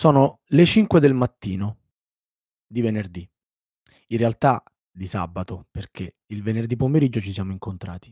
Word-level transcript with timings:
Sono 0.00 0.40
le 0.46 0.64
5 0.64 0.98
del 0.98 1.12
mattino 1.12 1.76
di 2.66 2.80
venerdì. 2.80 3.30
In 4.06 4.16
realtà 4.16 4.62
di 4.90 5.04
sabato, 5.04 5.66
perché 5.70 6.20
il 6.28 6.42
venerdì 6.42 6.74
pomeriggio 6.74 7.20
ci 7.20 7.34
siamo 7.34 7.52
incontrati. 7.52 8.10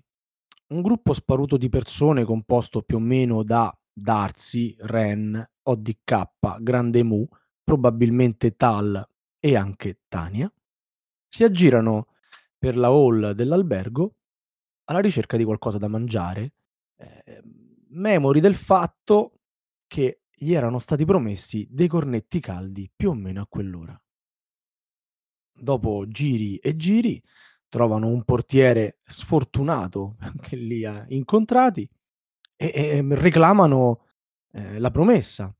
Un 0.66 0.82
gruppo 0.82 1.14
sparuto 1.14 1.56
di 1.56 1.70
persone 1.70 2.24
composto 2.24 2.82
più 2.82 2.98
o 2.98 3.00
meno 3.00 3.42
da 3.42 3.74
Darcy, 3.90 4.76
Ren, 4.80 5.42
ODK, 5.62 6.58
Grande 6.60 7.02
Mu, 7.04 7.26
probabilmente 7.64 8.54
Tal 8.54 9.02
e 9.40 9.56
anche 9.56 10.00
Tania, 10.08 10.52
si 11.26 11.42
aggirano 11.42 12.08
per 12.58 12.76
la 12.76 12.88
hall 12.88 13.30
dell'albergo 13.30 14.14
alla 14.84 15.00
ricerca 15.00 15.38
di 15.38 15.44
qualcosa 15.44 15.78
da 15.78 15.88
mangiare, 15.88 16.52
ehm, 16.96 17.42
memori 17.92 18.40
del 18.40 18.56
fatto 18.56 19.38
che 19.86 20.20
gli 20.38 20.54
erano 20.54 20.78
stati 20.78 21.04
promessi 21.04 21.66
dei 21.70 21.88
cornetti 21.88 22.40
caldi 22.40 22.90
più 22.94 23.10
o 23.10 23.14
meno 23.14 23.42
a 23.42 23.46
quell'ora. 23.48 24.00
Dopo 25.60 26.04
giri 26.06 26.56
e 26.56 26.76
giri, 26.76 27.20
trovano 27.68 28.08
un 28.08 28.22
portiere 28.24 28.98
sfortunato 29.04 30.16
che 30.40 30.56
li 30.56 30.84
ha 30.84 31.04
incontrati 31.08 31.88
e 32.56 32.72
e 32.74 33.04
reclamano, 33.14 34.04
ehm, 34.52 34.78
la 34.80 34.90
promessa. 34.90 35.54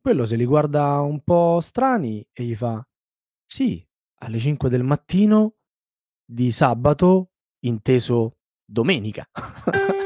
Quello 0.00 0.26
se 0.26 0.36
li 0.36 0.44
guarda 0.44 1.00
un 1.00 1.22
po' 1.22 1.60
strani 1.60 2.26
e 2.32 2.44
gli 2.44 2.54
fa: 2.56 2.86
"Sì, 3.46 3.86
alle 4.20 4.38
5 4.38 4.68
del 4.70 4.84
mattino 4.84 5.56
di 6.24 6.50
sabato, 6.52 7.30
inteso 7.60 8.38
domenica." 8.64 9.28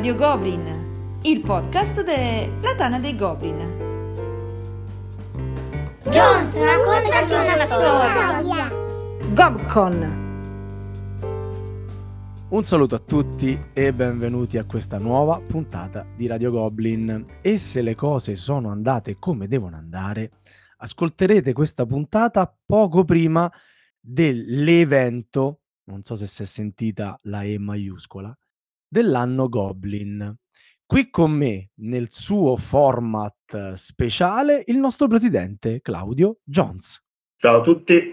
Radio 0.00 0.14
Goblin, 0.14 1.20
il 1.24 1.42
podcast 1.42 2.02
della 2.02 2.74
Tana 2.74 2.98
dei 2.98 3.14
Goblin. 3.14 3.58
Jones, 6.08 6.56
raccontati 6.58 7.32
una 7.34 7.66
storia. 7.66 8.70
Gobcon. 9.34 10.28
Un 12.48 12.64
saluto 12.64 12.94
a 12.94 12.98
tutti 12.98 13.62
e 13.74 13.92
benvenuti 13.92 14.56
a 14.56 14.64
questa 14.64 14.96
nuova 14.96 15.38
puntata 15.38 16.06
di 16.16 16.26
Radio 16.26 16.50
Goblin. 16.50 17.26
E 17.42 17.58
se 17.58 17.82
le 17.82 17.94
cose 17.94 18.36
sono 18.36 18.70
andate 18.70 19.18
come 19.18 19.48
devono 19.48 19.76
andare, 19.76 20.30
ascolterete 20.78 21.52
questa 21.52 21.84
puntata 21.84 22.50
poco 22.64 23.04
prima 23.04 23.52
dell'evento, 24.00 25.60
non 25.84 26.04
so 26.04 26.16
se 26.16 26.26
si 26.26 26.44
è 26.44 26.46
sentita 26.46 27.20
la 27.24 27.42
E 27.42 27.58
maiuscola, 27.58 28.34
dell'anno 28.90 29.48
Goblin. 29.48 30.34
Qui 30.84 31.08
con 31.08 31.30
me, 31.30 31.70
nel 31.76 32.08
suo 32.10 32.56
format 32.56 33.74
speciale, 33.74 34.64
il 34.66 34.78
nostro 34.78 35.06
presidente 35.06 35.80
Claudio 35.80 36.38
Jones. 36.42 37.00
Ciao 37.36 37.60
a 37.60 37.62
tutti. 37.62 38.12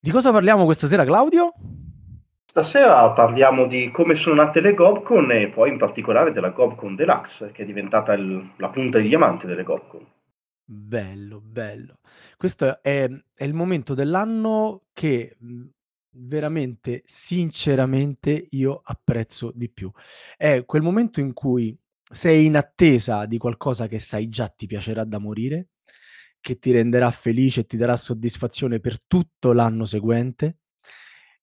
Di 0.00 0.10
cosa 0.10 0.32
parliamo 0.32 0.64
questa 0.64 0.86
sera, 0.86 1.04
Claudio? 1.04 1.52
Stasera 2.44 3.10
parliamo 3.12 3.66
di 3.66 3.90
come 3.90 4.14
sono 4.14 4.42
nate 4.42 4.60
le 4.60 4.74
Gobcon 4.74 5.30
e 5.30 5.48
poi 5.48 5.70
in 5.70 5.78
particolare 5.78 6.32
della 6.32 6.50
Gobcon 6.50 6.94
Deluxe, 6.94 7.52
che 7.52 7.62
è 7.62 7.66
diventata 7.66 8.14
il, 8.14 8.52
la 8.56 8.70
punta 8.70 8.98
di 8.98 9.08
diamante 9.08 9.46
delle 9.46 9.62
Gobcon. 9.62 10.06
Bello, 10.64 11.40
bello. 11.40 11.98
Questo 12.36 12.82
è, 12.82 13.08
è 13.34 13.44
il 13.44 13.54
momento 13.54 13.94
dell'anno 13.94 14.84
che 14.92 15.36
mh, 15.38 15.64
veramente, 16.14 17.02
sinceramente, 17.04 18.46
io 18.50 18.80
apprezzo 18.84 19.52
di 19.54 19.70
più. 19.70 19.90
È 20.36 20.64
quel 20.64 20.82
momento 20.82 21.20
in 21.20 21.32
cui 21.32 21.76
sei 22.10 22.46
in 22.46 22.56
attesa 22.56 23.26
di 23.26 23.38
qualcosa 23.38 23.86
che 23.86 23.98
sai 23.98 24.28
già 24.28 24.48
ti 24.48 24.66
piacerà 24.66 25.04
da 25.04 25.18
morire, 25.18 25.68
che 26.40 26.58
ti 26.58 26.72
renderà 26.72 27.10
felice 27.10 27.60
e 27.60 27.66
ti 27.66 27.76
darà 27.76 27.96
soddisfazione 27.96 28.80
per 28.80 29.00
tutto 29.06 29.52
l'anno 29.52 29.84
seguente. 29.84 30.58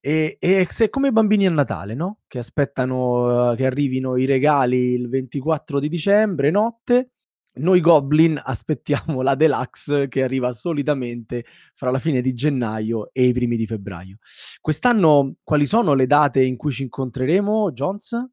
E, 0.02 0.38
e 0.40 0.68
se 0.69 0.90
come 0.90 1.09
i 1.09 1.12
bambini 1.12 1.46
a 1.47 1.50
Natale, 1.50 1.94
no? 1.94 2.19
Che 2.28 2.40
aspettano 2.40 3.52
uh, 3.52 3.56
che 3.56 3.66
arrivino 3.66 4.16
i 4.16 4.25
regali 4.25 4.94
il 4.94 5.09
24 5.09 5.79
di 5.79 5.90
dicembre, 5.90 6.52
notte, 6.52 7.12
noi 7.55 7.81
Goblin 7.81 8.39
aspettiamo 8.43 9.21
la 9.21 9.35
deluxe 9.35 10.07
che 10.07 10.23
arriva 10.23 10.53
solitamente 10.53 11.45
fra 11.73 11.89
la 11.91 11.99
fine 11.99 12.21
di 12.21 12.33
gennaio 12.33 13.09
e 13.11 13.25
i 13.25 13.33
primi 13.33 13.57
di 13.57 13.65
febbraio. 13.65 14.17
Quest'anno 14.61 15.35
quali 15.43 15.65
sono 15.65 15.93
le 15.93 16.05
date 16.07 16.43
in 16.43 16.55
cui 16.57 16.71
ci 16.71 16.83
incontreremo, 16.83 17.71
Jones? 17.71 18.29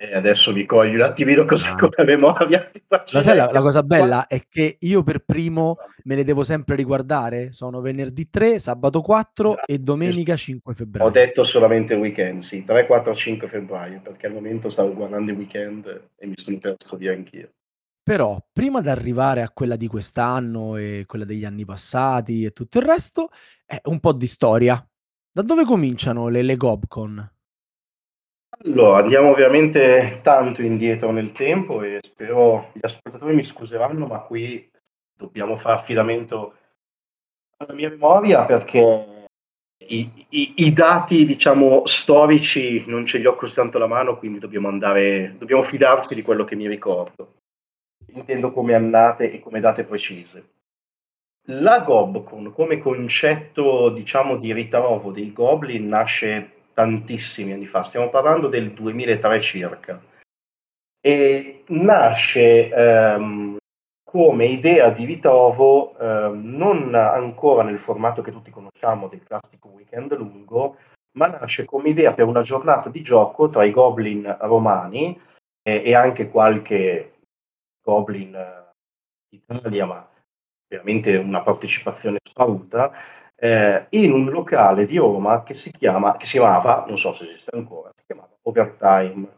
E 0.00 0.14
adesso 0.14 0.52
mi 0.52 0.64
cogli 0.64 0.94
un 0.94 1.00
attimino 1.02 1.44
cosa 1.44 1.74
Ah. 1.74 1.88
la 1.96 2.04
memoria. 2.04 2.70
La, 3.10 3.20
sai, 3.20 3.36
la, 3.36 3.48
cosa 3.60 3.82
bella 3.82 4.28
è 4.28 4.44
che 4.48 4.76
io 4.78 5.02
per 5.02 5.24
primo 5.24 5.76
me 6.04 6.14
le 6.14 6.22
devo 6.22 6.44
sempre 6.44 6.76
riguardare. 6.76 7.50
Sono 7.50 7.80
venerdì 7.80 8.30
3, 8.30 8.60
sabato 8.60 9.00
4 9.00 9.54
Esatto. 9.54 9.66
e 9.72 9.78
domenica 9.80 10.36
5 10.36 10.72
Ho 10.72 10.76
febbraio. 10.76 11.10
detto 11.10 11.42
solamente 11.42 11.94
il 11.94 11.98
weekend, 12.00 12.42
sì, 12.42 12.64
3, 12.64 12.86
4, 12.86 13.12
5 13.12 13.48
febbraio, 13.48 14.00
perché 14.00 14.28
al 14.28 14.34
momento 14.34 14.68
stavo 14.68 14.94
guardando 14.94 15.32
il 15.32 15.36
weekend 15.36 16.10
e 16.16 16.26
mi 16.28 16.34
sono 16.36 16.58
perso 16.58 16.96
via 16.96 17.12
anch'io. 17.12 17.50
Però, 18.08 18.42
prima 18.50 18.80
di 18.80 18.88
arrivare 18.88 19.42
a 19.42 19.50
quella 19.50 19.76
di 19.76 19.86
quest'anno 19.86 20.76
e 20.76 21.04
quella 21.06 21.26
degli 21.26 21.44
anni 21.44 21.66
passati 21.66 22.42
e 22.42 22.52
tutto 22.52 22.78
il 22.78 22.86
resto, 22.86 23.28
è 23.66 23.82
un 23.84 24.00
po' 24.00 24.14
di 24.14 24.26
storia. 24.26 24.82
Da 25.30 25.42
dove 25.42 25.66
cominciano 25.66 26.28
le, 26.28 26.40
le 26.40 26.56
Gobcon? 26.56 27.32
Allora, 28.64 29.00
andiamo 29.00 29.28
ovviamente 29.28 30.20
tanto 30.22 30.62
indietro 30.62 31.10
nel 31.10 31.32
tempo 31.32 31.82
e 31.82 31.98
spero 32.02 32.70
gli 32.72 32.80
ascoltatori 32.80 33.34
mi 33.34 33.44
scuseranno, 33.44 34.06
ma 34.06 34.20
qui 34.20 34.70
dobbiamo 35.14 35.56
fare 35.56 35.74
affidamento 35.74 36.54
alla 37.58 37.74
mia 37.74 37.90
memoria 37.90 38.46
perché 38.46 39.26
i, 39.86 40.26
i- 40.30 40.54
i 40.56 40.72
dati, 40.72 41.26
diciamo, 41.26 41.84
storici 41.84 42.84
non 42.86 43.04
ce 43.04 43.18
li 43.18 43.26
ho 43.26 43.34
così 43.34 43.52
tanto 43.52 43.76
alla 43.76 43.86
mano, 43.86 44.16
quindi 44.16 44.38
dobbiamo 44.38 44.68
andare, 44.68 45.34
dobbiamo 45.36 45.62
fidarci 45.62 46.14
di 46.14 46.22
quello 46.22 46.44
che 46.44 46.56
mi 46.56 46.66
ricordo. 46.66 47.34
Intendo 48.12 48.52
come 48.52 48.74
annate 48.74 49.30
e 49.30 49.40
come 49.40 49.60
date 49.60 49.84
precise. 49.84 50.48
La 51.50 51.80
Gobcon 51.80 52.52
come 52.52 52.78
concetto, 52.78 53.88
diciamo, 53.90 54.36
di 54.36 54.52
ritrovo 54.52 55.12
dei 55.12 55.32
Goblin 55.32 55.88
nasce 55.88 56.52
tantissimi 56.74 57.52
anni 57.52 57.66
fa, 57.66 57.82
stiamo 57.82 58.10
parlando 58.10 58.48
del 58.48 58.72
2003 58.72 59.40
circa, 59.40 60.00
e 61.00 61.64
nasce 61.68 62.68
ehm, 62.68 63.56
come 64.04 64.44
idea 64.46 64.90
di 64.90 65.04
ritrovo 65.04 65.96
ehm, 65.98 66.56
non 66.56 66.94
ancora 66.94 67.62
nel 67.62 67.78
formato 67.78 68.22
che 68.22 68.30
tutti 68.30 68.50
conosciamo 68.50 69.08
del 69.08 69.22
classico 69.22 69.68
weekend 69.68 70.16
lungo, 70.16 70.76
ma 71.12 71.26
nasce 71.26 71.64
come 71.64 71.88
idea 71.88 72.12
per 72.12 72.26
una 72.26 72.42
giornata 72.42 72.90
di 72.90 73.02
gioco 73.02 73.48
tra 73.48 73.64
i 73.64 73.70
Goblin 73.70 74.36
romani 74.40 75.18
e, 75.62 75.82
e 75.84 75.94
anche 75.94 76.28
qualche 76.28 77.17
Goblin 77.88 78.34
eh, 78.34 78.72
d'Italia, 79.30 79.86
ma 79.86 80.06
veramente 80.68 81.16
una 81.16 81.40
partecipazione 81.40 82.18
sparuta, 82.22 82.92
eh, 83.34 83.86
in 83.90 84.12
un 84.12 84.28
locale 84.28 84.84
di 84.84 84.98
Roma 84.98 85.42
che 85.42 85.54
si, 85.54 85.70
chiama, 85.70 86.18
che 86.18 86.26
si 86.26 86.32
chiamava, 86.32 86.84
non 86.86 86.98
so 86.98 87.12
se 87.12 87.24
esiste 87.24 87.56
ancora, 87.56 87.90
si 87.96 88.04
chiamava 88.04 88.28
Overtime. 88.42 89.36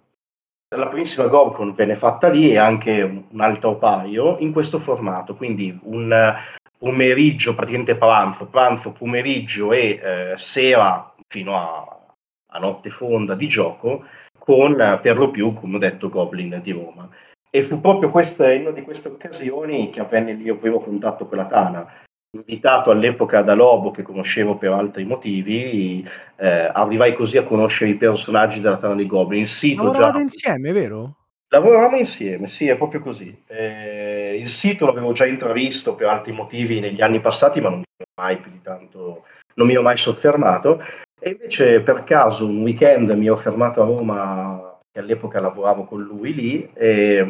La 0.75 0.89
primissima 0.89 1.29
Gobcon 1.29 1.75
venne 1.75 1.95
fatta 1.95 2.29
lì 2.29 2.51
e 2.51 2.57
anche 2.57 3.03
un, 3.03 3.41
altro 3.41 3.77
paio 3.77 4.39
in 4.39 4.53
questo 4.53 4.79
formato, 4.79 5.37
quindi 5.37 5.77
un 5.85 6.37
pomeriggio, 6.79 7.55
praticamente 7.55 7.97
pranzo, 7.97 8.47
pranzo, 8.47 8.93
pomeriggio 8.93 9.73
e 9.73 10.01
eh, 10.03 10.33
sera 10.37 11.13
fino 11.29 11.57
a, 11.57 12.15
a 12.53 12.59
notte 12.59 12.91
fonda 12.91 13.35
di 13.35 13.49
gioco 13.49 14.05
con 14.39 14.77
per 15.03 15.19
lo 15.19 15.31
più, 15.31 15.53
come 15.53 15.77
ho 15.77 15.79
detto, 15.79 16.09
Goblin 16.09 16.61
di 16.63 16.73
Roma. 16.73 17.09
E 17.53 17.65
fu 17.65 17.81
proprio 17.81 18.11
questa, 18.11 18.53
in 18.53 18.63
una 18.63 18.71
di 18.71 18.83
queste 18.83 19.09
occasioni 19.09 19.91
che 19.91 20.01
avvenne 20.01 20.31
il 20.31 20.39
mio 20.39 20.57
primo 20.57 20.81
contatto 20.81 21.27
con 21.27 21.39
la 21.39 21.47
Tana. 21.47 21.93
Invitato 22.33 22.93
all'epoca 22.93 23.43
da 23.43 23.55
Lobo, 23.55 23.91
che 23.91 24.03
conoscevo 24.03 24.57
per 24.57 24.71
altri 24.71 25.05
motivi, 25.05 26.09
eh, 26.37 26.71
arrivai 26.73 27.13
così 27.15 27.39
a 27.39 27.43
conoscere 27.43 27.91
i 27.91 27.97
personaggi 27.97 28.61
della 28.61 28.77
Tana 28.77 28.95
dei 28.95 29.07
Goblin. 29.07 29.41
Il 29.41 29.49
sito 29.49 29.83
già... 29.83 29.89
Lavoravate 29.89 30.23
insieme, 30.23 30.73
vero? 30.73 31.17
Lavoravamo 31.49 31.97
insieme, 31.97 32.47
sì, 32.47 32.69
è 32.69 32.77
proprio 32.77 33.01
così. 33.01 33.37
Eh, 33.49 34.39
il 34.39 34.49
sito 34.49 34.87
l'avevo 34.87 35.11
già 35.11 35.27
intravisto 35.27 35.97
per 35.97 36.07
altri 36.07 36.31
motivi 36.31 36.79
negli 36.79 37.03
anni 37.03 37.19
passati, 37.19 37.61
ma 37.61 37.71
non 37.71 37.79
mi 37.79 37.85
ero 37.97 38.11
mai 38.15 38.37
più 38.39 38.53
di 38.53 38.61
tanto, 38.63 39.25
non 39.55 39.67
mi 39.67 39.73
ero 39.73 39.83
mai 39.83 39.97
soffermato. 39.97 40.81
E 41.19 41.31
invece 41.31 41.81
per 41.81 42.05
caso 42.05 42.47
un 42.47 42.63
weekend 42.63 43.11
mi 43.11 43.27
ero 43.27 43.37
fermato 43.37 43.83
a 43.83 43.87
Roma 43.87 44.70
che 44.93 44.99
all'epoca 44.99 45.41
lavoravo 45.41 45.85
con 45.85 46.03
lui 46.03 46.35
lì, 46.35 46.71
e, 46.75 47.27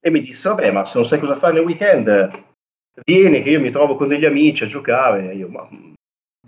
e 0.00 0.10
mi 0.10 0.20
disse, 0.20 0.48
vabbè, 0.48 0.70
ma 0.70 0.84
se 0.84 0.98
non 0.98 1.06
sai 1.06 1.18
cosa 1.18 1.36
fare 1.36 1.54
nel 1.54 1.64
weekend, 1.64 2.30
vieni 3.04 3.42
che 3.42 3.50
io 3.50 3.60
mi 3.60 3.70
trovo 3.70 3.96
con 3.96 4.08
degli 4.08 4.24
amici 4.24 4.64
a 4.64 4.66
giocare. 4.66 5.32
Io, 5.34 5.48
ma 5.48 5.68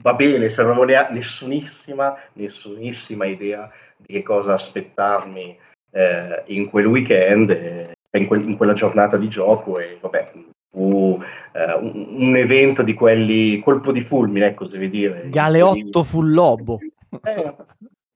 va 0.01 0.15
bene, 0.15 0.49
se 0.49 0.63
non 0.63 0.73
avevo 0.73 0.85
ne- 0.85 1.09
nessunissima, 1.11 2.17
nessunissima 2.35 3.27
idea 3.27 3.71
di 3.97 4.15
che 4.15 4.23
cosa 4.23 4.55
aspettarmi 4.55 5.57
eh, 5.93 6.43
in 6.47 6.69
quel 6.69 6.87
weekend, 6.87 7.51
eh, 7.51 7.95
in, 8.19 8.27
quel, 8.27 8.49
in, 8.49 8.57
quella 8.57 8.73
giornata 8.73 9.17
di 9.17 9.29
gioco 9.29 9.79
e 9.79 9.99
vabbè, 10.01 10.33
fu 10.71 11.23
eh, 11.53 11.75
un, 11.75 12.07
un, 12.19 12.37
evento 12.37 12.83
di 12.83 12.95
quelli, 12.95 13.61
colpo 13.61 13.93
di 13.93 14.01
fulmine, 14.01 14.47
ecco, 14.47 14.67
se 14.67 14.91
dire. 14.91 15.29
Galeotto 15.29 16.03
fu 16.03 16.23
lobo. 16.23 16.79
Eh, 17.23 17.55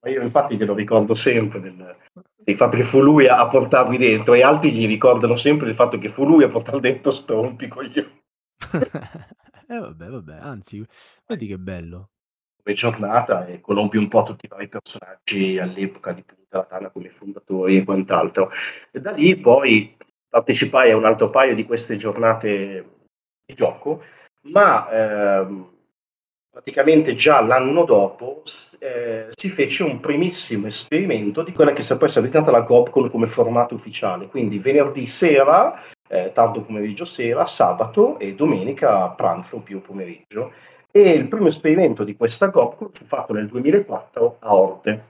io 0.08 0.22
infatti 0.22 0.56
glielo 0.56 0.74
ricordo 0.74 1.14
sempre 1.14 1.60
del, 1.60 1.96
del, 2.36 2.56
fatto 2.56 2.76
che 2.76 2.84
fu 2.84 3.00
lui 3.00 3.26
a, 3.26 3.46
portarmi 3.48 3.96
dentro 3.96 4.34
e 4.34 4.42
altri 4.42 4.72
gli 4.72 4.86
ricordano 4.86 5.36
sempre 5.36 5.66
del 5.66 5.74
fatto 5.74 5.98
che 5.98 6.08
fu 6.08 6.24
lui 6.24 6.44
a 6.44 6.48
portare 6.48 6.80
dentro 6.80 7.10
Strompi 7.10 7.68
con 7.68 7.90
io. 7.92 8.10
eh 9.68 9.78
vabbè, 9.78 10.06
vabbè, 10.08 10.38
anzi, 10.40 10.84
vedi 11.26 11.46
che 11.46 11.58
bello 11.58 12.10
come 12.62 12.74
giornata 12.74 13.46
e 13.46 13.60
conobbi 13.60 13.96
un 13.96 14.08
po' 14.08 14.24
tutti 14.24 14.44
i 14.44 14.48
vari 14.48 14.68
personaggi 14.68 15.58
all'epoca 15.58 16.12
di 16.12 16.22
Punta 16.22 16.58
Latana 16.58 16.90
come 16.90 17.10
fondatori 17.10 17.78
e 17.78 17.84
quant'altro. 17.84 18.50
E 18.90 19.00
da 19.00 19.12
lì 19.12 19.36
poi 19.36 19.96
partecipai 20.28 20.90
a 20.90 20.96
un 20.96 21.04
altro 21.04 21.30
paio 21.30 21.54
di 21.54 21.64
queste 21.64 21.96
giornate 21.96 22.96
di 23.46 23.54
gioco, 23.54 24.02
ma 24.42 24.90
ehm, 24.90 25.77
praticamente 26.58 27.14
già 27.14 27.40
l'anno 27.40 27.84
dopo 27.84 28.42
eh, 28.80 29.28
si 29.30 29.48
fece 29.48 29.84
un 29.84 30.00
primissimo 30.00 30.66
esperimento 30.66 31.44
di 31.44 31.52
quella 31.52 31.72
che 31.72 31.84
poi 31.94 32.08
è 32.08 32.12
diventata 32.14 32.50
la 32.50 32.62
GOBCON 32.62 33.10
come 33.10 33.26
formato 33.26 33.76
ufficiale, 33.76 34.26
quindi 34.26 34.58
venerdì 34.58 35.06
sera, 35.06 35.80
eh, 36.08 36.32
tardo 36.34 36.62
pomeriggio 36.62 37.04
sera, 37.04 37.46
sabato 37.46 38.18
e 38.18 38.34
domenica 38.34 39.08
pranzo 39.10 39.60
più 39.60 39.80
pomeriggio 39.80 40.52
e 40.90 41.10
il 41.10 41.28
primo 41.28 41.46
esperimento 41.46 42.02
di 42.02 42.16
questa 42.16 42.48
GOPCO 42.48 42.90
fu 42.92 43.04
fatto 43.04 43.32
nel 43.32 43.46
2004 43.46 44.36
a 44.40 44.54
Orte. 44.56 45.04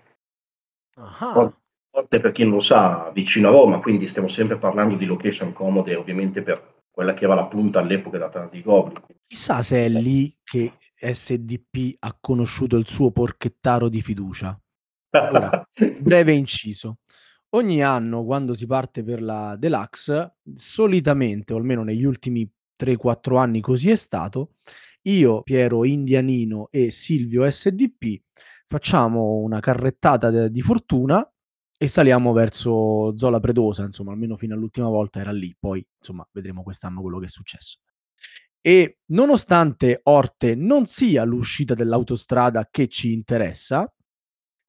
Aha. 0.97 1.53
Orte, 1.93 2.21
per 2.21 2.33
chi 2.33 2.43
non 2.43 2.55
lo 2.55 2.61
sa, 2.61 3.11
vicino 3.15 3.49
a 3.49 3.53
Roma, 3.53 3.81
quindi 3.81 4.07
stiamo 4.07 4.29
sempre 4.29 4.59
parlando 4.59 4.97
di 4.97 5.07
location 5.07 5.55
comode, 5.55 5.95
ovviamente 5.95 6.43
per 6.43 6.77
quella 6.91 7.15
che 7.15 7.25
era 7.25 7.35
la 7.35 7.47
punta 7.47 7.79
all'epoca 7.79 8.19
da 8.19 8.29
Tardi 8.29 8.61
Goblin. 8.61 9.01
Chissà 9.27 9.63
se 9.63 9.87
è 9.87 9.89
lì 9.89 10.37
che 10.43 10.73
SDP 10.99 11.97
ha 12.01 12.17
conosciuto 12.21 12.77
il 12.77 12.87
suo 12.87 13.11
porchettaro 13.11 13.89
di 13.89 14.01
fiducia. 14.01 14.59
Ora, 15.11 15.63
breve 16.01 16.33
inciso. 16.33 16.99
Ogni 17.51 17.83
anno, 17.83 18.25
quando 18.25 18.55
si 18.55 18.67
parte 18.67 19.03
per 19.03 19.23
la 19.23 19.57
Deluxe, 19.57 20.37
solitamente, 20.55 21.55
o 21.55 21.57
almeno 21.57 21.83
negli 21.83 22.05
ultimi 22.05 22.51
3-4 22.79 23.39
anni 23.39 23.61
così 23.61 23.91
è 23.91 23.97
stato, 23.97 24.57
io, 25.03 25.43
Piero 25.43 25.85
Indianino 25.85 26.69
e 26.71 26.91
Silvio 26.91 27.49
SDP 27.49 28.23
facciamo 28.67 29.37
una 29.37 29.61
carrettata 29.61 30.31
de- 30.31 30.51
di 30.51 30.61
fortuna 30.61 31.27
e 31.81 31.89
saliamo 31.89 32.33
verso 32.33 33.17
Zola 33.17 33.41
Predosa, 33.41 33.85
insomma, 33.85 34.13
almeno 34.13 34.37
fino 34.37 34.55
all'ultima 34.55 34.89
volta 34.89 35.21
era 35.21 35.33
lì, 35.33 35.57
poi 35.59 35.85
insomma 35.99 36.29
vedremo 36.33 36.63
quest'anno 36.63 37.01
quello 37.01 37.19
che 37.19 37.27
è 37.27 37.31
successo. 37.31 37.79
E 38.61 38.99
nonostante 39.07 40.01
Orte 40.05 40.55
non 40.55 40.87
sia 40.87 41.25
l'uscita 41.25 41.75
dell'autostrada 41.75 42.69
che 42.71 42.89
ci 42.89 43.13
interessa, 43.13 43.91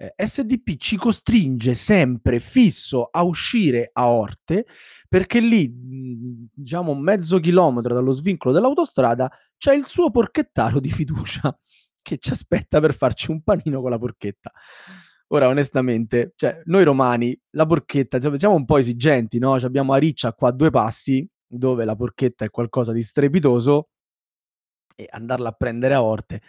eh, 0.02 0.14
SDP 0.16 0.78
ci 0.78 0.96
costringe 0.96 1.74
sempre 1.74 2.40
fisso 2.40 3.10
a 3.12 3.24
uscire 3.24 3.90
a 3.92 4.10
Orte 4.10 4.66
perché 5.08 5.40
lì, 5.42 5.68
mhmm, 5.68 6.48
diciamo 6.54 6.96
mezzo 6.96 7.40
chilometro 7.40 7.94
dallo 7.94 8.12
svincolo 8.12 8.54
dell'autostrada, 8.54 9.30
c'è 9.58 9.74
il 9.74 9.86
suo 9.86 10.10
porchettaro 10.10 10.80
di 10.80 10.90
fiducia 10.90 11.58
che 12.02 12.18
ci 12.18 12.32
aspetta 12.32 12.80
per 12.80 12.94
farci 12.94 13.30
un 13.32 13.42
panino 13.42 13.82
con 13.82 13.90
la 13.90 14.00
porchetta. 14.00 14.52
Ora, 15.32 15.48
onestamente, 15.48 16.34
cioè, 16.36 16.62
noi 16.66 16.84
romani, 16.84 17.40
la 17.52 17.66
porchetta, 17.66 18.20
siamo 18.38 18.56
un 18.56 18.66
po' 18.66 18.78
esigenti, 18.78 19.38
no? 19.38 19.54
Abbiamo 19.54 19.94
Ariccia 19.94 20.34
qua 20.34 20.50
a 20.50 20.52
due 20.52 20.72
passi, 20.72 21.28
dove 21.50 21.84
la 21.84 21.96
porchetta 21.96 22.46
è 22.46 22.50
qualcosa 22.50 22.92
di 22.94 23.02
strepitoso, 23.02 23.90
e 24.96 25.08
andarla 25.10 25.50
a 25.50 25.54
prendere 25.54 25.94
a 25.96 26.04
Orte 26.04 26.42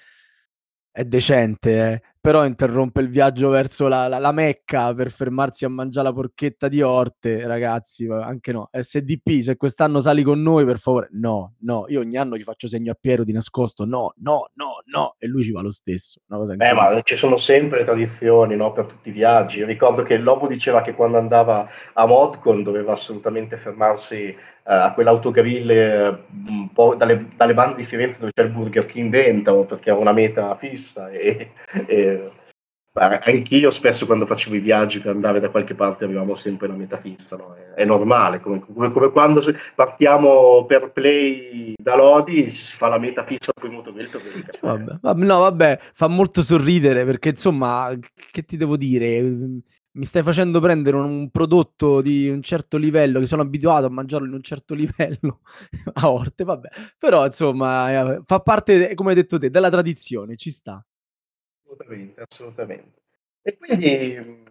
è 0.92 1.04
decente, 1.04 1.92
eh, 1.92 2.02
però 2.20 2.44
interrompe 2.44 3.00
il 3.00 3.08
viaggio 3.08 3.48
verso 3.48 3.86
la, 3.86 4.08
la, 4.08 4.18
la, 4.18 4.32
Mecca 4.32 4.92
per 4.92 5.10
fermarsi 5.10 5.64
a 5.64 5.68
mangiare 5.68 6.08
la 6.08 6.12
porchetta 6.12 6.66
di 6.68 6.82
Orte, 6.82 7.46
ragazzi, 7.46 8.06
anche 8.06 8.52
no. 8.52 8.68
SDP, 8.72 9.40
se 9.40 9.56
quest'anno 9.56 10.00
sali 10.00 10.22
con 10.22 10.42
noi, 10.42 10.64
per 10.64 10.78
favore, 10.78 11.08
no, 11.12 11.54
no, 11.60 11.84
io 11.88 12.00
ogni 12.00 12.16
anno 12.16 12.36
gli 12.36 12.42
faccio 12.42 12.66
segno 12.66 12.90
a 12.90 12.96
Piero 13.00 13.22
di 13.22 13.32
nascosto, 13.32 13.84
no, 13.84 14.12
no, 14.18 14.50
no, 14.54 14.82
no, 14.86 15.14
e 15.18 15.28
lui 15.28 15.44
ci 15.44 15.52
va 15.52 15.62
lo 15.62 15.70
stesso. 15.70 16.20
Beh, 16.56 16.72
ma 16.72 17.00
ci 17.02 17.14
sono 17.14 17.36
sempre 17.36 17.84
tradizioni, 17.84 18.56
no, 18.56 18.72
per 18.72 18.86
tutti 18.86 19.10
i 19.10 19.12
viaggi. 19.12 19.60
Io 19.60 19.66
ricordo 19.66 20.02
che 20.02 20.14
il 20.14 20.24
Lobo 20.24 20.48
diceva 20.48 20.82
che 20.82 20.94
quando 20.94 21.18
andava 21.18 21.68
a 21.94 22.04
Modcon 22.04 22.64
doveva 22.64 22.92
assolutamente 22.92 23.56
fermarsi 23.56 24.36
a 24.64 24.92
quell'autogrill 24.92 25.70
eh, 25.70 26.18
un 26.46 26.72
po' 26.72 26.94
dalle, 26.94 27.28
dalle, 27.34 27.54
bande 27.54 27.76
di 27.76 27.84
Firenze 27.84 28.20
dove 28.20 28.32
c'è 28.32 28.44
il 28.44 28.50
Burger 28.50 28.86
King 28.86 29.10
dentro 29.10 29.64
perché 29.64 29.90
ha 29.90 29.96
una 29.96 30.12
meta 30.12 30.54
fissa 30.56 31.10
e, 31.10 31.52
e 31.86 32.30
anch'io 32.92 33.70
spesso 33.70 34.04
quando 34.04 34.26
facevo 34.26 34.56
i 34.56 34.60
viaggi 34.60 35.00
per 35.00 35.12
andare 35.12 35.38
da 35.38 35.48
qualche 35.48 35.74
parte 35.74 36.04
avevamo 36.04 36.34
sempre 36.34 36.66
una 36.66 36.76
meta 36.76 36.98
fissa, 36.98 37.36
no? 37.36 37.54
è, 37.54 37.80
è, 37.80 37.84
normale, 37.84 38.40
come, 38.40 38.60
come, 38.60 38.90
come, 38.90 39.10
quando 39.10 39.40
partiamo 39.74 40.64
per 40.66 40.90
play 40.90 41.74
da 41.76 41.94
Lodi 41.94 42.50
si 42.50 42.76
fa 42.76 42.88
la 42.88 42.98
meta 42.98 43.24
fissa 43.24 43.52
poi 43.52 43.70
motovetto. 43.70 44.20
Vabbè, 44.60 44.98
no 45.14 45.38
vabbè, 45.38 45.78
fa 45.92 46.08
molto 46.08 46.42
sorridere 46.42 47.04
perché 47.04 47.30
insomma, 47.30 47.96
che 48.30 48.42
ti 48.42 48.56
devo 48.56 48.76
dire, 48.76 49.22
mi 49.92 50.04
stai 50.04 50.22
facendo 50.22 50.60
prendere 50.60 50.96
un, 50.96 51.04
un, 51.04 51.30
prodotto 51.30 52.00
di 52.00 52.28
un 52.28 52.42
certo 52.42 52.76
livello, 52.76 53.18
che 53.20 53.26
sono 53.26 53.42
abituato 53.42 53.86
a 53.86 53.90
mangiarlo 53.90 54.26
in 54.26 54.34
un 54.34 54.42
certo 54.42 54.74
livello 54.74 55.40
a 55.94 56.12
Orte, 56.12 56.44
vabbè. 56.44 56.68
Però, 56.98 57.24
insomma, 57.24 58.14
eh, 58.16 58.22
fa 58.24 58.40
parte, 58.40 58.94
come 58.94 59.10
hai 59.10 59.16
detto 59.16 59.38
te, 59.38 59.50
della 59.50 59.70
tradizione, 59.70 60.36
ci 60.36 60.50
sta. 60.50 60.84
Assolutamente, 61.62 62.24
assolutamente. 62.28 62.98
E 63.42 63.56
quindi 63.56 64.48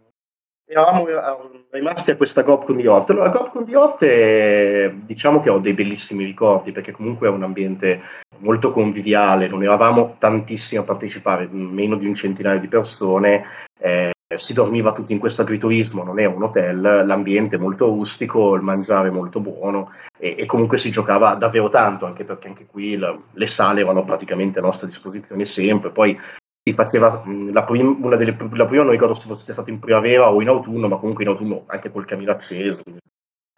eravamo 0.65 1.07
eh, 1.07 1.65
rimasti 1.71 2.11
a 2.11 2.15
questa 2.15 2.43
GOPCON 2.43 2.77
di 2.77 2.87
Orte. 2.87 3.11
Allora, 3.11 3.27
la 3.27 3.37
GOPCON 3.37 3.63
di 3.65 3.75
Orte, 3.75 4.95
diciamo 5.05 5.39
che 5.39 5.49
ho 5.49 5.59
dei 5.59 5.73
bellissimi 5.73 6.23
ricordi, 6.23 6.71
perché 6.71 6.91
comunque 6.91 7.27
è 7.27 7.31
un 7.31 7.43
ambiente 7.43 8.01
molto 8.37 8.71
conviviale, 8.71 9.47
non 9.47 9.63
eravamo 9.63 10.15
tantissimi 10.19 10.79
a 10.79 10.83
partecipare, 10.83 11.47
meno 11.47 11.97
di 11.97 12.05
un 12.05 12.13
centinaio 12.13 12.59
di 12.59 12.67
persone, 12.67 13.43
eh, 13.79 13.98
si 14.37 14.53
dormiva 14.53 14.93
tutti 14.93 15.11
in 15.11 15.17
questo 15.17 15.41
agriturismo, 15.41 16.03
non 16.03 16.19
è 16.19 16.25
un 16.25 16.43
hotel, 16.43 16.81
l'ambiente 16.81 17.57
molto 17.57 17.87
rustico, 17.87 18.53
il 18.53 18.61
mangiare 18.61 19.09
molto 19.09 19.39
buono 19.39 19.91
e, 20.17 20.35
e 20.37 20.45
comunque 20.45 20.77
si 20.77 20.91
giocava 20.91 21.33
davvero 21.33 21.69
tanto, 21.69 22.05
anche 22.05 22.25
perché 22.25 22.47
anche 22.47 22.67
qui 22.67 22.95
la, 22.95 23.17
le 23.33 23.47
sale 23.47 23.81
erano 23.81 24.03
praticamente 24.03 24.59
a 24.59 24.61
nostra 24.61 24.85
disposizione 24.85 25.45
sempre, 25.45 25.89
poi 25.89 26.19
si 26.61 26.73
faceva 26.73 27.23
la, 27.51 27.63
prim, 27.63 28.03
una 28.03 28.17
delle, 28.17 28.37
la 28.51 28.65
prima 28.65 28.83
non 28.83 28.91
ricordo 28.91 29.15
se 29.15 29.25
fosse 29.25 29.51
stato 29.51 29.71
in 29.71 29.79
primavera 29.79 30.31
o 30.31 30.41
in 30.41 30.47
autunno, 30.47 30.87
ma 30.87 30.97
comunque 30.97 31.23
in 31.23 31.29
autunno 31.31 31.63
anche 31.65 31.91
col 31.91 32.05
camino 32.05 32.31
acceso, 32.31 32.83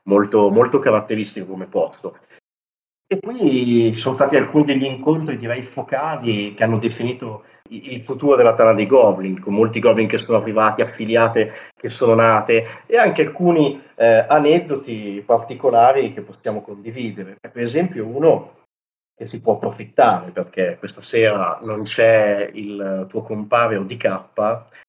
molto, 0.04 0.50
molto 0.50 0.80
caratteristico 0.80 1.48
come 1.48 1.66
posto. 1.66 2.18
E 3.08 3.20
qui 3.20 3.92
ci 3.94 4.00
sono 4.00 4.16
stati 4.16 4.38
alcuni 4.38 4.64
degli 4.64 4.86
incontri, 4.86 5.38
direi, 5.38 5.64
focali 5.64 6.54
che 6.54 6.64
hanno 6.64 6.78
definito 6.78 7.44
il 7.72 8.04
futuro 8.04 8.36
della 8.36 8.54
Tana 8.54 8.74
dei 8.74 8.86
Goblin, 8.86 9.40
con 9.40 9.54
molti 9.54 9.80
Goblin 9.80 10.08
che 10.08 10.18
sono 10.18 10.38
arrivati, 10.38 10.82
affiliate 10.82 11.54
che 11.76 11.90
sono 11.90 12.14
nate 12.14 12.66
e 12.86 12.98
anche 12.98 13.26
alcuni 13.26 13.82
eh, 13.96 14.26
aneddoti 14.28 15.24
particolari 15.26 16.14
che 16.14 16.22
possiamo 16.22 16.62
condividere. 16.62 17.38
Per 17.40 17.62
esempio 17.62 18.06
uno 18.06 18.60
che 19.16 19.28
si 19.28 19.40
può 19.40 19.54
approfittare 19.54 20.32
perché 20.32 20.78
questa 20.80 21.02
sera 21.02 21.60
non 21.62 21.84
c'è 21.84 22.50
il 22.54 23.06
tuo 23.08 23.22
compare 23.22 23.78
ODK 23.78 24.20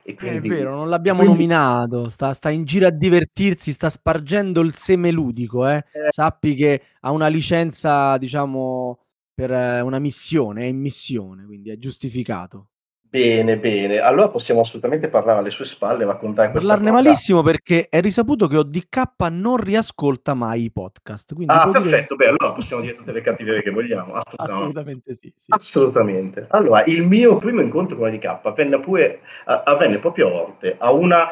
e 0.02 0.14
quindi... 0.14 0.48
È 0.48 0.50
vero, 0.50 0.74
non 0.74 0.88
l'abbiamo 0.88 1.20
quindi... 1.20 1.36
nominato, 1.36 2.08
sta, 2.08 2.32
sta, 2.32 2.48
in 2.48 2.64
giro 2.64 2.86
a 2.86 2.90
divertirsi, 2.90 3.72
sta 3.72 3.90
spargendo 3.90 4.60
il 4.62 4.72
seme 4.74 5.10
ludico, 5.10 5.68
eh? 5.68 5.84
Eh. 5.92 6.08
Sappi 6.10 6.54
che 6.54 6.80
ha 7.00 7.10
una 7.12 7.28
licenza, 7.28 8.16
diciamo, 8.16 9.00
per 9.34 9.52
eh, 9.52 9.80
una 9.80 9.98
missione, 9.98 10.62
è 10.62 10.66
in 10.66 10.80
missione, 10.80 11.44
quindi 11.44 11.70
è 11.70 11.76
giustificato. 11.76 12.68
Bene, 13.12 13.58
bene. 13.58 13.98
Allora 13.98 14.30
possiamo 14.30 14.62
assolutamente 14.62 15.10
parlare 15.10 15.40
alle 15.40 15.50
sue 15.50 15.66
spalle, 15.66 16.06
raccontare 16.06 16.50
questa 16.50 16.66
Parlarne 16.66 16.92
cosa. 16.92 17.02
malissimo 17.02 17.42
perché 17.42 17.88
è 17.90 18.00
risaputo 18.00 18.46
che 18.46 18.56
ODK 18.56 19.28
non 19.32 19.58
riascolta 19.58 20.32
mai 20.32 20.62
i 20.62 20.70
podcast. 20.72 21.34
ah, 21.44 21.68
perfetto, 21.68 22.16
dire... 22.16 22.30
beh, 22.30 22.36
allora 22.38 22.54
possiamo 22.54 22.80
dire 22.80 22.94
tutte 22.94 23.12
le 23.12 23.20
cattiverie 23.20 23.60
che 23.60 23.70
vogliamo. 23.70 24.14
Assolutamente, 24.14 24.54
Assolutamente 24.54 25.14
sì, 25.14 25.34
sì, 25.36 25.46
Assolutamente. 25.50 26.46
Allora, 26.48 26.84
il 26.84 27.06
mio 27.06 27.36
primo 27.36 27.60
incontro 27.60 27.98
con 27.98 28.08
ODK 28.08 28.38
avvenne, 28.44 28.80
pure, 28.80 29.20
avvenne 29.44 29.98
proprio 29.98 30.28
a 30.28 30.32
Orte, 30.32 30.76
a 30.78 30.90
una 30.90 31.28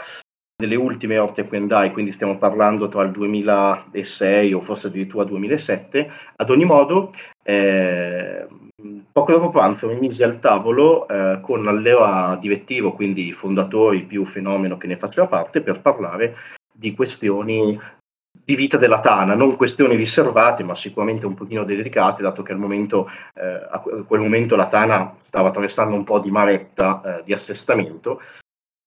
delle 0.54 0.76
ultime 0.76 1.16
cui 1.49 1.56
andai, 1.56 1.92
quindi 1.92 2.12
stiamo 2.12 2.37
parlando 2.37 2.88
tra 2.88 3.00
il 3.04 3.10
2006 3.10 4.52
o 4.52 4.60
forse 4.60 4.88
addirittura 4.88 5.25
2007, 5.25 6.10
ad 6.37 6.50
ogni 6.50 6.66
modo, 6.66 7.14
eh, 7.42 8.46
poco 9.12 9.33
dopo 9.33 9.50
pranzo 9.50 9.87
mi 9.87 9.99
misi 9.99 10.23
al 10.23 10.40
tavolo 10.40 11.07
eh, 11.09 11.40
con 11.40 11.64
l'alleva 11.64 12.37
direttivo, 12.40 12.93
quindi 12.93 13.33
fondatori 13.33 14.02
più 14.02 14.25
fenomeno 14.25 14.76
che 14.76 14.87
ne 14.87 14.97
faceva 14.97 15.26
parte, 15.26 15.62
per 15.62 15.81
parlare 15.81 16.37
di 16.73 16.95
questioni 16.95 17.79
di 18.33 18.55
vita 18.55 18.76
della 18.76 19.00
Tana, 19.00 19.35
non 19.35 19.57
questioni 19.57 19.97
riservate, 19.97 20.62
ma 20.62 20.75
sicuramente 20.75 21.26
un 21.26 21.35
pochino 21.35 21.64
delicate, 21.64 22.23
dato 22.23 22.43
che 22.43 22.52
al 22.52 22.59
momento, 22.59 23.09
eh, 23.35 23.67
a 23.71 23.79
quel 23.81 24.21
momento 24.21 24.57
la 24.57 24.69
Tana 24.69 25.17
stava 25.23 25.49
attraversando 25.49 25.95
un 25.95 26.05
po' 26.05 26.21
di 26.21 26.31
maretta 26.31 27.19
eh, 27.19 27.23
di 27.25 27.33
assestamento 27.33 28.21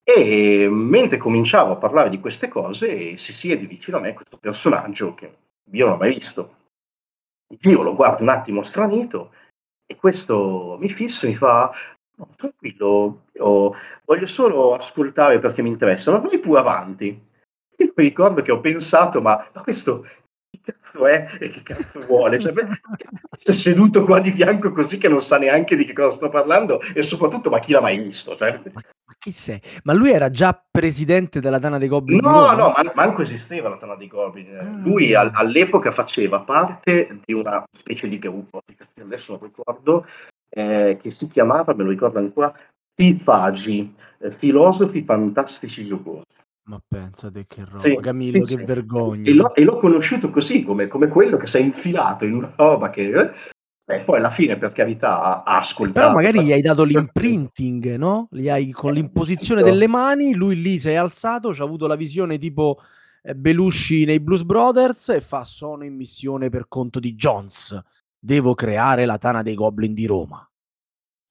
e 0.04 0.68
mentre 0.70 1.18
cominciavo 1.18 1.74
a 1.74 1.78
parlare 1.78 2.10
di 2.10 2.20
queste 2.20 2.50
cose 2.50 3.18
si 3.18 3.32
siede 3.32 3.66
vicino 3.66 3.98
a 3.98 4.02
me 4.02 4.14
questo 4.14 4.38
personaggio 4.38 5.14
che 5.14 5.34
io 5.72 5.86
non 5.86 5.96
ho 5.96 5.98
mai 5.98 6.14
visto. 6.14 6.56
Io 7.62 7.82
lo 7.82 7.96
guardo 7.96 8.24
un 8.24 8.30
attimo 8.30 8.64
stranito 8.64 9.32
e 9.94 9.96
questo 9.96 10.78
mi 10.80 10.90
fissa 10.90 11.26
e 11.26 11.30
mi 11.30 11.36
fa 11.36 11.72
no, 12.16 12.30
tranquillo, 12.36 13.22
io 13.34 13.76
voglio 14.06 14.26
solo 14.26 14.74
ascoltare 14.74 15.40
perché 15.40 15.62
mi 15.62 15.70
interessa, 15.70 16.12
ma 16.12 16.18
vai 16.18 16.40
pure 16.40 16.60
avanti. 16.60 17.08
Io 17.78 17.94
mi 17.96 18.04
ricordo 18.04 18.42
che 18.42 18.52
ho 18.52 18.60
pensato, 18.60 19.22
ma, 19.22 19.48
ma 19.54 19.62
questo 19.62 20.06
cazzo 20.62 21.08
è 21.08 21.28
e 21.40 21.50
che 21.50 21.64
cazzo 21.64 22.00
vuole? 22.02 22.40
Cioè, 22.40 22.54
è 23.44 23.52
seduto 23.52 24.04
qua 24.04 24.20
di 24.20 24.32
fianco 24.32 24.72
così 24.72 24.98
che 24.98 25.08
non 25.08 25.20
sa 25.20 25.38
neanche 25.38 25.76
di 25.76 25.86
che 25.86 25.94
cosa 25.94 26.16
sto 26.16 26.30
parlando 26.30 26.82
e 26.94 27.02
soprattutto 27.02 27.50
ma 27.50 27.60
chi 27.60 27.72
l'ha 27.72 27.82
mai 27.82 28.00
visto? 28.00 28.36
Cioè. 28.36 28.52
Ma, 28.52 28.72
ma, 28.74 29.14
chi 29.18 29.32
sei? 29.32 29.60
Ma 29.84 29.94
lui 29.94 30.12
era 30.12 30.30
già 30.30 30.60
presidente 30.70 31.40
della 31.40 31.60
Tana 31.60 31.78
dei 31.78 31.88
Goblin? 31.88 32.20
No, 32.22 32.52
no, 32.52 32.74
man- 32.76 32.92
manco 32.94 33.22
esisteva 33.22 33.70
la 33.70 33.78
Tana 33.78 33.96
dei 33.96 34.08
Goblin. 34.08 34.56
Ah. 34.56 34.82
Lui 34.84 35.14
al- 35.14 35.32
all'epoca 35.34 35.92
faceva 35.92 36.40
parte 36.42 37.20
di 37.26 37.34
una 37.34 37.64
specie 37.78 38.08
di 38.08 38.20
gruppo, 38.20 38.62
adesso 39.02 39.32
non 39.32 39.42
ricordo, 39.42 40.06
eh, 40.50 41.00
che 41.02 41.12
si 41.12 41.28
chiamava, 41.28 41.74
me 41.74 41.84
lo 41.84 41.90
ricordo 41.90 42.20
ancora, 42.20 42.54
Filfagi, 42.96 43.94
eh, 44.20 44.32
Filosofi 44.38 45.04
Fantastici 45.04 45.88
Giocosi. 45.88 46.33
Ma 46.66 46.82
pensate 46.86 47.46
che 47.46 47.66
roba, 47.66 47.82
sì, 47.82 47.98
Camillo, 48.02 48.46
sì, 48.46 48.56
che 48.56 48.60
sì. 48.60 48.66
vergogna. 48.66 49.30
E 49.30 49.34
l'ho, 49.34 49.54
e 49.54 49.64
l'ho, 49.64 49.78
conosciuto 49.78 50.30
così, 50.30 50.64
come, 50.64 50.88
come, 50.88 51.10
quello 51.10 51.36
che 51.36 51.48
si 51.48 51.58
è 51.58 51.62
infilato 51.62 52.26
in 52.26 52.36
una 52.36 52.54
roba 52.56 52.90
che... 52.90 53.10
Eh, 53.10 53.32
e 53.86 54.00
poi 54.00 54.20
alla 54.20 54.32
fine, 54.32 54.58
per 54.58 54.72
carità, 54.72 55.44
ha 55.44 55.58
ascoltato. 55.58 56.08
Però 56.08 56.14
magari 56.14 56.46
gli 56.46 56.54
hai 56.54 56.62
dato 56.62 56.84
l'imprinting, 56.84 57.96
no? 57.96 58.30
Gli 58.32 58.48
hai 58.48 58.72
con 58.72 58.92
eh, 58.92 58.94
l'imposizione 58.94 59.60
certo. 59.60 59.76
delle 59.76 59.88
mani, 59.90 60.34
lui 60.34 60.62
lì 60.62 60.80
si 60.80 60.90
è 60.90 60.94
alzato, 60.94 61.54
ci 61.54 61.62
ha 61.62 61.66
avuto 61.66 61.86
la 61.86 61.98
visione 61.98 62.38
tipo 62.38 62.80
eh, 63.22 63.36
Belushi 63.36 64.06
nei 64.06 64.22
Blues 64.22 64.44
Brothers 64.44 65.10
e 65.10 65.20
fa 65.20 65.44
sono 65.44 65.84
in 65.84 65.96
missione 65.96 66.48
per 66.48 66.70
conto 66.70 67.02
di 67.02 67.14
Jones. 67.14 67.78
Devo 68.18 68.54
creare 68.54 69.06
la 69.06 69.18
Tana 69.18 69.42
dei 69.42 69.56
Goblin 69.56 69.94
di 69.94 70.06
Roma. 70.06 70.48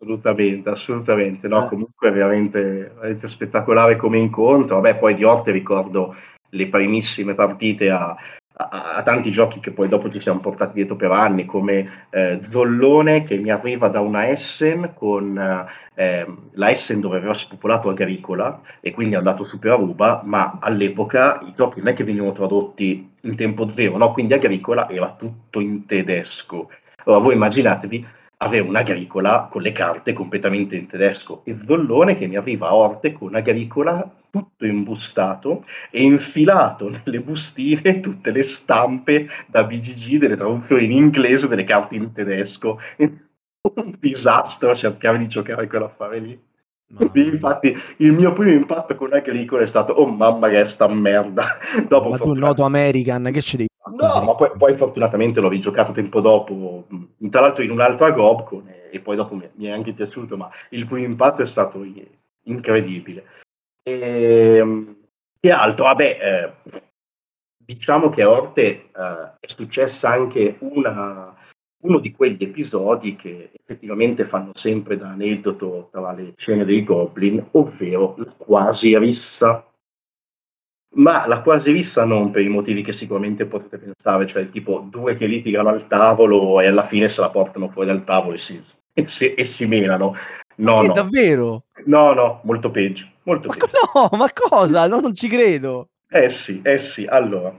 Assolutamente, 0.03 0.69
assolutamente. 0.69 1.47
No, 1.47 1.65
eh. 1.65 1.69
comunque 1.69 2.09
è 2.09 2.13
veramente, 2.13 2.93
veramente 2.95 3.29
spettacolare 3.29 3.95
come 3.95 4.19
incontro. 4.19 4.81
Vabbè, 4.81 4.99
poi 4.99 5.15
di 5.15 5.23
Orte 5.23 5.53
ricordo 5.53 6.17
le 6.49 6.69
primissime 6.69 7.35
partite 7.35 7.89
a, 7.89 8.17
a, 8.55 8.95
a, 8.97 9.03
tanti 9.05 9.31
giochi 9.31 9.61
che 9.61 9.71
poi 9.71 9.87
dopo 9.87 10.11
ci 10.11 10.19
siamo 10.19 10.41
portati 10.41 10.75
dietro 10.75 10.97
per 10.97 11.13
anni, 11.13 11.45
come 11.45 12.07
eh, 12.11 12.41
Zollone 12.51 13.23
che 13.23 13.39
mi 13.39 13.51
arriva 13.51 13.87
da 13.87 14.01
una 14.01 14.29
Essen 14.29 14.93
con 14.93 15.39
eh, 15.95 16.27
la 16.51 16.71
Essen 16.71 16.99
dove 16.99 17.19
aveva 17.19 17.35
spopolato 17.35 17.89
Agricola 17.89 18.61
e 18.81 18.91
quindi 18.93 19.15
è 19.15 19.19
andato 19.19 19.45
super 19.45 19.71
a 19.71 19.77
ruba, 19.77 20.21
ma 20.25 20.59
all'epoca 20.61 21.41
i 21.47 21.53
giochi 21.57 21.79
non 21.79 21.89
è 21.89 21.95
che 21.95 22.03
venivano 22.03 22.33
tradotti 22.33 23.09
in 23.21 23.37
tempo 23.37 23.71
zero, 23.73 23.97
no? 23.99 24.13
quindi 24.13 24.35
Agricola 24.35 24.91
era 24.91 25.15
tutto 25.17 25.61
in 25.61 25.87
tedesco. 25.87 26.71
Allora 27.05 27.23
voi 27.23 27.35
immaginatevi 27.35 28.07
avere 28.43 28.67
un'agricola 28.67 29.47
con 29.51 29.63
le 29.63 29.73
carte 29.73 30.13
completamente 30.13 30.77
in 30.77 30.87
tedesco 30.87 31.43
e 31.45 31.57
Zollone 31.65 32.17
che 32.17 32.27
mi 32.27 32.37
arriva 32.37 32.69
a 32.69 32.75
Orte 32.75 33.13
con 33.13 33.29
un'agricola 33.29 34.17
tutto 34.31 34.65
imbustato 34.65 35.65
e 35.91 36.03
infilato 36.03 36.91
nelle 36.91 37.21
bustine 37.21 38.01
tutte 38.01 38.31
le 38.31 38.43
stampe 38.43 39.29
da 39.47 39.65
BGG 39.65 40.19
delle 40.19 40.37
traduzioni 40.37 40.87
in 40.87 40.93
inglese 40.93 41.47
delle 41.47 41.65
carte 41.65 41.95
in 41.97 42.13
tedesco. 42.13 42.79
Un 43.63 43.95
disastro 44.01 44.75
cercare 44.75 45.19
di 45.19 45.29
giocare 45.29 45.69
quell'affare 45.69 46.19
lì. 46.19 46.41
Infatti, 47.15 47.75
il 47.99 48.13
mio 48.13 48.33
primo 48.33 48.51
impatto 48.51 48.97
con 48.97 49.13
Agricola 49.13 49.63
è 49.63 49.67
stato: 49.67 49.93
Oh 49.93 50.07
mamma, 50.07 50.49
che 50.49 50.61
è 50.61 50.65
sta 50.65 50.89
merda. 50.89 51.59
Dopo 51.89 52.09
ma 52.09 52.19
tu, 52.19 52.33
noto 52.35 52.65
American, 52.65 53.31
che 53.33 53.41
ci 53.41 53.57
devi 53.57 53.69
No, 53.93 54.23
ma 54.23 54.35
poi, 54.35 54.51
poi, 54.57 54.75
fortunatamente 54.75 55.41
l'ho 55.41 55.49
rigiocato 55.49 55.93
tempo 55.93 56.21
dopo, 56.21 56.87
tra 57.31 57.41
l'altro 57.41 57.63
in 57.63 57.71
un'altra 57.71 58.11
Gobcon, 58.11 58.69
e, 58.69 58.89
e 58.91 59.01
poi 59.01 59.17
dopo 59.17 59.35
mi, 59.35 59.49
mi, 59.55 59.67
è 59.67 59.71
anche 59.71 59.93
piaciuto, 59.93 60.37
ma 60.37 60.51
il 60.71 60.87
primo 60.87 61.07
impatto 61.07 61.43
è 61.43 61.47
stato 61.47 61.85
incredibile. 62.45 63.25
E, 63.83 64.57
ehm, 64.57 64.97
che 65.39 65.51
altro? 65.51 65.85
Vabbè, 65.85 66.19
eh, 66.65 66.81
diciamo 67.65 68.09
che 68.11 68.23
a 68.23 68.31
Orte 68.31 68.63
eh, 68.63 69.33
è 69.41 69.47
successa 69.47 70.11
anche 70.11 70.57
una, 70.61 71.35
uno 71.83 71.99
di 71.99 72.13
quegli 72.13 72.43
episodi 72.43 73.17
che 73.17 73.51
effettivamente 73.53 74.25
fanno 74.25 74.53
sempre 74.55 74.97
da 74.97 75.09
aneddoto 75.09 75.89
tra 75.91 76.13
le 76.13 76.35
scene 76.37 76.65
dei 76.65 76.85
Goblin, 76.85 77.45
ovvero 77.53 78.15
la 78.19 78.33
quasi 78.37 78.97
rissa 78.99 79.67
ma 80.95 81.27
la 81.27 81.41
quasi 81.41 81.73
vista 81.73 82.05
non 82.05 82.31
per 82.31 82.43
i 82.43 82.49
motivi 82.49 82.83
che 82.83 82.93
sicuramente 82.93 83.47
potete 83.47 83.79
pensare, 83.79 84.27
cioè 84.27 84.51
tipo 84.51 84.87
due 84.89 85.17
che 85.17 85.27
litigano 85.27 85.71
al 85.71 85.87
tavolo 85.87 86.61
e 86.61 86.67
alla 86.67 86.87
fine 86.87 87.09
se 87.09 87.21
la 87.21 87.31
portano 87.31 87.69
fuori 87.69 87.89
dal 87.89 88.05
tavolo 88.05 88.35
e 88.35 88.39
si, 88.39 88.61
e 88.93 89.07
si, 89.07 89.35
e 89.35 89.45
si 89.45 89.67
menano. 89.67 90.15
No, 90.57 90.75
ma 90.75 90.83
no. 90.83 90.93
davvero? 90.93 91.65
No, 91.87 92.13
no, 92.13 92.41
molto 92.45 92.71
peggio. 92.71 93.07
Molto 93.23 93.49
ma 93.49 93.55
peggio. 93.55 93.69
No, 93.95 94.19
ma 94.19 94.29
cosa? 94.33 94.87
No, 94.87 95.01
non 95.01 95.15
ci 95.15 95.29
credo. 95.29 95.89
Eh 96.09 96.29
sì, 96.29 96.61
eh 96.63 96.79
sì. 96.79 97.07
Allora, 97.07 97.57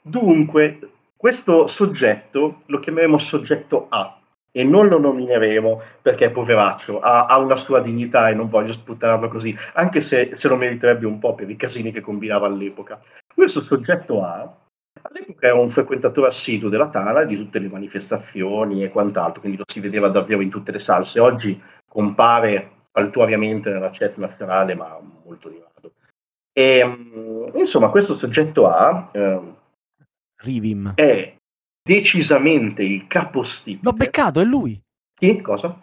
dunque, 0.00 0.78
questo 1.16 1.66
soggetto 1.66 2.62
lo 2.66 2.78
chiameremo 2.78 3.18
soggetto 3.18 3.86
A 3.88 4.17
e 4.58 4.64
non 4.64 4.88
lo 4.88 4.98
nomineremo 4.98 5.80
perché 6.02 6.30
poveraccio, 6.30 6.98
ha, 6.98 7.26
ha, 7.26 7.38
una 7.38 7.54
sua 7.54 7.78
dignità 7.80 8.28
e 8.28 8.34
non 8.34 8.48
voglio 8.48 8.72
sputtanarlo 8.72 9.28
così, 9.28 9.56
anche 9.74 10.00
se 10.00 10.32
se 10.34 10.48
lo 10.48 10.56
meriterebbe 10.56 11.06
un 11.06 11.20
po' 11.20 11.36
per 11.36 11.48
i 11.48 11.54
casini 11.54 11.92
che 11.92 12.00
combinava 12.00 12.48
all'epoca. 12.48 13.00
Questo 13.32 13.60
soggetto 13.60 14.24
A 14.24 14.52
all'epoca 15.00 15.46
era 15.46 15.54
un 15.54 15.70
frequentatore 15.70 16.26
assiduo 16.26 16.68
della 16.68 16.88
Tana 16.88 17.22
di 17.22 17.36
tutte 17.36 17.60
le 17.60 17.68
manifestazioni 17.68 18.82
e 18.82 18.90
quant'altro, 18.90 19.38
quindi 19.40 19.58
lo 19.58 19.64
si 19.64 19.78
vedeva 19.78 20.08
davvero 20.08 20.40
in 20.40 20.50
tutte 20.50 20.72
le 20.72 20.80
salse. 20.80 21.20
Oggi 21.20 21.62
compare 21.88 22.70
saltuariamente 22.90 23.70
nella 23.70 23.90
chat 23.92 24.16
nazionale, 24.16 24.74
ma 24.74 24.98
molto 25.24 25.48
di 25.48 25.62
rado. 25.62 25.92
E, 26.52 26.84
mm, 26.84 27.56
insomma, 27.56 27.90
questo 27.90 28.16
soggetto 28.16 28.66
A 28.66 29.08
eh, 29.12 29.40
Rivim. 30.42 30.94
è 30.96 31.37
decisamente 31.88 32.82
il 32.82 33.06
capostipite. 33.06 33.82
L'ho 33.82 33.94
beccato, 33.94 34.40
è 34.40 34.44
lui. 34.44 34.78
Chi? 35.14 35.40
Cosa? 35.40 35.80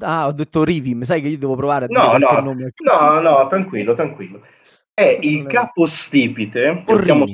Ah, 0.00 0.26
ho 0.26 0.32
detto 0.32 0.64
Rivim, 0.64 1.02
sai 1.02 1.20
che 1.20 1.28
io 1.28 1.38
devo 1.38 1.54
provare 1.54 1.84
a 1.84 1.88
no, 1.88 2.16
dire 2.16 2.18
no, 2.18 2.40
nome. 2.40 2.72
No, 2.82 3.20
no, 3.20 3.46
tranquillo, 3.46 3.94
tranquillo. 3.94 4.44
È 4.92 5.18
il 5.22 5.46
capostipite. 5.46 6.82
Chiamo... 6.84 7.24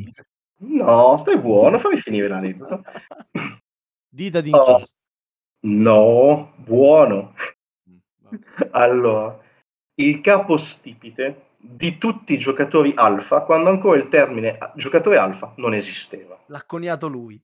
No, 0.62 1.16
stai 1.16 1.38
buono, 1.38 1.78
fammi 1.78 1.96
finire 1.96 2.28
l'aneddoto. 2.28 2.82
Dita 4.12 4.42
di 4.42 4.50
oh, 4.52 4.84
No, 5.60 6.52
buono. 6.56 7.34
Mm, 7.88 8.37
allora, 8.72 9.38
il 9.94 10.20
capostipite 10.20 11.46
di 11.56 11.96
tutti 11.96 12.34
i 12.34 12.38
giocatori 12.38 12.92
alfa 12.96 13.42
quando 13.42 13.70
ancora 13.70 13.96
il 13.96 14.08
termine 14.08 14.58
giocatore 14.75 15.16
alfa 15.16 15.52
non 15.56 15.72
esisteva. 15.72 16.38
L'ha 16.46 16.64
coniato 16.66 17.06
lui. 17.06 17.40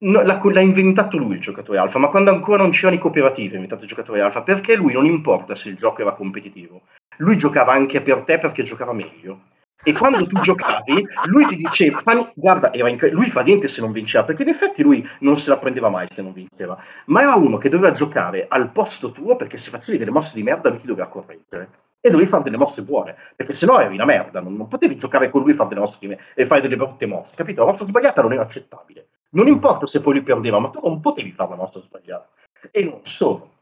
No, 0.00 0.22
l'ha, 0.22 0.40
l'ha, 0.40 0.60
inventato 0.60 1.16
lui 1.16 1.34
il 1.34 1.40
giocatore 1.40 1.78
alfa, 1.78 1.98
ma 1.98 2.08
quando 2.08 2.30
ancora 2.30 2.62
non 2.62 2.70
c'erano 2.70 2.94
i 2.94 3.00
cooperativi 3.00 3.52
ha 3.52 3.54
inventato 3.54 3.82
il 3.82 3.88
giocatore 3.88 4.20
alfa, 4.20 4.42
perché 4.42 4.76
lui 4.76 4.92
non 4.92 5.04
importa 5.04 5.56
se 5.56 5.70
il 5.70 5.76
gioco 5.76 6.02
era 6.02 6.12
competitivo, 6.12 6.82
lui 7.18 7.36
giocava 7.36 7.72
anche 7.72 8.00
per 8.00 8.22
te 8.22 8.38
perché 8.38 8.62
giocava 8.62 8.92
meglio. 8.92 9.40
E 9.82 9.92
quando 9.92 10.24
tu 10.26 10.40
giocavi, 10.40 11.04
lui 11.26 11.46
ti 11.46 11.56
diceva, 11.56 12.00
guarda, 12.34 12.70
incre- 12.74 13.10
lui 13.10 13.30
fa 13.30 13.42
niente 13.42 13.66
se 13.66 13.80
non 13.80 13.90
vinceva, 13.90 14.24
perché 14.24 14.42
in 14.42 14.48
effetti 14.48 14.82
lui 14.82 15.08
non 15.20 15.36
se 15.36 15.50
la 15.50 15.56
prendeva 15.56 15.88
mai 15.88 16.06
se 16.12 16.22
non 16.22 16.32
vinceva, 16.32 16.80
ma 17.06 17.22
era 17.22 17.34
uno 17.34 17.58
che 17.58 17.68
doveva 17.68 17.92
giocare 17.92 18.46
al 18.48 18.70
posto 18.70 19.10
tuo 19.10 19.34
perché 19.34 19.56
se 19.56 19.70
facevi 19.70 19.98
delle 19.98 20.10
mosse 20.12 20.32
di 20.34 20.42
merda 20.44 20.68
lui 20.68 20.80
ti 20.80 20.86
doveva 20.86 21.08
correggere 21.08 21.70
e 22.00 22.10
dovevi 22.10 22.28
fare 22.28 22.44
delle 22.44 22.56
mosse 22.56 22.82
buone, 22.82 23.16
perché 23.34 23.54
sennò 23.54 23.80
eri 23.80 23.94
una 23.94 24.04
merda, 24.04 24.40
non, 24.40 24.56
non 24.56 24.68
potevi 24.68 24.96
giocare 24.96 25.30
con 25.30 25.42
lui 25.42 25.52
e 25.52 25.54
fare 25.54 25.68
delle 25.70 25.80
mosse 25.80 26.18
e 26.34 26.46
fare 26.46 26.60
delle 26.60 26.76
brutte 26.76 27.06
mosse, 27.06 27.34
capito? 27.34 27.64
La 27.64 27.72
mossa 27.72 27.84
sbagliata 27.84 28.22
non 28.22 28.32
era 28.32 28.42
accettabile. 28.42 29.06
Non 29.30 29.46
importa 29.46 29.86
se 29.86 29.98
poi 29.98 30.14
lui 30.14 30.22
perdeva, 30.22 30.58
ma 30.58 30.70
tu 30.70 30.80
non 30.82 31.00
potevi 31.00 31.32
fare 31.32 31.50
la 31.50 31.56
mossa 31.56 31.80
sbagliata. 31.80 32.28
E 32.70 32.84
non 32.84 33.00
solo, 33.04 33.52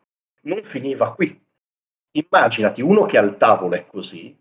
non 0.43 0.63
finiva 0.65 1.13
qui. 1.13 1.39
Immaginati 2.13 2.81
uno 2.83 3.05
che 3.05 3.19
al 3.19 3.37
tavolo 3.37 3.75
è 3.75 3.87
così, 3.87 4.37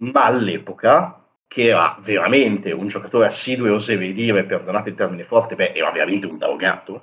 ma 0.00 0.24
all'epoca 0.24 1.24
che 1.46 1.68
era 1.68 1.98
veramente 2.00 2.72
un 2.72 2.88
giocatore 2.88 3.26
assiduo 3.26 3.66
e 3.66 3.70
oserei 3.70 4.12
dire, 4.12 4.44
perdonate 4.44 4.90
il 4.90 4.94
termine 4.94 5.24
forte, 5.24 5.54
beh, 5.54 5.72
era 5.72 5.90
veramente 5.90 6.26
un 6.26 6.36
drogato, 6.36 7.02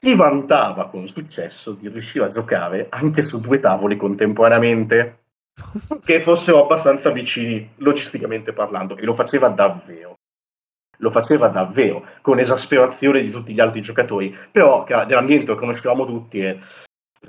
si 0.00 0.14
vantava 0.14 0.88
con 0.88 1.06
successo 1.08 1.72
di 1.72 1.88
riuscire 1.88 2.24
a 2.24 2.32
giocare 2.32 2.86
anche 2.88 3.26
su 3.26 3.38
due 3.38 3.60
tavoli 3.60 3.96
contemporaneamente 3.96 5.18
che 6.04 6.22
fossero 6.22 6.62
abbastanza 6.62 7.10
vicini 7.10 7.68
logisticamente 7.76 8.52
parlando 8.52 8.96
e 8.96 9.04
lo 9.04 9.12
faceva 9.12 9.48
davvero 9.48 10.19
lo 11.00 11.10
faceva 11.10 11.48
davvero 11.48 12.04
con 12.22 12.38
esasperazione 12.38 13.20
di 13.20 13.30
tutti 13.30 13.52
gli 13.52 13.60
altri 13.60 13.82
giocatori 13.82 14.36
però 14.50 14.84
nell'ambiente 14.86 15.52
lo 15.52 15.56
conoscevamo 15.56 16.06
tutti 16.06 16.40
e 16.40 16.58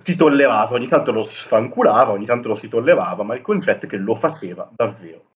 si 0.04 0.16
tollerava 0.16 0.76
ogni 0.76 0.88
tanto 0.88 1.12
lo 1.12 1.24
sfanculava 1.24 2.12
ogni 2.12 2.26
tanto 2.26 2.50
lo 2.50 2.56
si 2.56 2.68
tollevava 2.68 3.24
ma 3.24 3.36
il 3.36 3.42
concetto 3.42 3.86
è 3.86 3.90
che 3.90 3.98
lo 3.98 4.16
faceva 4.16 4.70
davvero 4.74 5.30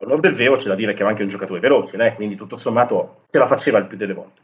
allora 0.00 0.20
del 0.20 0.34
vero 0.34 0.56
c'è 0.56 0.68
da 0.68 0.74
dire 0.74 0.94
che 0.94 1.00
era 1.00 1.10
anche 1.10 1.22
un 1.22 1.28
giocatore 1.28 1.60
veloce 1.60 1.96
né? 1.96 2.14
quindi 2.14 2.36
tutto 2.36 2.58
sommato 2.58 3.24
ce 3.30 3.38
la 3.38 3.46
faceva 3.46 3.78
il 3.78 3.86
più 3.86 3.96
delle 3.96 4.14
volte 4.14 4.42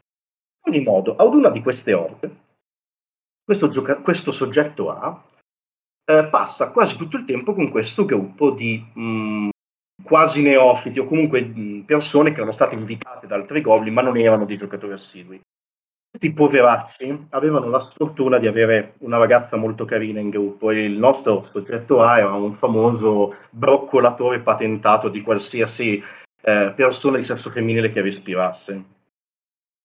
in 0.65 0.73
ogni 0.73 0.83
modo 0.83 1.15
ad 1.15 1.33
una 1.33 1.49
di 1.49 1.61
queste 1.61 1.93
orte 1.93 2.43
questo, 3.43 3.67
gioca- 3.67 3.97
questo 3.97 4.31
soggetto 4.31 4.89
A 4.89 5.23
eh, 6.05 6.27
passa 6.27 6.71
quasi 6.71 6.97
tutto 6.97 7.17
il 7.17 7.25
tempo 7.25 7.53
con 7.53 7.69
questo 7.69 8.05
gruppo 8.05 8.51
di 8.51 8.83
mh, 8.93 9.01
mm, 9.01 9.49
quasi 10.03 10.41
neofiti 10.41 10.99
o 10.99 11.05
comunque 11.05 11.43
persone 11.85 12.31
che 12.31 12.37
erano 12.37 12.51
state 12.51 12.75
invitate 12.75 13.27
da 13.27 13.35
altri 13.35 13.61
goblin 13.61 13.93
ma 13.93 14.01
non 14.01 14.17
erano 14.17 14.45
dei 14.45 14.57
giocatori 14.57 14.93
assidui. 14.93 15.39
Questi 16.09 16.31
poveracci 16.31 17.27
avevano 17.31 17.67
la 17.69 17.81
sfortuna 17.81 18.37
di 18.37 18.47
avere 18.47 18.93
una 18.99 19.17
ragazza 19.17 19.57
molto 19.57 19.83
carina 19.83 20.21
in 20.21 20.29
gruppo 20.29 20.71
e 20.71 20.85
il 20.85 20.97
nostro 20.97 21.45
soggetto 21.51 22.01
A 22.01 22.19
era 22.19 22.33
un 22.33 22.55
famoso 22.55 23.35
broccolatore 23.49 24.39
patentato 24.39 25.09
di 25.09 25.21
qualsiasi 25.21 26.01
eh, 26.41 26.73
persona 26.73 27.17
di 27.17 27.25
sesso 27.25 27.49
femminile 27.49 27.91
che 27.91 28.01
respirasse. 28.01 28.83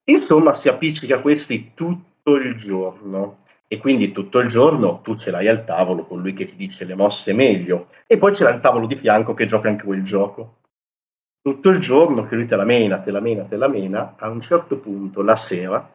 Insomma, 0.05 0.55
si 0.55 0.69
appiccica 0.69 1.21
questi 1.21 1.73
tutto 1.75 2.37
il 2.37 2.55
giorno 2.57 3.40
e 3.73 3.79
quindi 3.79 4.11
tutto 4.11 4.41
il 4.41 4.49
giorno 4.49 5.01
tu 5.01 5.17
ce 5.17 5.31
l'hai 5.31 5.47
al 5.47 5.65
tavolo 5.65 6.05
con 6.05 6.21
lui 6.21 6.33
che 6.35 6.45
ti 6.45 6.57
dice 6.57 6.85
le 6.85 6.97
mosse 6.97 7.33
meglio 7.33 7.91
e 8.09 8.19
poi 8.19 8.35
ce 8.35 8.43
l'hai 8.43 8.55
al 8.55 8.61
tavolo 8.61 8.89
di 8.89 8.97
fianco 8.97 9.33
che 9.33 9.47
gioca 9.47 9.69
anche 9.69 9.85
quel 9.85 10.03
gioco. 10.03 10.57
Tutto 11.41 11.69
il 11.69 11.79
giorno 11.79 12.25
che 12.25 12.35
lui 12.35 12.47
te 12.47 12.57
la 12.57 12.65
mena, 12.65 12.99
te 12.99 13.13
la 13.13 13.21
mena, 13.21 13.45
te 13.45 13.57
la 13.57 13.69
mena, 13.69 14.17
a 14.19 14.29
un 14.29 14.41
certo 14.41 14.79
punto 14.79 15.23
la 15.23 15.37
sera, 15.37 15.89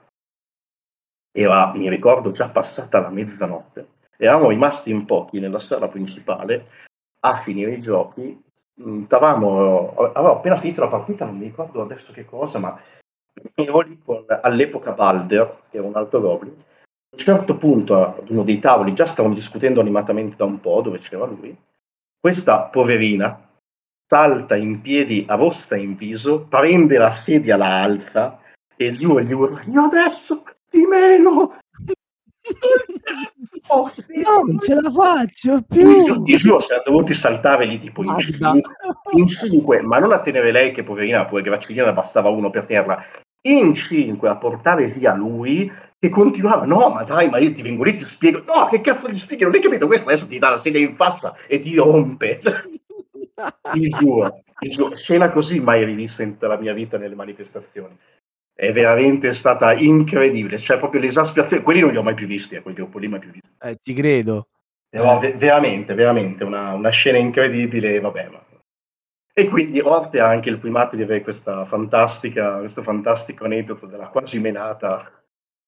era, 1.34 1.74
mi 1.74 1.90
ricordo, 1.90 2.32
già 2.32 2.48
passata 2.48 3.02
la 3.02 3.10
mezzanotte, 3.10 3.88
eravamo 4.16 4.50
rimasti 4.50 4.92
in 4.92 5.06
pochi 5.06 5.42
nella 5.42 5.60
sala 5.60 5.90
principale 5.90 6.68
a 7.20 7.36
finire 7.36 7.74
i 7.74 7.82
giochi, 7.82 8.42
mm, 8.82 9.02
stavamo, 9.02 9.96
avevo 10.14 10.38
appena 10.38 10.56
finito 10.56 10.80
la 10.80 10.88
partita, 10.88 11.26
non 11.26 11.38
mi 11.38 11.46
ricordo 11.46 11.82
adesso 11.82 12.14
che 12.14 12.24
cosa, 12.24 12.58
ma 12.58 12.80
ero 13.54 13.82
lì 13.82 14.00
con 14.02 14.24
all'epoca 14.28 14.94
Balder, 14.94 15.64
che 15.70 15.78
era 15.78 15.86
un 15.86 15.98
altro 15.98 16.22
goblin, 16.22 16.56
un 17.16 17.18
certo 17.18 17.56
punto 17.56 18.18
ad 18.18 18.30
uno 18.30 18.44
dei 18.44 18.60
tavoli, 18.60 18.94
già 18.94 19.06
stavano 19.06 19.34
discutendo 19.34 19.80
animatamente 19.80 20.36
da 20.36 20.44
un 20.44 20.60
po' 20.60 20.82
dove 20.82 21.00
c'era 21.00 21.26
lui, 21.26 21.56
questa 22.20 22.64
poverina 22.64 23.40
salta 24.08 24.56
in 24.56 24.82
piedi 24.82 25.26
a 25.28 25.36
vostra 25.38 25.78
in 25.78 25.96
viso, 25.96 26.46
prende 26.48 26.98
la 26.98 27.12
sedia, 27.12 27.56
la 27.56 27.82
alza 27.82 28.40
e 28.76 28.92
giù 28.92 29.18
gli 29.20 29.32
urla 29.32 29.64
io 29.68 29.84
adesso 29.84 30.44
di 30.70 30.82
meno 30.82 31.58
oh, 33.68 33.92
no, 34.08 34.44
non 34.46 34.60
ce 34.60 34.76
la 34.76 34.92
faccio 34.92 35.64
più. 35.68 36.24
Ti 36.24 36.36
giuro, 36.36 36.60
siamo 36.60 36.84
dovuti 36.86 37.14
saltare 37.14 37.66
lì 37.66 37.80
tipo 37.80 38.04
in 38.04 38.18
cinque, 38.20 38.62
in 39.14 39.28
cinque, 39.28 39.82
ma 39.82 40.00
non 40.00 40.12
a 40.12 40.20
tenere 40.20 40.52
lei 40.52 40.72
che 40.72 40.84
poverina, 40.84 41.26
pure 41.26 41.42
graccilina 41.42 41.92
bastava 41.94 42.30
uno 42.30 42.50
per 42.50 42.66
terra, 42.66 43.04
in 43.48 43.74
cinque 43.74 44.30
a 44.30 44.36
portare 44.36 44.88
via 44.88 45.14
lui 45.14 45.72
che 46.06 46.10
continuava, 46.10 46.66
no, 46.66 46.90
ma 46.90 47.04
dai, 47.04 47.30
ma 47.30 47.40
io 47.40 47.52
ti 47.52 47.64
vengo 47.64 47.84
lì, 47.84 47.94
ti 47.94 48.06
spiego, 48.06 48.44
no, 48.46 48.68
che 48.68 48.82
cazzo 48.82 49.08
di 49.08 49.18
spieghi, 49.18 49.44
non 49.44 49.54
hai 49.54 49.62
capito 49.62 49.88
questo, 49.88 50.10
adesso 50.10 50.28
ti 50.28 50.38
dà 50.38 50.50
la 50.50 50.62
sedia 50.62 50.80
in 50.80 50.96
faccia 50.96 51.36
e 51.48 51.60
ti 51.60 51.76
rompe. 51.76 52.40
ti 53.74 53.90
giuro, 53.90 54.44
ti 54.58 54.70
giuro, 54.70 54.96
scena 54.96 55.32
così 55.32 55.60
mai 55.60 55.84
rivista 55.84 56.24
in 56.24 56.34
tutta 56.34 56.48
la 56.48 56.58
mia 56.58 56.74
vita 56.74 56.98
nelle 56.98 57.16
manifestazioni. 57.16 57.98
È 58.54 58.72
veramente 58.72 59.34
stata 59.34 59.74
incredibile, 59.74 60.58
cioè 60.60 60.78
proprio 60.78 61.02
l'esasperazione, 61.02 61.64
quelli 61.64 61.82
non 61.82 61.92
li 61.92 61.98
ho 61.98 62.04
mai 62.04 62.14
più 62.14 62.28
visti, 62.28 62.56
eh, 62.56 62.62
quel 62.62 62.76
gruppo 62.76 63.00
lì 63.00 63.08
mai 63.08 63.20
più 63.20 63.32
visti. 63.32 63.50
Eh, 63.60 63.78
ti 63.82 63.94
credo. 63.94 64.48
Però, 64.88 65.22
eh. 65.22 65.34
veramente, 65.34 65.94
veramente, 65.94 66.44
una, 66.44 66.74
una 66.74 66.90
scena 66.90 67.18
incredibile, 67.18 68.00
vabbè, 68.00 68.30
ma 68.32 68.44
e 69.38 69.50
quindi 69.50 69.82
Orte 69.82 70.22
ha 70.22 70.30
anche 70.30 70.48
il 70.48 70.60
primato 70.60 70.96
di 70.96 71.02
avere 71.02 71.22
questa 71.22 71.66
fantastica, 71.66 72.60
questo 72.60 72.82
fantastico 72.84 73.44
aneddoto 73.44 73.86
della 73.86 74.08
quasi 74.08 74.40
menata 74.40 75.12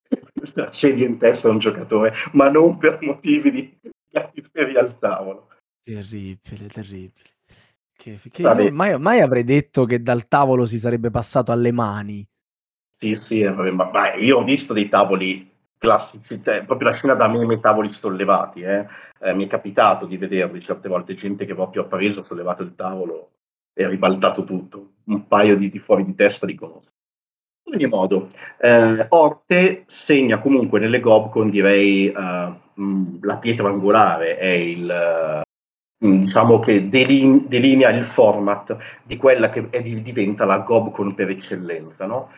sedia 0.71 1.05
in 1.05 1.17
testa 1.17 1.49
un 1.49 1.59
giocatore, 1.59 2.13
ma 2.33 2.49
non 2.49 2.77
per 2.77 2.99
motivi 3.01 3.51
di 3.51 3.77
cattiveria 4.11 4.79
al 4.79 4.97
tavolo. 4.99 5.49
Terribile, 5.83 6.67
terribile. 6.67 7.35
Che, 7.95 8.19
che 8.31 8.71
mai, 8.71 8.99
mai, 8.99 9.21
avrei 9.21 9.43
detto 9.43 9.85
che 9.85 10.01
dal 10.01 10.27
tavolo 10.27 10.65
si 10.65 10.77
sarebbe 10.77 11.09
passato 11.09 11.51
alle 11.51 11.71
mani. 11.71 12.27
Sì, 12.99 13.15
sì, 13.15 13.43
ma, 13.43 13.71
ma 13.71 14.13
io 14.15 14.37
ho 14.37 14.43
visto 14.43 14.73
dei 14.73 14.89
tavoli 14.89 15.49
classici, 15.77 16.41
cioè, 16.43 16.63
proprio 16.65 16.89
la 16.89 16.95
scena 16.95 17.13
da 17.13 17.27
meme 17.27 17.59
tavoli 17.59 17.91
sollevati. 17.93 18.61
Eh. 18.61 18.85
Eh, 19.19 19.33
mi 19.33 19.45
è 19.45 19.47
capitato 19.47 20.05
di 20.05 20.17
vederli 20.17 20.61
certe 20.61 20.87
volte, 20.87 21.13
gente 21.13 21.45
che 21.45 21.55
proprio 21.55 21.83
ha 21.83 21.85
preso, 21.85 22.23
sollevato 22.23 22.63
il 22.63 22.75
tavolo 22.75 23.31
e 23.73 23.83
ha 23.83 23.89
ribaltato 23.89 24.43
tutto. 24.43 24.93
Un 25.05 25.27
paio 25.27 25.55
di, 25.55 25.69
di 25.69 25.79
fuori 25.79 26.05
di 26.05 26.15
testa 26.15 26.45
li 26.45 26.55
conosco. 26.55 26.86
In 27.67 27.73
ogni 27.73 27.87
modo, 27.87 28.29
eh, 28.59 29.05
Orte 29.09 29.83
segna 29.87 30.39
comunque 30.39 30.79
nelle 30.79 31.01
Gobcon, 31.01 31.49
direi, 31.49 32.07
uh, 32.15 32.81
mh, 32.81 33.19
la 33.21 33.37
pietra 33.37 33.67
angolare, 33.67 34.37
è 34.37 34.47
il, 34.47 35.43
uh, 35.99 36.07
diciamo 36.07 36.59
che 36.59 36.87
deline- 36.87 37.43
delinea 37.47 37.89
il 37.89 38.05
format 38.05 38.77
di 39.03 39.17
quella 39.17 39.49
che 39.49 39.67
è, 39.69 39.81
diventa 39.81 40.45
la 40.45 40.59
Gobcon 40.59 41.13
per 41.13 41.29
eccellenza, 41.29 42.05
no? 42.05 42.29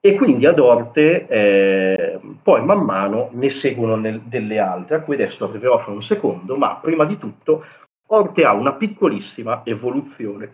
E 0.00 0.14
quindi 0.14 0.46
ad 0.46 0.58
Orte 0.58 1.26
eh, 1.28 2.20
poi 2.42 2.64
man 2.64 2.80
mano 2.84 3.30
ne 3.32 3.50
seguono 3.50 3.96
nel, 3.96 4.20
delle 4.22 4.58
altre, 4.58 4.96
a 4.96 5.00
cui 5.00 5.14
adesso 5.14 5.44
arriverò 5.44 5.78
fra 5.78 5.92
un 5.92 6.02
secondo, 6.02 6.56
ma 6.56 6.76
prima 6.76 7.04
di 7.04 7.18
tutto 7.18 7.64
Orte 8.08 8.44
ha 8.44 8.52
una 8.52 8.74
piccolissima 8.74 9.62
evoluzione 9.64 10.52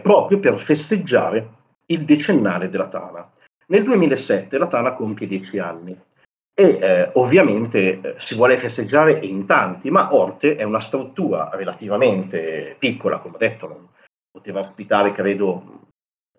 proprio 0.00 0.38
per 0.38 0.58
festeggiare 0.58 1.48
il 1.86 2.04
decennale 2.04 2.68
della 2.68 2.88
Tana. 2.88 3.28
Nel 3.72 3.84
2007 3.84 4.58
la 4.58 4.66
Tana 4.66 4.92
compie 4.92 5.26
10 5.26 5.58
anni 5.58 5.98
e 6.54 6.62
eh, 6.62 7.10
ovviamente 7.14 8.00
eh, 8.02 8.14
si 8.18 8.34
vuole 8.34 8.58
festeggiare 8.58 9.14
in 9.24 9.46
tanti, 9.46 9.90
ma 9.90 10.14
Orte 10.14 10.56
è 10.56 10.62
una 10.62 10.78
struttura 10.78 11.48
relativamente 11.54 12.76
piccola, 12.78 13.16
come 13.16 13.36
ho 13.36 13.38
detto, 13.38 13.68
non 13.68 13.88
poteva 14.30 14.60
ospitare 14.60 15.12
credo 15.12 15.86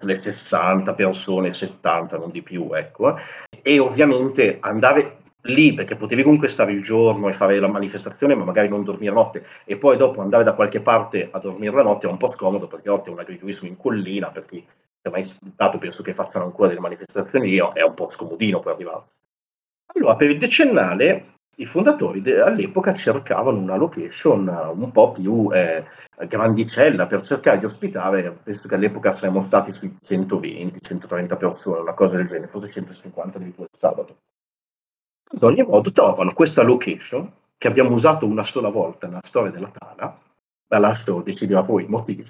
le 0.01 0.19
60 0.19 0.93
persone, 0.93 1.55
70, 1.55 2.19
non 2.19 2.29
di 2.29 2.43
più, 2.43 2.71
ecco. 2.71 3.15
E 3.63 3.79
ovviamente 3.79 4.57
andare 4.59 5.21
lì 5.45 5.73
perché 5.73 5.95
potevi 5.95 6.21
comunque 6.21 6.49
stare 6.49 6.71
il 6.71 6.83
giorno 6.83 7.29
e 7.29 7.33
fare 7.33 7.57
la 7.57 7.67
manifestazione, 7.67 8.35
ma 8.35 8.43
magari 8.43 8.69
non 8.69 8.83
dormire 8.83 9.11
notte 9.11 9.43
e 9.65 9.77
poi 9.77 9.97
dopo 9.97 10.21
andare 10.21 10.43
da 10.43 10.53
qualche 10.53 10.81
parte 10.81 11.29
a 11.31 11.39
dormire 11.39 11.75
la 11.77 11.81
notte 11.81 12.05
è 12.05 12.11
un 12.11 12.17
po' 12.17 12.31
scomodo 12.31 12.67
perché 12.67 12.91
Orte 12.91 13.09
è 13.09 13.13
un 13.13 13.19
agriturismo 13.19 13.67
in 13.67 13.75
collina, 13.75 14.29
per 14.29 14.45
chi 14.45 14.59
è 14.59 14.82
mai 15.09 15.23
stato, 15.23 15.77
penso 15.77 16.03
che 16.03 16.13
facciano 16.13 16.45
ancora 16.45 16.69
delle 16.69 16.79
manifestazioni 16.79 17.49
lì, 17.49 17.57
è 17.57 17.81
un 17.81 17.93
po' 17.93 18.11
scomodino 18.11 18.59
per 18.59 18.73
arrivare. 18.73 19.03
Allora, 19.95 20.15
per 20.15 20.29
il 20.29 20.37
decennale, 20.37 21.33
i 21.57 21.65
fondatori 21.65 22.21
de- 22.21 22.41
all'epoca 22.41 22.93
cercavano 22.93 23.59
una 23.59 23.75
location 23.75 24.47
un 24.47 24.91
po' 24.91 25.11
più 25.11 25.49
eh, 25.51 25.85
grandicella 26.27 27.05
per 27.05 27.25
cercare 27.25 27.59
di 27.59 27.65
ospitare, 27.65 28.39
penso 28.43 28.67
che 28.67 28.75
all'epoca 28.75 29.15
saremmo 29.15 29.45
stati 29.45 29.73
sui 29.73 29.95
120-130 30.03 31.37
persone, 31.37 31.79
una 31.81 31.93
cosa 31.93 32.15
del 32.15 32.27
genere, 32.27 32.47
forse 32.47 32.71
150 32.71 33.37
addirittura 33.37 33.67
il 33.71 33.79
sabato. 33.79 34.17
Ad 35.35 35.43
ogni 35.43 35.63
modo 35.63 35.91
trovano 35.91 36.33
questa 36.33 36.63
location 36.63 37.31
che 37.57 37.67
abbiamo 37.67 37.91
usato 37.93 38.25
una 38.25 38.43
sola 38.43 38.69
volta 38.69 39.07
nella 39.07 39.21
storia 39.23 39.51
della 39.51 39.71
Tana, 39.71 40.17
la 40.67 40.77
lascio 40.79 41.21
decidere 41.21 41.59
a 41.59 41.63
voi 41.63 41.83
i 41.83 41.87
motivi, 41.87 42.25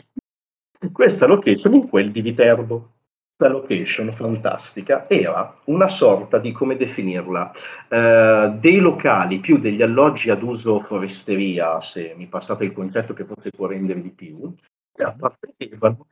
questa 0.91 1.25
location 1.25 1.73
in 1.73 1.87
quel 1.87 2.11
di 2.11 2.21
Viterbo. 2.21 2.89
La 3.37 3.49
location 3.49 4.11
fantastica 4.11 5.09
era 5.09 5.59
una 5.65 5.89
sorta 5.89 6.37
di, 6.37 6.51
come 6.51 6.77
definirla, 6.77 7.51
eh, 7.89 8.55
dei 8.59 8.77
locali 8.77 9.39
più 9.39 9.57
degli 9.57 9.81
alloggi 9.81 10.29
ad 10.29 10.43
uso 10.43 10.79
foresteria, 10.81 11.81
se 11.81 12.13
mi 12.15 12.27
passate 12.27 12.63
il 12.63 12.71
concetto 12.71 13.13
che 13.13 13.25
forse 13.25 13.49
può 13.49 13.65
rendere 13.65 14.01
di 14.01 14.11
più, 14.11 14.53
che 14.93 15.03
appartenevano 15.03 16.07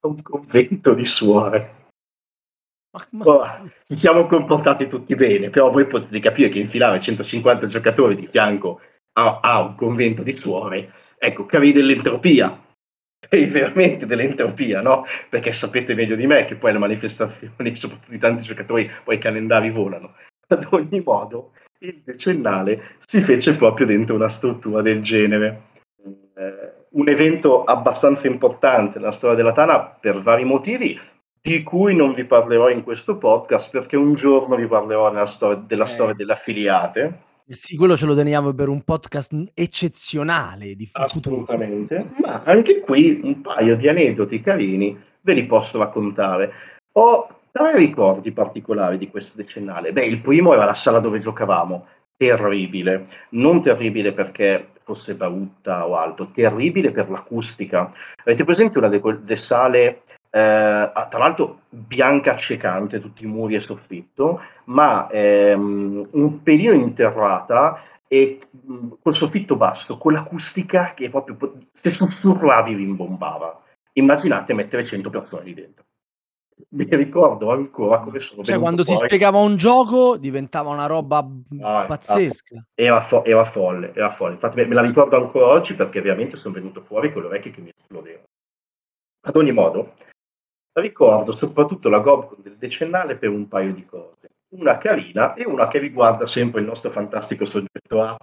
a 0.00 0.06
un 0.06 0.22
convento 0.22 0.92
di 0.92 1.04
suore. 1.04 1.80
Ma, 2.92 3.24
oh, 3.24 3.70
ci 3.86 3.96
siamo 3.96 4.26
comportati 4.26 4.86
tutti 4.86 5.14
bene, 5.14 5.48
però 5.48 5.70
voi 5.70 5.86
potete 5.86 6.20
capire 6.20 6.50
che 6.50 6.58
infilare 6.58 7.00
150 7.00 7.66
giocatori 7.66 8.14
di 8.14 8.26
fianco 8.26 8.80
a, 9.14 9.40
a 9.42 9.60
un 9.62 9.74
convento 9.74 10.22
di 10.22 10.36
suore, 10.36 10.92
ecco, 11.16 11.46
cavi 11.46 11.72
dell'entropia, 11.72 12.62
veramente 13.28 14.06
dell'entropia, 14.06 14.80
no? 14.80 15.04
Perché 15.28 15.52
sapete 15.52 15.94
meglio 15.94 16.16
di 16.16 16.26
me 16.26 16.44
che 16.44 16.56
poi 16.56 16.72
le 16.72 16.78
manifestazioni, 16.78 17.52
soprattutto 17.74 18.10
di 18.10 18.18
tanti 18.18 18.42
giocatori, 18.42 18.90
poi 19.04 19.16
i 19.16 19.18
calendari 19.18 19.70
volano. 19.70 20.14
Ad 20.48 20.66
ogni 20.70 21.02
modo, 21.04 21.52
il 21.78 22.02
decennale 22.04 22.96
si 23.06 23.20
fece 23.20 23.54
proprio 23.54 23.86
dentro 23.86 24.14
una 24.14 24.28
struttura 24.28 24.82
del 24.82 25.02
genere. 25.02 25.62
Eh, 26.34 26.80
un 26.90 27.08
evento 27.08 27.64
abbastanza 27.64 28.26
importante 28.26 28.98
nella 28.98 29.12
storia 29.12 29.36
della 29.36 29.52
Tana 29.52 29.80
per 29.80 30.20
vari 30.20 30.44
motivi, 30.44 30.98
di 31.40 31.62
cui 31.62 31.94
non 31.96 32.12
vi 32.12 32.24
parlerò 32.24 32.68
in 32.68 32.82
questo 32.82 33.16
podcast 33.16 33.70
perché 33.70 33.96
un 33.96 34.14
giorno 34.14 34.56
vi 34.56 34.66
parlerò 34.66 35.24
storia, 35.26 35.56
della 35.56 35.84
eh. 35.84 35.88
storia 35.88 36.14
delle 36.14 36.32
affiliate. 36.32 37.18
Sì, 37.48 37.76
quello 37.76 37.96
ce 37.96 38.06
lo 38.06 38.14
teniamo 38.14 38.52
per 38.54 38.68
un 38.68 38.82
podcast 38.82 39.50
eccezionale 39.54 40.74
di 40.74 40.88
Assolutamente, 40.92 41.96
futuro. 41.96 42.26
ma 42.26 42.42
anche 42.44 42.80
qui 42.80 43.20
un 43.22 43.40
paio 43.40 43.76
di 43.76 43.88
aneddoti 43.88 44.40
carini 44.40 44.98
ve 45.20 45.34
li 45.34 45.44
posso 45.44 45.78
raccontare. 45.78 46.52
Ho 46.92 47.28
tre 47.50 47.76
ricordi 47.76 48.32
particolari 48.32 48.98
di 48.98 49.08
questo 49.10 49.36
decennale. 49.36 49.92
Beh, 49.92 50.06
il 50.06 50.20
primo 50.20 50.52
era 50.52 50.64
la 50.64 50.74
sala 50.74 51.00
dove 51.00 51.18
giocavamo, 51.18 51.86
terribile, 52.16 53.06
non 53.30 53.62
terribile 53.62 54.12
perché 54.12 54.68
fosse 54.84 55.14
brutta 55.14 55.86
o 55.86 55.96
altro, 55.96 56.30
terribile 56.32 56.90
per 56.90 57.10
l'acustica. 57.10 57.92
Avete 58.24 58.44
presente 58.44 58.78
una 58.78 58.88
delle 58.88 59.36
sale 59.36 60.02
eh, 60.06 60.11
tra 60.32 61.18
l'altro 61.18 61.60
bianca 61.68 62.32
accecante, 62.32 63.00
tutti 63.00 63.24
i 63.24 63.26
muri 63.26 63.54
e 63.54 63.60
soffitto, 63.60 64.40
ma 64.64 65.08
ehm, 65.10 66.08
un 66.12 66.42
pelino 66.42 66.72
interrata 66.72 67.82
e 68.08 68.38
mh, 68.50 68.72
mm, 68.72 68.90
col 69.02 69.14
soffitto 69.14 69.56
basso, 69.56 69.98
con 69.98 70.12
l'acustica 70.12 70.94
che 70.94 71.10
proprio, 71.10 71.36
se 71.80 71.90
sussurravi 71.90 72.74
rimbombava. 72.74 73.60
Immaginate 73.94 74.54
mettere 74.54 74.86
100 74.86 75.10
persone 75.10 75.44
lì 75.44 75.54
dentro. 75.54 75.84
Mi 76.70 76.86
ricordo 76.88 77.50
ancora 77.50 78.00
come 78.00 78.18
sono 78.18 78.42
Cioè, 78.42 78.58
quando 78.58 78.84
fuori. 78.84 79.00
si 79.00 79.04
spiegava 79.06 79.38
un 79.38 79.56
gioco 79.56 80.16
diventava 80.16 80.70
una 80.70 80.86
roba 80.86 81.26
ah, 81.60 81.84
pazzesca. 81.86 82.64
Era, 82.74 83.00
fo- 83.00 83.24
era, 83.24 83.44
folle, 83.44 83.92
era 83.94 84.12
folle. 84.12 84.34
Infatti 84.34 84.56
me, 84.56 84.66
me, 84.66 84.74
la 84.74 84.82
ricordo 84.82 85.16
ancora 85.16 85.46
oggi 85.46 85.74
perché 85.74 86.00
veramente 86.00 86.36
sono 86.36 86.54
venuto 86.54 86.82
fuori 86.82 87.12
con 87.12 87.22
le 87.22 87.28
orecchie 87.28 87.50
che 87.50 87.60
mi 87.60 87.72
esplodevano. 87.76 88.26
Ad 89.24 89.36
ogni 89.36 89.52
modo, 89.52 89.94
Ricordo 90.74 91.36
soprattutto 91.36 91.88
la 91.88 91.98
Gobcon 91.98 92.38
del 92.42 92.56
decennale 92.56 93.16
per 93.16 93.28
un 93.28 93.46
paio 93.46 93.74
di 93.74 93.84
cose. 93.84 94.30
Una 94.52 94.78
carina 94.78 95.34
e 95.34 95.44
una 95.44 95.68
che 95.68 95.78
riguarda 95.78 96.26
sempre 96.26 96.60
il 96.60 96.66
nostro 96.66 96.90
fantastico 96.90 97.44
soggetto 97.44 98.00
A. 98.00 98.16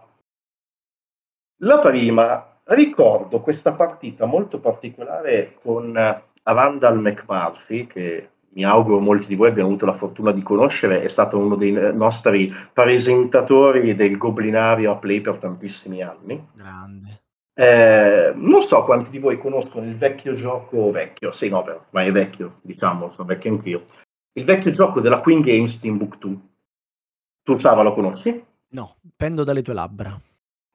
La 1.62 1.79
prima, 1.79 2.59
ricordo 2.63 3.41
questa 3.41 3.73
partita 3.73 4.25
molto 4.25 4.59
particolare 4.59 5.55
con 5.62 5.93
Randall 6.41 6.99
McMurphy, 6.99 7.85
che 7.85 8.29
mi 8.51 8.63
auguro 8.63 8.99
molti 8.99 9.27
di 9.27 9.35
voi 9.35 9.49
abbiano 9.49 9.69
avuto 9.69 9.85
la 9.85 9.93
fortuna 9.93 10.31
di 10.31 10.41
conoscere, 10.41 11.03
è 11.03 11.07
stato 11.07 11.38
uno 11.38 11.55
dei 11.55 11.71
nostri 11.93 12.51
presentatori 12.73 13.95
del 13.95 14.17
Goblinario 14.17 14.91
a 14.91 14.95
Play 14.95 15.21
per 15.21 15.38
tantissimi 15.38 16.01
anni. 16.01 16.47
Grande. 16.53 17.21
Eh, 17.53 18.31
non 18.35 18.62
so 18.62 18.83
quanti 18.83 19.09
di 19.09 19.19
voi 19.19 19.38
conoscono 19.38 19.85
il 19.85 19.97
vecchio 19.97 20.33
gioco, 20.33 20.91
vecchio, 20.91 21.31
sì, 21.31 21.49
no, 21.49 21.63
però, 21.63 21.83
ma 21.89 22.03
è 22.03 22.12
vecchio, 22.12 22.59
diciamo, 22.62 23.12
sono 23.13 23.27
vecchio 23.27 23.51
anch'io. 23.51 23.83
Il 24.33 24.45
vecchio 24.45 24.71
gioco 24.71 25.01
della 25.01 25.19
Queen 25.19 25.41
Games 25.41 25.79
Timbuktu. 25.79 26.39
Tu, 27.43 27.59
Sava, 27.59 27.81
lo 27.81 27.93
conosci? 27.93 28.45
No, 28.69 28.95
pendo 29.15 29.43
dalle 29.43 29.62
tue 29.62 29.73
labbra. 29.73 30.19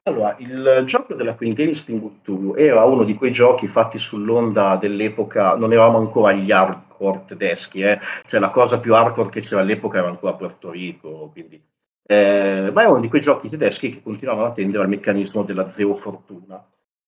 Allora, 0.07 0.35
il 0.37 0.83
gioco 0.85 1.15
della 1.15 1.33
Queen 1.33 1.53
Games 1.53 1.83
Timbuktu 1.83 2.53
era 2.55 2.83
uno 2.83 3.03
di 3.03 3.15
quei 3.15 3.31
giochi 3.31 3.67
fatti 3.67 3.97
sull'onda 3.97 4.75
dell'epoca, 4.75 5.55
non 5.55 5.73
eravamo 5.73 5.97
ancora 5.97 6.31
agli 6.31 6.51
hardcore 6.51 7.23
tedeschi, 7.25 7.79
eh? 7.79 7.99
cioè 8.27 8.39
la 8.39 8.51
cosa 8.51 8.77
più 8.77 8.93
hardcore 8.93 9.29
che 9.29 9.41
c'era 9.41 9.61
all'epoca 9.61 9.97
era 9.97 10.07
ancora 10.07 10.33
Puerto 10.33 10.69
Rico, 10.69 11.29
quindi... 11.31 11.59
Eh, 12.07 12.69
ma 12.71 12.83
è 12.83 12.87
uno 12.87 12.99
di 12.99 13.09
quei 13.09 13.21
giochi 13.21 13.49
tedeschi 13.49 13.89
che 13.89 14.03
continuavano 14.03 14.47
a 14.47 14.51
tendere 14.51 14.83
al 14.83 14.89
meccanismo 14.89 15.43
della 15.43 15.71
zero 15.71 15.95
fortuna 15.95 16.63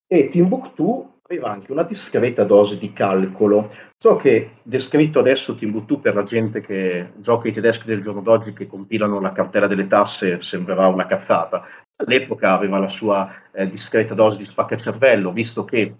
e 0.08 0.30
Timbuktu 0.30 1.16
aveva 1.24 1.52
anche 1.52 1.72
una 1.74 1.84
discreta 1.84 2.46
dose 2.46 2.78
di 2.78 2.94
calcolo. 2.94 3.70
So 3.98 4.16
che 4.16 4.52
descritto 4.64 5.20
adesso 5.20 5.56
Timbuktu 5.56 6.00
per 6.00 6.16
la 6.16 6.24
gente 6.24 6.62
che 6.62 7.12
gioca 7.18 7.50
i 7.50 7.52
tedeschi 7.52 7.86
del 7.86 8.02
giorno 8.02 8.22
d'oggi 8.22 8.54
che 8.54 8.68
compilano 8.68 9.20
la 9.20 9.34
cartella 9.34 9.68
delle 9.68 9.88
tasse 9.88 10.42
sembrerà 10.42 10.88
una 10.88 11.06
cazzata. 11.06 11.66
All'epoca 11.98 12.54
aveva 12.54 12.80
la 12.80 12.88
sua 12.88 13.30
eh, 13.52 13.68
discreta 13.68 14.14
dose 14.14 14.38
di 14.38 14.46
spaccacervello, 14.46 15.34
visto 15.34 15.66
che 15.66 15.94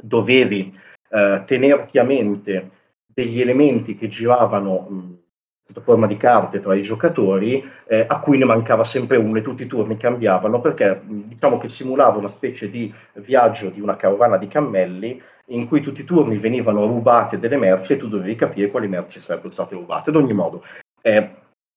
dovevi 0.00 0.78
eh, 1.08 1.42
tenerti 1.44 1.98
a 1.98 2.04
mente 2.04 2.70
degli 3.06 3.40
elementi 3.40 3.96
che 3.96 4.06
giravano 4.06 4.86
mh, 4.88 5.18
sotto 5.66 5.80
forma 5.80 6.06
di 6.06 6.16
carte 6.16 6.60
tra 6.60 6.74
i 6.74 6.82
giocatori, 6.82 7.64
eh, 7.86 8.04
a 8.06 8.20
cui 8.20 8.38
ne 8.38 8.44
mancava 8.44 8.84
sempre 8.84 9.16
uno 9.16 9.38
e 9.38 9.42
tutti 9.42 9.64
i 9.64 9.66
turni 9.66 9.96
cambiavano 9.96 10.60
perché 10.60 11.02
diciamo 11.04 11.58
che 11.58 11.68
simulava 11.68 12.18
una 12.18 12.28
specie 12.28 12.70
di 12.70 12.92
viaggio 13.14 13.70
di 13.70 13.80
una 13.80 13.96
carovana 13.96 14.36
di 14.36 14.46
cammelli 14.46 15.20
in 15.46 15.66
cui 15.66 15.80
tutti 15.80 16.02
i 16.02 16.04
turni 16.04 16.38
venivano 16.38 16.86
rubate 16.86 17.38
delle 17.38 17.56
merci 17.56 17.94
e 17.94 17.96
tu 17.96 18.08
dovevi 18.08 18.36
capire 18.36 18.70
quali 18.70 18.88
merci 18.88 19.20
sarebbero 19.20 19.50
state 19.50 19.74
rubate. 19.74 20.10
Ad 20.10 20.16
ogni 20.16 20.32
modo, 20.32 20.62
eh, 21.02 21.30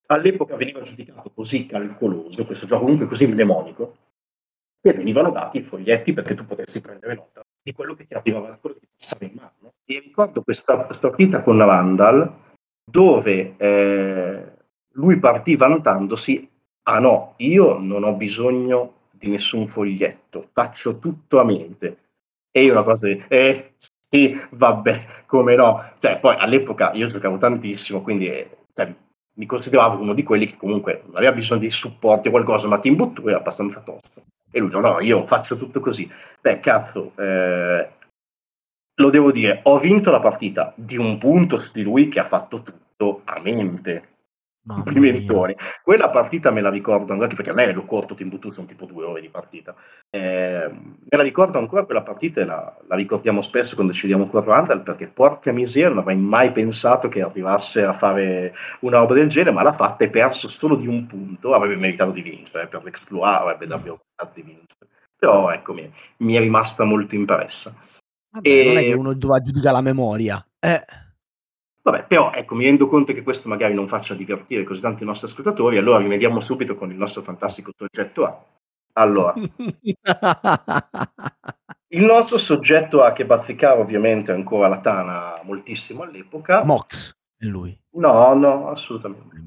all'epoca 0.08 0.56
veniva 0.56 0.82
giudicato 0.82 1.32
così 1.34 1.66
calcoloso, 1.66 2.46
questo 2.46 2.66
gioco 2.66 2.84
comunque 2.84 3.08
così 3.08 3.28
mnemonico, 3.28 3.96
che 4.82 4.94
venivano 4.94 5.32
dati 5.32 5.58
i 5.58 5.64
foglietti 5.64 6.14
perché 6.14 6.36
tu 6.36 6.46
potessi 6.46 6.80
prendere 6.80 7.16
nota 7.16 7.44
di 7.62 7.74
quello 7.74 7.96
che 7.96 8.06
ti 8.06 8.14
arrivava, 8.14 8.58
quello 8.60 8.78
che 8.80 8.86
ti 8.86 8.94
passava 8.98 9.26
in 9.26 9.32
mano. 9.36 9.74
E 9.86 10.00
ricordo 10.00 10.42
questa 10.42 10.78
partita 10.78 11.42
con 11.42 11.58
Randall, 11.58 12.34
dove 12.90 13.54
eh, 13.58 14.44
lui 14.94 15.18
partì 15.20 15.56
vantandosi, 15.56 16.50
ah 16.84 17.00
no, 17.00 17.34
io 17.38 17.78
non 17.78 18.04
ho 18.04 18.14
bisogno 18.14 18.94
di 19.12 19.30
nessun 19.30 19.68
foglietto, 19.68 20.50
faccio 20.54 21.00
tutto 21.00 21.40
a 21.40 21.44
mente. 21.44 21.98
E 22.52 22.64
io 22.64 22.72
una 22.72 22.84
cosa 22.84 23.08
di, 23.08 23.24
eh, 23.28 23.74
sì, 24.10 24.40
vabbè, 24.50 25.06
come 25.28 25.56
no. 25.56 25.92
Cioè, 26.00 26.20
poi 26.20 26.36
all'epoca 26.38 26.92
io 26.94 27.08
giocavo 27.08 27.38
tantissimo, 27.38 28.02
quindi 28.02 28.28
eh, 28.28 28.50
cioè, 28.74 28.92
mi 29.34 29.46
consideravo 29.46 30.02
uno 30.02 30.14
di 30.14 30.24
quelli 30.24 30.48
che 30.48 30.58
comunque 30.58 31.04
non 31.06 31.18
aveva 31.18 31.32
bisogno 31.32 31.62
di 31.62 31.70
supporti 31.70 32.28
o 32.28 32.32
qualcosa, 32.32 32.68
ma 32.68 32.80
Timbuktu 32.80 33.28
era 33.28 33.38
abbastanza 33.38 33.82
tosto. 33.82 34.24
E 34.52 34.60
lui 34.60 34.70
dice, 34.70 34.82
no, 34.82 35.00
io 35.00 35.28
faccio 35.28 35.58
tutto 35.58 35.80
così. 35.80 36.10
Beh, 36.42 36.60
cazzo, 36.60 37.12
eh, 37.18 37.90
lo 39.00 39.10
devo 39.10 39.32
dire, 39.32 39.62
ho 39.64 39.80
vinto 39.80 40.12
la 40.12 40.20
partita 40.20 40.74
di 40.76 40.98
un 40.98 41.18
punto 41.18 41.64
di 41.72 41.84
lui 41.84 42.10
che 42.10 42.20
ha 42.20 42.26
fatto 42.26 42.62
tutto 42.62 43.22
a 43.26 43.40
mente. 43.40 44.08
Complimentoni. 44.68 45.56
Quella 45.82 46.10
partita 46.10 46.52
me 46.52 46.62
la 46.62 46.70
ricordo 46.70 47.14
anche 47.14 47.34
perché 47.34 47.50
a 47.50 47.54
me 47.54 47.72
lo 47.72 47.86
corto 47.86 48.14
Timbuktu 48.14 48.52
sono 48.52 48.68
tipo 48.68 48.86
due 48.86 49.06
ore 49.06 49.22
di 49.22 49.30
partita. 49.30 49.74
Eh, 50.12 50.70
me 50.70 51.18
la 51.18 51.24
ricordo 51.24 51.58
ancora 51.58 51.86
quella 51.86 52.04
partita 52.04 52.42
e 52.42 52.46
la, 52.46 52.78
la 52.88 52.96
ricordiamo 52.96 53.42
spesso 53.42 53.74
quando 53.74 53.94
ci 53.94 54.02
vediamo 54.02 54.28
con 54.28 54.44
Randall 54.44 54.84
perché 54.84 55.08
porca 55.08 55.52
miseria 55.52 55.90
non 55.90 56.00
avrei 56.00 56.18
mai 56.18 56.52
pensato 56.52 57.08
che 57.08 57.22
arrivasse 57.22 57.84
a 57.84 57.94
fare 57.94 58.54
una 58.82 59.00
roba 59.00 59.16
del 59.16 59.30
genere, 59.30 59.56
ma 59.56 59.64
l'ha 59.64 59.74
fatta 59.74 60.04
e 60.04 60.10
perso 60.10 60.50
solo 60.50 60.76
di 60.76 60.86
un 60.86 61.08
punto, 61.08 61.54
avrebbe 61.54 61.78
meritato 61.78 62.12
di 62.12 62.22
vincere, 62.22 62.68
per 62.68 62.84
l'exploit 62.84 63.42
avrebbe 63.42 63.66
davvero 63.66 64.02
meritato 64.18 64.40
di 64.40 64.46
vincere. 64.46 64.88
Però 65.18 65.50
ecco, 65.50 65.74
mi, 65.74 65.92
mi 66.18 66.36
è 66.36 66.40
rimasta 66.40 66.84
molto 66.84 67.16
impressa. 67.16 67.74
Vabbè, 68.32 68.48
e... 68.48 68.66
Non 68.66 68.78
è 68.78 68.82
che 68.84 68.94
uno 68.94 69.14
doveva 69.14 69.42
giudicare 69.42 69.76
la 69.76 69.82
memoria. 69.82 70.46
Eh. 70.60 70.86
Vabbè, 71.82 72.06
però 72.06 72.32
ecco, 72.32 72.56
mi 72.56 72.66
rendo 72.66 72.88
conto 72.88 73.14
che 73.14 73.24
questo 73.24 73.48
magari 73.48 73.74
non 73.74 73.88
faccia 73.88 74.14
divertire 74.14 74.64
così 74.64 74.82
tanto 74.82 75.04
i 75.04 75.06
nostri 75.06 75.28
ascoltatori, 75.28 75.78
allora 75.78 76.00
rimediamo 76.00 76.40
subito 76.40 76.76
con 76.76 76.92
il 76.92 76.98
nostro 76.98 77.22
fantastico 77.22 77.72
soggetto 77.76 78.26
A. 78.26 78.46
Allora, 78.94 79.34
il 81.88 82.04
nostro 82.04 82.38
soggetto 82.38 83.02
A 83.04 83.14
che 83.14 83.26
bazzicava 83.26 83.80
ovviamente 83.80 84.32
ancora 84.32 84.68
la 84.68 84.80
Tana 84.80 85.42
moltissimo 85.44 86.04
all'epoca. 86.04 86.64
Mox, 86.64 87.16
è 87.38 87.46
lui. 87.46 87.76
No, 87.92 88.34
no, 88.34 88.70
assolutamente. 88.70 89.38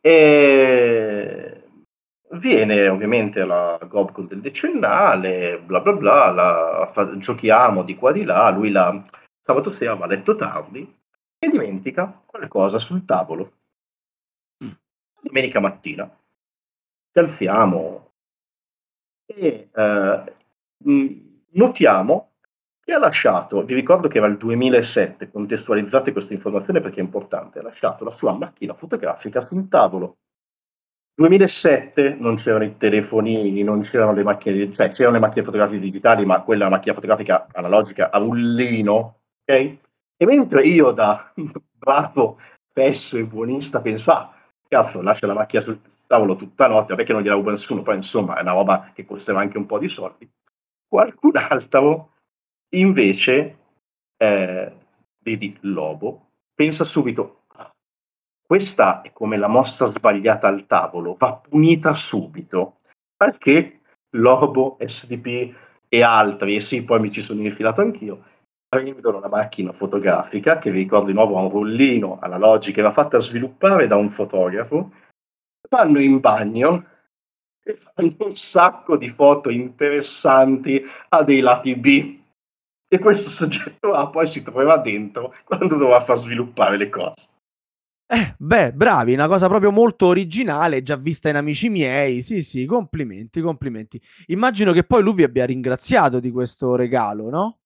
E 0.00 1.59
Viene 2.32 2.88
ovviamente 2.88 3.44
la 3.44 3.78
Gobcon 3.88 4.28
del 4.28 4.40
decennale, 4.40 5.60
bla 5.60 5.80
bla 5.80 5.92
bla, 5.92 6.30
la, 6.30 6.88
fa, 6.92 7.16
giochiamo 7.18 7.82
di 7.82 7.96
qua 7.96 8.12
di 8.12 8.22
là, 8.22 8.48
lui 8.50 8.70
la 8.70 9.04
sabato 9.42 9.70
sera 9.70 9.94
va 9.94 10.04
a 10.04 10.08
letto 10.08 10.36
tardi 10.36 10.96
e 11.38 11.50
dimentica 11.50 12.22
qualcosa 12.24 12.78
sul 12.78 13.04
tavolo. 13.04 13.52
Mm. 14.64 14.70
Domenica 15.22 15.58
mattina 15.58 16.08
ci 17.12 17.18
alziamo 17.18 18.12
e 19.26 19.68
eh, 19.74 20.34
notiamo 21.50 22.30
che 22.80 22.92
ha 22.92 22.98
lasciato, 22.98 23.64
vi 23.64 23.74
ricordo 23.74 24.06
che 24.06 24.18
era 24.18 24.26
il 24.26 24.36
2007, 24.36 25.30
contestualizzate 25.30 26.12
questa 26.12 26.34
informazione 26.34 26.80
perché 26.80 27.00
è 27.00 27.04
importante, 27.04 27.58
ha 27.58 27.62
lasciato 27.62 28.04
la 28.04 28.12
sua 28.12 28.32
macchina 28.32 28.74
fotografica 28.74 29.44
sul 29.44 29.68
tavolo 29.68 30.18
2007 31.20 32.16
non 32.18 32.36
c'erano 32.36 32.64
i 32.64 32.78
telefonini, 32.78 33.62
non 33.62 33.82
c'erano 33.82 34.14
le 34.14 34.22
macchine, 34.22 34.72
cioè 34.72 34.90
c'erano 34.90 35.16
le 35.16 35.20
macchine 35.20 35.44
fotografiche 35.44 35.82
digitali, 35.82 36.24
ma 36.24 36.40
quella 36.40 36.70
macchina 36.70 36.94
fotografica 36.94 37.46
analogica 37.52 38.10
a 38.10 38.16
rullino, 38.16 39.20
ok? 39.42 39.76
E 40.16 40.24
mentre 40.24 40.66
io 40.66 40.92
da 40.92 41.30
bravo, 41.76 42.38
fesso 42.72 43.18
e 43.18 43.26
buonista 43.26 43.82
penso, 43.82 44.12
ah, 44.12 44.34
cazzo, 44.66 45.02
lascia 45.02 45.26
la 45.26 45.34
macchina 45.34 45.60
sul 45.60 45.78
tavolo 46.06 46.36
tutta 46.36 46.66
notte, 46.68 46.94
perché 46.94 47.12
non 47.12 47.20
gliela 47.20 47.34
ruba 47.34 47.50
nessuno, 47.50 47.82
poi 47.82 47.96
insomma 47.96 48.38
è 48.38 48.40
una 48.40 48.52
roba 48.52 48.90
che 48.94 49.04
costava 49.04 49.40
anche 49.40 49.58
un 49.58 49.66
po' 49.66 49.78
di 49.78 49.90
soldi. 49.90 50.26
Qualcun 50.88 51.36
altro 51.36 52.12
invece, 52.70 53.58
eh, 54.16 54.72
vedi 55.18 55.54
Lobo, 55.60 56.28
pensa 56.54 56.84
subito, 56.84 57.39
questa 58.50 59.02
è 59.02 59.12
come 59.12 59.36
la 59.36 59.46
mossa 59.46 59.86
sbagliata 59.86 60.48
al 60.48 60.66
tavolo, 60.66 61.14
va 61.16 61.34
punita 61.34 61.94
subito, 61.94 62.80
perché 63.16 63.82
Lobo, 64.16 64.76
SDP 64.84 65.54
e 65.86 66.02
altri, 66.02 66.56
e 66.56 66.60
sì, 66.60 66.82
poi 66.82 66.98
mi 66.98 67.12
ci 67.12 67.22
sono 67.22 67.42
infilato 67.42 67.80
anch'io, 67.80 68.24
prendono 68.68 69.18
una 69.18 69.28
macchina 69.28 69.70
fotografica 69.70 70.58
che 70.58 70.72
vi 70.72 70.78
ricordo 70.78 71.06
di 71.06 71.12
nuovo 71.12 71.38
ha 71.38 71.42
un 71.42 71.50
rullino 71.50 72.18
analogico 72.20 72.82
va 72.82 72.90
fatta 72.90 73.20
sviluppare 73.20 73.86
da 73.86 73.94
un 73.94 74.10
fotografo, 74.10 74.94
vanno 75.68 76.00
in 76.00 76.18
bagno 76.18 76.84
e 77.62 77.78
fanno 77.94 78.16
un 78.18 78.34
sacco 78.34 78.96
di 78.96 79.10
foto 79.10 79.48
interessanti 79.48 80.84
a 81.10 81.22
dei 81.22 81.38
lati 81.38 81.76
B. 81.76 82.18
E 82.88 82.98
questo 82.98 83.30
soggetto 83.30 83.92
A 83.92 84.10
poi 84.10 84.26
si 84.26 84.42
trovava 84.42 84.78
dentro 84.78 85.36
quando 85.44 85.76
doveva 85.76 86.00
far 86.00 86.18
sviluppare 86.18 86.76
le 86.76 86.88
cose. 86.88 87.28
Eh, 88.12 88.34
beh, 88.38 88.72
bravi, 88.72 89.12
una 89.12 89.28
cosa 89.28 89.46
proprio 89.46 89.70
molto 89.70 90.06
originale, 90.06 90.82
già 90.82 90.96
vista 90.96 91.28
in 91.28 91.36
amici 91.36 91.68
miei. 91.68 92.22
Sì, 92.22 92.42
sì, 92.42 92.66
complimenti, 92.66 93.40
complimenti. 93.40 94.00
Immagino 94.26 94.72
che 94.72 94.82
poi 94.82 95.00
lui 95.02 95.14
vi 95.14 95.22
abbia 95.22 95.46
ringraziato 95.46 96.18
di 96.18 96.30
questo 96.32 96.74
regalo, 96.74 97.30
no? 97.30 97.58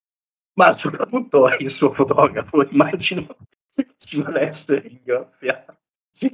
Ma 0.53 0.77
soprattutto 0.77 1.47
il 1.59 1.69
suo 1.71 1.91
fotografo, 1.93 2.67
immagino 2.69 3.25
ci 3.97 4.21
volesse 4.21 4.79
ringraziare. 4.79 5.79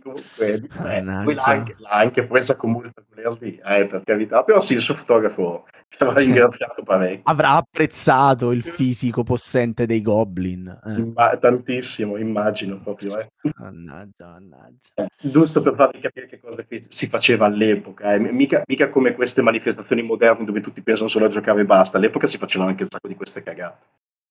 Comunque, 0.01 0.53
eh, 0.85 1.23
poi 1.23 1.33
l'ha 1.33 1.43
anche, 1.43 1.75
l'ha 1.77 1.89
anche 1.89 2.23
presa 2.25 2.55
con 2.55 2.71
molta 2.71 3.03
colerdia, 3.07 3.77
eh, 3.77 3.85
per 3.87 4.03
carità, 4.03 4.43
però 4.43 4.61
sì, 4.61 4.73
il 4.73 4.81
suo 4.81 4.93
fotografo 4.93 5.65
ci 5.89 6.03
avrà 6.03 6.19
ringraziato 6.19 6.83
parecchio. 6.83 7.21
Avrà 7.23 7.55
apprezzato 7.55 8.51
il 8.51 8.61
fisico 8.61 9.23
possente 9.23 9.85
dei 9.87 10.01
Goblin. 10.01 10.79
Eh. 10.85 10.93
Imma- 10.93 11.35
tantissimo, 11.37 12.17
immagino 12.17 12.79
proprio. 12.79 13.19
Eh. 13.19 13.29
Mannaggia, 13.57 14.27
mannaggia. 14.27 14.89
Eh, 14.95 15.07
giusto 15.19 15.61
per 15.61 15.73
farvi 15.75 15.99
capire 15.99 16.27
che 16.27 16.39
cosa 16.39 16.63
che 16.63 16.83
si 16.89 17.07
faceva 17.07 17.47
all'epoca, 17.47 18.13
eh. 18.13 18.19
mica, 18.19 18.61
mica, 18.67 18.89
come 18.89 19.13
queste 19.13 19.41
manifestazioni 19.41 20.03
moderne 20.03 20.45
dove 20.45 20.61
tutti 20.61 20.81
pensano 20.81 21.09
solo 21.09 21.25
a 21.25 21.29
giocare 21.29 21.61
e 21.61 21.65
basta, 21.65 21.97
all'epoca 21.97 22.27
si 22.27 22.37
facevano 22.37 22.69
anche 22.69 22.83
un 22.83 22.89
sacco 22.89 23.07
di 23.07 23.15
queste 23.15 23.41
cagate. 23.41 23.85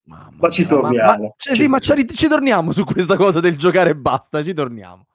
Mamma 0.05 0.31
ma 0.39 0.49
ci 0.49 0.67
torniamo. 0.67 1.11
Ma, 1.11 1.19
ma, 1.19 1.33
cioè, 1.37 1.55
sì, 1.55 1.69
ma 1.69 1.79
ci, 1.79 2.07
ci 2.09 2.29
torniamo 2.29 2.73
su 2.73 2.85
questa 2.85 3.17
cosa 3.17 3.41
del 3.41 3.57
giocare 3.57 3.91
e 3.91 3.97
basta, 3.97 4.43
ci 4.43 4.55
torniamo. 4.55 5.07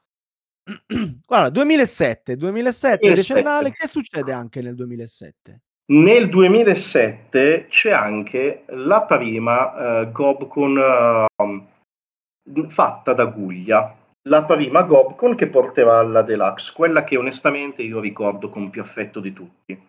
Guarda, 1.25 1.49
2007, 1.49 2.35
2007, 2.35 2.97
2007, 2.97 3.13
decennale, 3.13 3.71
che 3.71 3.87
succede 3.87 4.33
anche 4.33 4.61
nel 4.61 4.75
2007? 4.75 5.61
Nel 5.87 6.29
2007 6.29 7.67
c'è 7.69 7.91
anche 7.91 8.63
la 8.69 9.03
prima 9.03 10.01
uh, 10.01 10.11
Gobcon 10.11 11.25
uh, 11.37 12.67
fatta 12.67 13.13
da 13.13 13.25
Guglia, 13.25 13.95
la 14.27 14.43
prima 14.45 14.81
Gobcon 14.81 15.35
che 15.35 15.47
porterà 15.47 15.99
alla 15.99 16.23
Deluxe, 16.23 16.73
quella 16.73 17.03
che 17.03 17.17
onestamente 17.17 17.83
io 17.83 17.99
ricordo 17.99 18.49
con 18.49 18.71
più 18.71 18.81
affetto 18.81 19.19
di 19.19 19.31
tutti. 19.31 19.79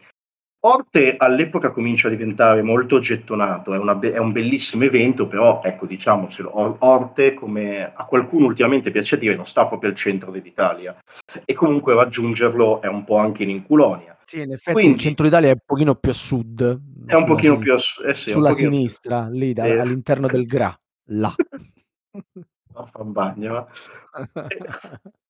Orte 0.61 1.17
all'epoca 1.17 1.71
comincia 1.71 2.09
a 2.09 2.11
diventare 2.11 2.63
molto 2.63 2.99
gettonato, 2.99 3.75
è, 3.75 3.95
be- 3.95 4.13
è 4.13 4.19
un 4.19 4.33
bellissimo 4.33 4.85
evento, 4.85 5.29
però 5.29 5.61
ecco 5.63 5.87
diciamocelo, 5.87 6.77
Orte 6.85 7.35
come 7.35 7.93
a 7.95 8.05
qualcuno 8.05 8.47
ultimamente 8.47 8.91
piace 8.91 9.19
dire 9.19 9.37
non 9.37 9.47
sta 9.47 9.67
proprio 9.67 9.91
al 9.91 9.97
centro 9.97 10.31
dell'Italia 10.33 10.97
e 11.45 11.55
comunque 11.55 11.95
raggiungerlo 11.95 12.81
è 12.81 12.89
un 12.89 13.05
po' 13.05 13.19
anche 13.19 13.45
in 13.45 13.51
inculonia. 13.51 14.17
Sì, 14.25 14.41
in 14.41 14.53
effetti 14.53 14.73
Quindi, 14.73 14.95
il 14.95 15.01
centro 15.01 15.25
d'Italia 15.25 15.51
è 15.51 15.53
un 15.53 15.63
pochino 15.65 15.95
più 15.95 16.11
a 16.11 16.15
sud. 16.15 16.81
È 17.07 17.15
un 17.15 17.25
pochino 17.25 17.53
sin- 17.53 17.63
più 17.63 17.75
a 17.75 17.79
sud. 17.79 18.07
Eh 18.07 18.15
sì, 18.15 18.31
sulla 18.31 18.53
sinistra, 18.53 19.27
più... 19.27 19.39
lì 19.39 19.53
da, 19.53 19.67
eh. 19.67 19.79
all'interno 19.79 20.27
del 20.27 20.47
Gra, 20.47 20.77
là. 21.11 21.33
no, 22.13 22.87
fa 22.91 23.03
un 23.03 23.13
bagno. 23.13 23.69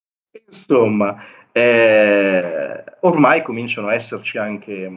Insomma, 0.46 1.16
eh, 1.52 2.84
ormai 3.00 3.42
cominciano 3.42 3.88
a 3.88 3.94
esserci 3.94 4.38
anche 4.38 4.90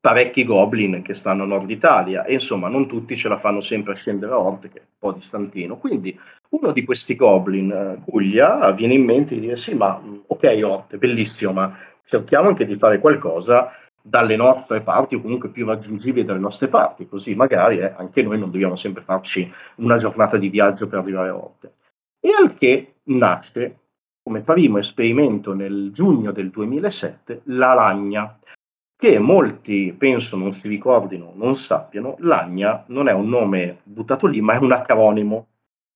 parecchi 0.00 0.44
goblin 0.44 1.02
che 1.02 1.14
stanno 1.14 1.42
a 1.42 1.46
nord 1.46 1.68
Italia 1.68 2.24
e 2.24 2.34
insomma 2.34 2.68
non 2.68 2.86
tutti 2.86 3.16
ce 3.16 3.28
la 3.28 3.38
fanno 3.38 3.60
sempre 3.60 3.92
a 3.92 3.96
scendere 3.96 4.32
a 4.32 4.38
Orte 4.38 4.68
che 4.68 4.78
è 4.78 4.82
un 4.82 4.94
po' 4.98 5.12
distantino. 5.12 5.78
Quindi 5.78 6.16
uno 6.50 6.70
di 6.70 6.84
questi 6.84 7.16
goblin, 7.16 8.00
Guglia, 8.04 8.70
viene 8.70 8.94
in 8.94 9.04
mente 9.04 9.34
di 9.34 9.40
dire 9.40 9.56
sì 9.56 9.74
ma 9.74 10.00
ok 10.26 10.60
Orte, 10.62 10.98
bellissimo, 10.98 11.52
ma 11.52 11.76
cerchiamo 12.04 12.48
anche 12.48 12.66
di 12.66 12.76
fare 12.76 13.00
qualcosa 13.00 13.72
dalle 14.00 14.36
nostre 14.36 14.82
parti 14.82 15.16
o 15.16 15.20
comunque 15.20 15.48
più 15.48 15.66
raggiungibile 15.66 16.24
dalle 16.24 16.38
nostre 16.38 16.68
parti, 16.68 17.08
così 17.08 17.34
magari 17.34 17.78
eh, 17.78 17.92
anche 17.96 18.22
noi 18.22 18.38
non 18.38 18.52
dobbiamo 18.52 18.76
sempre 18.76 19.02
farci 19.02 19.52
una 19.76 19.96
giornata 19.96 20.36
di 20.36 20.48
viaggio 20.48 20.86
per 20.86 21.00
arrivare 21.00 21.30
a 21.30 21.36
Orte. 21.36 21.72
E 22.20 22.30
al 22.30 22.56
che 22.56 22.94
nasce 23.04 23.78
come 24.26 24.40
primo 24.40 24.78
esperimento 24.78 25.54
nel 25.54 25.92
giugno 25.92 26.32
del 26.32 26.50
2007 26.50 27.42
la 27.44 27.74
Lagna, 27.74 28.36
che 28.96 29.20
molti 29.20 29.94
penso 29.96 30.36
non 30.36 30.52
si 30.52 30.66
ricordino, 30.66 31.32
non 31.36 31.56
sappiano, 31.56 32.16
Lagna 32.18 32.82
non 32.88 33.06
è 33.06 33.12
un 33.12 33.28
nome 33.28 33.82
buttato 33.84 34.26
lì, 34.26 34.40
ma 34.40 34.54
è 34.54 34.56
un 34.56 34.72
acronimo 34.72 35.46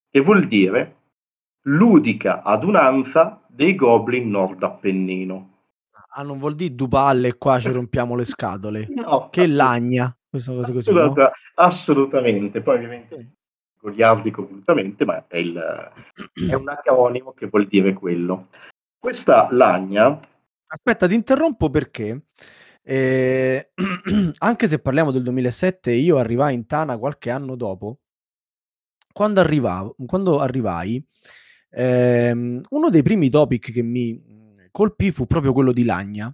che 0.09 0.21
vuol 0.21 0.47
dire 0.47 0.99
ludica 1.63 2.45
adunanza 2.45 3.43
dei 3.49 3.75
goblin 3.75 4.31
nord 4.31 4.63
Appennino. 4.63 5.49
Ah, 6.13 6.23
non 6.23 6.39
vuol 6.39 6.55
dire 6.55 6.77
Dupalle 6.77 7.37
qua 7.37 7.59
ci 7.59 7.73
rompiamo 7.73 8.15
le 8.15 8.25
scatole. 8.25 8.87
No, 8.95 9.29
che 9.31 9.49
lagna, 9.49 10.17
questa 10.29 10.53
cosa 10.53 10.71
così. 10.71 10.93
No? 10.93 11.15
Assolutamente, 11.57 12.61
poi 12.61 12.77
ovviamente 12.77 13.40
goliardico 13.81 14.47
completamente, 14.47 15.05
ma 15.05 15.27
è, 15.27 15.39
il, 15.39 15.93
è 16.49 16.55
un 16.55 16.69
acronimo 16.69 17.33
che 17.33 17.47
vuol 17.47 17.67
dire 17.67 17.93
quello. 17.93 18.49
Questa 18.99 19.49
lagna... 19.51 20.21
Aspetta, 20.73 21.09
ti 21.09 21.15
interrompo 21.15 21.69
perché 21.69 22.27
eh, 22.83 23.71
anche 24.39 24.69
se 24.69 24.79
parliamo 24.79 25.11
del 25.11 25.23
2007, 25.23 25.93
io 25.93 26.19
arrivai 26.19 26.55
in 26.55 26.67
Tana 26.67 26.99
qualche 26.99 27.31
anno 27.31 27.57
dopo. 27.57 28.01
Quando, 29.13 29.41
arrivavo, 29.41 29.97
quando 30.07 30.41
arrivai, 30.41 31.05
ehm, 31.71 32.61
uno 32.71 32.91
dei 32.91 33.03
primi 33.03 33.29
topic 33.29 33.73
che 33.73 33.83
mi 33.83 34.69
colpì 34.71 35.11
fu 35.11 35.27
proprio 35.27 35.53
quello 35.53 35.73
di 35.73 35.85
Lagna 35.85 36.33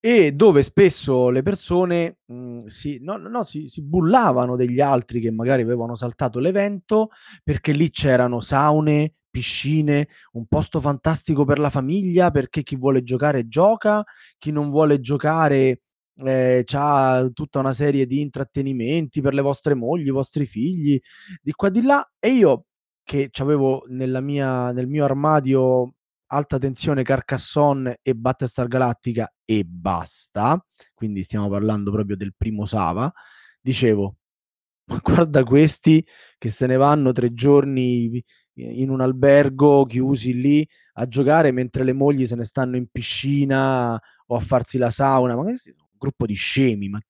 e 0.00 0.32
dove 0.32 0.62
spesso 0.62 1.28
le 1.30 1.42
persone 1.42 2.18
mh, 2.26 2.34
mhmm, 2.34 2.66
si, 2.66 2.98
no, 3.00 3.16
no, 3.16 3.42
si, 3.42 3.66
si, 3.66 3.82
bullavano 3.82 4.56
degli 4.56 4.80
altri 4.80 5.20
che 5.20 5.30
magari 5.30 5.62
avevano 5.62 5.96
saltato 5.96 6.38
l'evento 6.38 7.08
perché 7.42 7.72
lì 7.72 7.90
c'erano 7.90 8.40
saune, 8.40 9.14
piscine, 9.30 10.08
un 10.32 10.46
posto 10.46 10.80
fantastico 10.80 11.44
per 11.44 11.58
la 11.58 11.70
famiglia 11.70 12.30
perché 12.30 12.62
chi 12.62 12.76
vuole 12.76 13.02
giocare 13.02 13.48
gioca, 13.48 14.04
chi 14.38 14.52
non 14.52 14.70
vuole 14.70 15.00
giocare 15.00 15.80
eh, 16.24 16.64
ha 16.72 17.28
tutta 17.32 17.58
una 17.60 17.72
serie 17.72 18.06
di 18.06 18.20
intrattenimenti 18.20 19.20
per 19.20 19.34
le 19.34 19.42
vostre 19.42 19.74
mogli, 19.74 20.06
i 20.08 20.10
vostri 20.10 20.46
figli, 20.46 20.98
di 21.40 21.52
qua 21.52 21.70
di 21.70 21.82
là. 21.82 22.04
E 22.18 22.30
io 22.30 22.64
che 23.04 23.30
avevo 23.38 23.84
nel 23.88 24.22
mio 24.22 25.04
armadio 25.04 25.94
alta 26.28 26.58
tensione 26.58 27.02
Carcassonne 27.02 27.98
e 28.02 28.14
Battlestar 28.14 28.68
Galactica 28.68 29.32
e 29.44 29.64
basta, 29.64 30.62
quindi 30.94 31.22
stiamo 31.22 31.48
parlando 31.48 31.90
proprio 31.90 32.16
del 32.16 32.34
primo 32.36 32.66
Sava, 32.66 33.12
dicevo, 33.60 34.16
ma 34.86 34.98
guarda 35.02 35.44
questi 35.44 36.04
che 36.36 36.50
se 36.50 36.66
ne 36.66 36.76
vanno 36.76 37.12
tre 37.12 37.32
giorni 37.32 38.22
in 38.54 38.90
un 38.90 39.00
albergo 39.00 39.84
chiusi 39.84 40.34
lì 40.34 40.68
a 40.94 41.06
giocare 41.06 41.52
mentre 41.52 41.84
le 41.84 41.92
mogli 41.92 42.26
se 42.26 42.34
ne 42.34 42.44
stanno 42.44 42.76
in 42.76 42.88
piscina 42.90 44.00
o 44.26 44.36
a 44.36 44.40
farsi 44.40 44.78
la 44.78 44.90
sauna, 44.90 45.34
ma 45.34 45.42
un 45.42 45.56
gruppo 45.96 46.26
di 46.26 46.34
scemi, 46.34 46.88
ma 46.88 47.00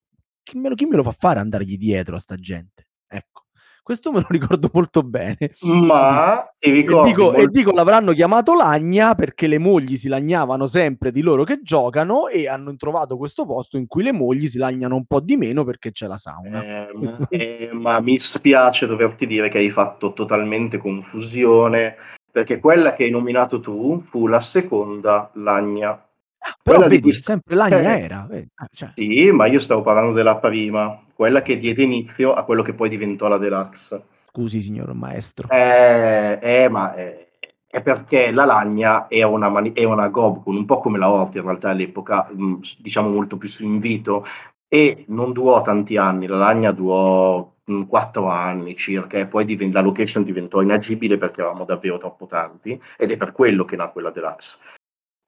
chi 0.42 0.58
me, 0.58 0.68
lo, 0.68 0.74
chi 0.74 0.86
me 0.86 0.96
lo 0.96 1.02
fa 1.02 1.12
fare 1.12 1.40
andargli 1.40 1.76
dietro 1.76 2.16
a 2.16 2.20
sta 2.20 2.36
gente? 2.36 2.88
Ecco, 3.06 3.46
questo 3.88 4.12
me 4.12 4.20
lo 4.20 4.26
ricordo 4.28 4.68
molto 4.70 5.02
bene. 5.02 5.52
Ma 5.62 6.52
e 6.58 6.70
dico, 6.72 6.96
molto... 6.96 7.36
e 7.36 7.46
dico 7.46 7.70
l'avranno 7.70 8.12
chiamato 8.12 8.54
Lagna 8.54 9.14
perché 9.14 9.46
le 9.46 9.56
mogli 9.56 9.96
si 9.96 10.08
lagnavano 10.08 10.66
sempre 10.66 11.10
di 11.10 11.22
loro 11.22 11.42
che 11.42 11.60
giocano 11.62 12.28
e 12.28 12.48
hanno 12.48 12.76
trovato 12.76 13.16
questo 13.16 13.46
posto 13.46 13.78
in 13.78 13.86
cui 13.86 14.02
le 14.02 14.12
mogli 14.12 14.46
si 14.46 14.58
lagnano 14.58 14.94
un 14.94 15.06
po' 15.06 15.20
di 15.20 15.38
meno 15.38 15.64
perché 15.64 15.90
c'è 15.90 16.06
la 16.06 16.18
sauna. 16.18 16.62
Eh, 16.62 16.92
questo... 16.92 17.26
eh, 17.30 17.70
ma 17.72 17.98
mi 18.00 18.18
spiace 18.18 18.86
doverti 18.86 19.26
dire 19.26 19.48
che 19.48 19.56
hai 19.56 19.70
fatto 19.70 20.12
totalmente 20.12 20.76
confusione 20.76 21.96
perché 22.30 22.60
quella 22.60 22.92
che 22.94 23.04
hai 23.04 23.10
nominato 23.10 23.58
tu 23.58 24.04
fu 24.10 24.26
la 24.26 24.40
seconda 24.40 25.30
Lagna. 25.34 25.92
Ah, 25.92 26.56
Però 26.62 26.76
Quella 26.76 26.88
di 26.88 26.96
vedi, 26.96 27.08
cui 27.08 27.14
sempre 27.14 27.54
Lagna 27.56 27.96
eh. 27.96 28.02
era, 28.02 28.26
vedi, 28.28 28.50
eh, 28.54 28.66
cioè. 28.70 28.90
Sì, 28.94 29.30
ma 29.30 29.46
io 29.46 29.60
stavo 29.60 29.80
parlando 29.80 30.12
della 30.12 30.36
prima, 30.36 31.02
quella 31.18 31.42
che 31.42 31.58
diede 31.58 31.82
inizio 31.82 32.32
a 32.32 32.44
quello 32.44 32.62
che 32.62 32.74
poi 32.74 32.88
diventò 32.88 33.26
la 33.26 33.38
Deluxe. 33.38 34.04
Scusi 34.28 34.60
signor 34.60 34.94
maestro. 34.94 35.48
Eh, 35.50 36.38
eh, 36.40 36.68
ma 36.68 36.94
è 36.94 37.26
è 37.70 37.82
perché 37.82 38.30
la 38.30 38.46
Lagna 38.46 39.08
è 39.08 39.22
una 39.22 39.50
mani 39.50 39.72
è 39.74 39.84
una 39.84 40.08
Gobkun, 40.08 40.56
un 40.56 40.64
po' 40.64 40.78
come 40.78 40.96
la 40.96 41.10
Horti 41.10 41.36
in 41.36 41.44
realtà 41.44 41.68
all'epoca, 41.68 42.26
s 42.62 42.80
diciamo 42.80 43.10
molto 43.10 43.36
più 43.36 43.48
su 43.48 43.62
invito 43.62 44.24
e 44.68 45.04
non 45.08 45.32
durò 45.32 45.60
tanti 45.62 45.96
anni. 45.98 46.26
La 46.26 46.38
Lagna 46.38 46.72
durò, 46.72 47.52
mhmm, 47.64 47.86
4 47.86 48.26
anni 48.28 48.74
circa 48.74 49.18
e 49.18 49.26
poi 49.26 49.44
diven 49.44 49.70
la 49.72 49.82
location 49.82 50.24
diventò 50.24 50.62
inagibile 50.62 51.18
perché 51.18 51.40
eravamo 51.40 51.64
davvero 51.64 51.98
troppo 51.98 52.26
tanti 52.26 52.80
ed 52.96 53.10
è 53.10 53.16
per 53.18 53.32
quello 53.32 53.64
che 53.66 53.76
nacque 53.76 54.02
la 54.02 54.10
Deluxe. 54.10 54.58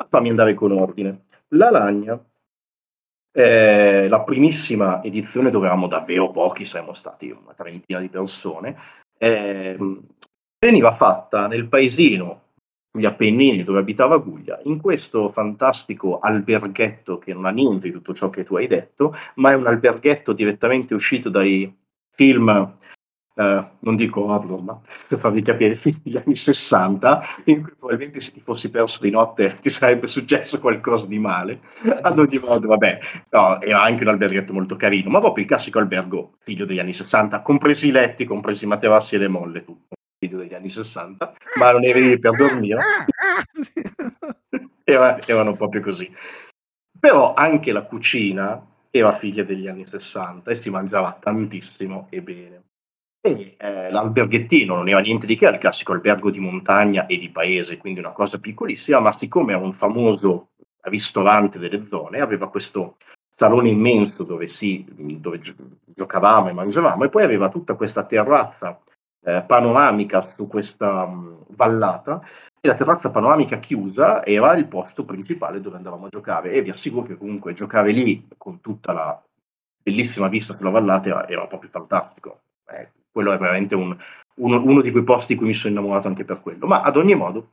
Fammi 0.09 0.31
andare 0.31 0.55
con 0.55 0.72
ordine. 0.72 1.26
La 1.48 1.70
Lagna 1.70 2.18
Ehm, 3.32 4.08
la 4.08 4.20
primissima 4.22 5.02
edizione 5.02 5.50
dove 5.50 5.66
eravamo 5.66 5.86
davvero 5.86 6.30
pochi, 6.30 6.64
saremmo 6.64 6.94
stati 6.94 7.30
una 7.30 7.54
trentina 7.54 8.00
di 8.00 8.08
persone, 8.08 8.76
ehm, 9.18 10.00
veniva 10.58 10.94
fatta 10.96 11.46
nel 11.46 11.68
paesino 11.68 12.48
sugli 12.90 13.06
Appennini 13.06 13.62
dove 13.62 13.78
abitava 13.78 14.18
Guglia, 14.18 14.58
in 14.64 14.80
questo 14.80 15.30
fantastico 15.30 16.18
alberghetto 16.18 17.18
che 17.18 17.32
non 17.32 17.46
ha 17.46 17.50
niente 17.50 17.86
di 17.86 17.92
tutto 17.92 18.14
ciò 18.14 18.30
che 18.30 18.44
tu 18.44 18.56
hai 18.56 18.66
detto, 18.66 19.14
ma 19.36 19.52
è 19.52 19.54
un 19.54 19.66
alberghetto 19.66 20.32
direttamente 20.32 20.94
uscito 20.94 21.28
dai 21.28 21.72
film 22.12 22.78
eh, 23.40 23.64
non 23.79 23.96
dico 23.96 24.24
horror, 24.24 24.62
ma 24.62 24.79
per 25.09 25.18
farvi 25.18 25.40
capire, 25.40 25.81
degli 25.83 26.16
anni 26.16 26.37
60, 26.37 27.22
in 27.44 27.62
cui 27.62 27.72
probabilmente 27.79 28.20
se 28.20 28.33
ti 28.33 28.40
fossi 28.40 28.70
perso 28.70 29.00
di 29.00 29.11
notte 29.11 29.57
ti 29.62 29.70
sarebbe 29.70 30.07
successo 30.07 30.61
qualcosa 30.61 31.07
di 31.07 31.18
male. 31.18 31.61
Ad 32.03 32.18
ogni 32.18 32.38
modo, 32.38 32.68
vabbè, 32.68 32.98
no, 33.31 33.61
era 33.62 33.83
anche 33.83 34.03
un 34.03 34.11
alberghetto 34.11 34.53
molto 34.53 34.76
carino, 34.76 35.09
ma 35.09 35.20
proprio 35.20 35.44
il 35.44 35.48
classico 35.48 35.79
albergo 35.79 36.35
figlio 36.40 36.66
degli 36.66 36.81
anni 36.81 36.92
60, 36.92 37.40
compresi 37.40 37.88
i 37.88 37.92
letti, 37.92 38.26
compresi 38.26 38.64
i 38.64 38.68
materassi 38.68 39.14
e 39.14 39.18
le 39.18 39.29
molle, 39.29 39.64
tutto 39.64 39.94
figlio 40.18 40.37
degli 40.37 40.53
anni 40.53 40.68
60, 40.68 41.33
ma 41.59 41.72
non 41.72 41.85
eri 41.85 42.18
per 42.18 42.33
dormire. 42.33 42.81
Era, 44.85 45.18
erano 45.24 45.55
proprio 45.55 45.81
così. 45.81 46.12
Però 46.98 47.33
anche 47.33 47.72
la 47.72 47.85
cucina 47.85 48.61
era 48.90 49.12
figlia 49.12 49.44
degli 49.44 49.68
anni 49.68 49.87
60 49.87 50.50
e 50.50 50.57
si 50.57 50.68
mangiava 50.68 51.16
tantissimo 51.18 52.09
e 52.11 52.20
bene. 52.20 52.69
Eh, 53.22 53.56
l'alberghettino 53.90 54.74
non 54.74 54.88
era 54.88 55.00
niente 55.00 55.26
di 55.26 55.37
che, 55.37 55.44
era 55.44 55.54
il 55.54 55.61
classico 55.61 55.92
albergo 55.92 56.30
di 56.30 56.38
montagna 56.38 57.06
e 57.06 57.18
di 57.18 57.28
paese, 57.28 57.76
quindi 57.76 58.00
una 58.00 58.12
cosa 58.12 58.38
piccolissima, 58.38 58.98
ma 58.98 59.12
siccome 59.12 59.52
era 59.52 59.62
un 59.62 59.74
famoso 59.74 60.52
ristorante 60.83 61.59
delle 61.59 61.87
zone, 61.88 62.20
aveva 62.20 62.48
questo 62.48 62.96
salone 63.37 63.68
immenso 63.68 64.24
dove, 64.24 64.46
si, 64.46 64.87
dove 64.88 65.38
gi- 65.40 65.54
giocavamo 65.85 66.48
e 66.48 66.52
mangiavamo, 66.52 67.04
e 67.04 67.09
poi 67.11 67.22
aveva 67.22 67.50
tutta 67.50 67.74
questa 67.74 68.04
terrazza 68.04 68.80
eh, 69.22 69.44
panoramica 69.46 70.33
su 70.35 70.46
questa 70.46 71.06
mh, 71.06 71.44
vallata, 71.48 72.22
e 72.59 72.68
la 72.68 72.74
terrazza 72.74 73.11
panoramica 73.11 73.59
chiusa 73.59 74.24
era 74.24 74.54
il 74.54 74.66
posto 74.66 75.04
principale 75.04 75.61
dove 75.61 75.76
andavamo 75.76 76.06
a 76.06 76.11
giocare, 76.11 76.52
e 76.52 76.62
vi 76.62 76.70
assicuro 76.70 77.06
che 77.06 77.18
comunque 77.18 77.52
giocare 77.52 77.92
lì 77.92 78.26
con 78.38 78.62
tutta 78.62 78.92
la 78.94 79.22
bellissima 79.83 80.28
vista 80.28 80.56
sulla 80.56 80.70
vallata 80.70 81.09
era, 81.09 81.28
era 81.28 81.46
proprio 81.46 81.70
fantastico. 81.70 82.40
Eh, 82.70 82.88
quello 83.11 83.33
è 83.33 83.38
veramente 83.38 83.75
un, 83.75 83.96
uno, 84.37 84.62
uno, 84.62 84.81
di 84.81 84.90
quei 84.90 85.05
posti 85.05 85.33
di 85.33 85.38
cui 85.38 85.49
mi 85.49 85.55
sono 85.55 85.73
innamorato 85.73 86.09
anche 86.09 86.25
per 86.25 86.40
quello. 86.40 86.66
Ma 86.66 86.83
ad 86.83 86.96
ogni 86.96 87.14
modo, 87.14 87.51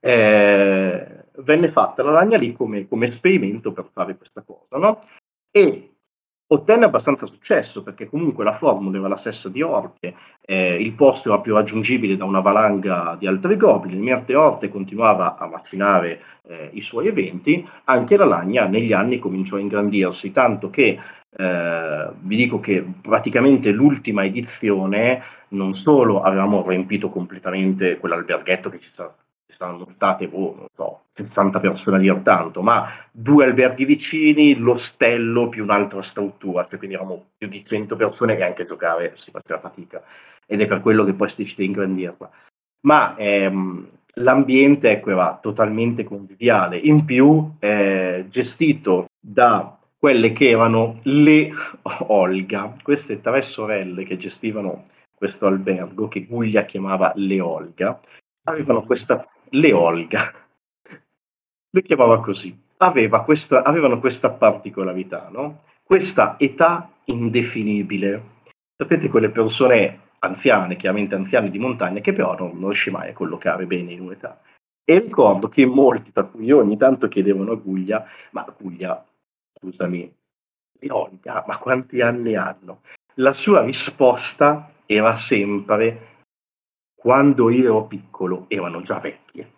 eh, 0.00 1.24
venne 1.36 1.70
fatta 1.70 2.02
la 2.02 2.10
lagna 2.10 2.36
lì 2.36 2.52
come, 2.52 2.88
come, 2.88 3.08
esperimento 3.08 3.72
per 3.72 3.88
fare 3.92 4.16
questa 4.16 4.42
cosa, 4.42 4.76
no? 4.76 4.98
E 5.50 5.88
ottenne 6.52 6.84
abbastanza 6.84 7.26
successo 7.26 7.82
perché 7.82 8.08
comunque 8.08 8.44
la 8.44 8.52
formula 8.52 8.98
era 8.98 9.08
la 9.08 9.16
stessa 9.16 9.48
di 9.48 9.62
Orte, 9.62 10.14
eh, 10.42 10.74
il 10.74 10.92
posto 10.92 11.32
era 11.32 11.40
più 11.40 11.54
raggiungibile 11.54 12.16
da 12.16 12.24
una 12.24 12.40
valanga 12.40 13.16
di 13.18 13.26
altre 13.26 13.56
goblin, 13.56 14.00
Mierte 14.00 14.34
Orte 14.34 14.68
continuava 14.68 15.36
a 15.38 15.46
macinare 15.46 16.20
eh, 16.48 16.70
i 16.72 16.82
suoi 16.82 17.06
eventi, 17.06 17.66
anche 17.84 18.16
la 18.16 18.26
Lagna 18.26 18.66
negli 18.66 18.92
anni 18.92 19.18
cominciò 19.18 19.56
a 19.56 19.60
ingrandirsi, 19.60 20.32
tanto 20.32 20.68
che 20.68 20.98
eh, 21.34 22.10
vi 22.20 22.36
dico 22.36 22.60
che 22.60 22.84
praticamente 23.00 23.70
l'ultima 23.70 24.24
edizione 24.24 25.22
non 25.48 25.74
solo 25.74 26.22
avevamo 26.22 26.66
riempito 26.66 27.08
completamente 27.08 27.98
quell'alberghetto 27.98 28.68
che 28.68 28.80
ci, 28.80 28.90
ci 28.90 29.56
saranno 29.56 29.88
state, 29.94 30.28
boh, 30.28 30.54
non 30.58 30.66
so, 30.74 31.00
60 31.14 31.60
persone 31.60 31.96
a 31.96 32.00
dire 32.00 32.22
tanto, 32.22 32.62
ma 32.62 32.88
due 33.10 33.44
alberghi 33.44 33.84
vicini, 33.84 34.56
l'ostello 34.56 35.48
più 35.48 35.62
un'altra 35.62 36.02
struttura, 36.02 36.66
cioè 36.68 36.78
quindi 36.78 36.96
eravamo 36.96 37.26
più 37.36 37.48
di 37.48 37.64
100 37.64 37.96
persone 37.96 38.36
che 38.36 38.44
anche 38.44 38.66
giocare 38.66 39.12
si 39.16 39.30
faceva 39.30 39.60
fatica 39.60 40.02
ed 40.46 40.60
è 40.60 40.66
per 40.66 40.80
quello 40.80 41.04
che 41.04 41.14
poi 41.14 41.28
si 41.30 41.36
decide 41.36 41.62
di 41.62 41.68
ingrandirla. 41.68 42.30
Ma 42.84 43.14
ehm, 43.16 43.88
l'ambiente 44.14 44.90
ecco, 44.90 45.10
era 45.10 45.38
totalmente 45.40 46.04
conviviale, 46.04 46.76
in 46.76 47.04
più 47.04 47.52
eh, 47.58 48.26
gestito 48.28 49.06
da 49.18 49.78
quelle 50.02 50.32
che 50.32 50.48
erano 50.48 50.98
le 51.04 51.52
Olga, 52.08 52.76
queste 52.82 53.20
tre 53.20 53.40
sorelle 53.40 54.02
che 54.02 54.16
gestivano 54.16 54.88
questo 55.14 55.46
albergo, 55.46 56.08
che 56.08 56.26
Guglia 56.26 56.64
chiamava 56.64 57.12
le 57.14 57.38
Olga, 57.38 58.00
avevano 58.48 58.82
questa, 58.82 59.24
le 59.50 59.72
Olga, 59.72 60.32
le 61.70 61.82
chiamava 61.82 62.20
così, 62.20 62.60
aveva 62.78 63.22
questa, 63.22 63.62
avevano 63.62 64.00
questa 64.00 64.30
particolarità, 64.30 65.28
no? 65.30 65.62
questa 65.84 66.34
età 66.36 66.90
indefinibile. 67.04 68.30
Sapete 68.76 69.08
quelle 69.08 69.30
persone 69.30 70.00
anziane, 70.18 70.74
chiaramente 70.74 71.14
anziane 71.14 71.48
di 71.48 71.60
montagna, 71.60 72.00
che 72.00 72.12
però 72.12 72.34
non, 72.36 72.58
non 72.58 72.70
riesci 72.70 72.90
mai 72.90 73.10
a 73.10 73.12
collocare 73.12 73.66
bene 73.66 73.92
in 73.92 74.00
un'età. 74.00 74.40
E 74.84 74.98
ricordo 74.98 75.48
che 75.48 75.64
molti, 75.64 76.10
tra 76.10 76.24
cui 76.24 76.46
io 76.46 76.58
ogni 76.58 76.76
tanto 76.76 77.06
chiedevano 77.06 77.52
a 77.52 77.54
Guglia, 77.54 78.04
ma 78.32 78.44
Guglia, 78.58 79.06
scusami, 79.62 80.12
Olga, 80.88 81.44
ma 81.46 81.58
quanti 81.58 82.00
anni 82.00 82.34
hanno? 82.34 82.82
La 83.14 83.32
sua 83.32 83.62
risposta 83.62 84.72
era 84.86 85.14
sempre 85.14 86.10
quando 86.92 87.50
io 87.50 87.64
ero 87.64 87.86
piccolo 87.86 88.46
erano 88.48 88.82
già 88.82 88.98
vecchie. 88.98 89.52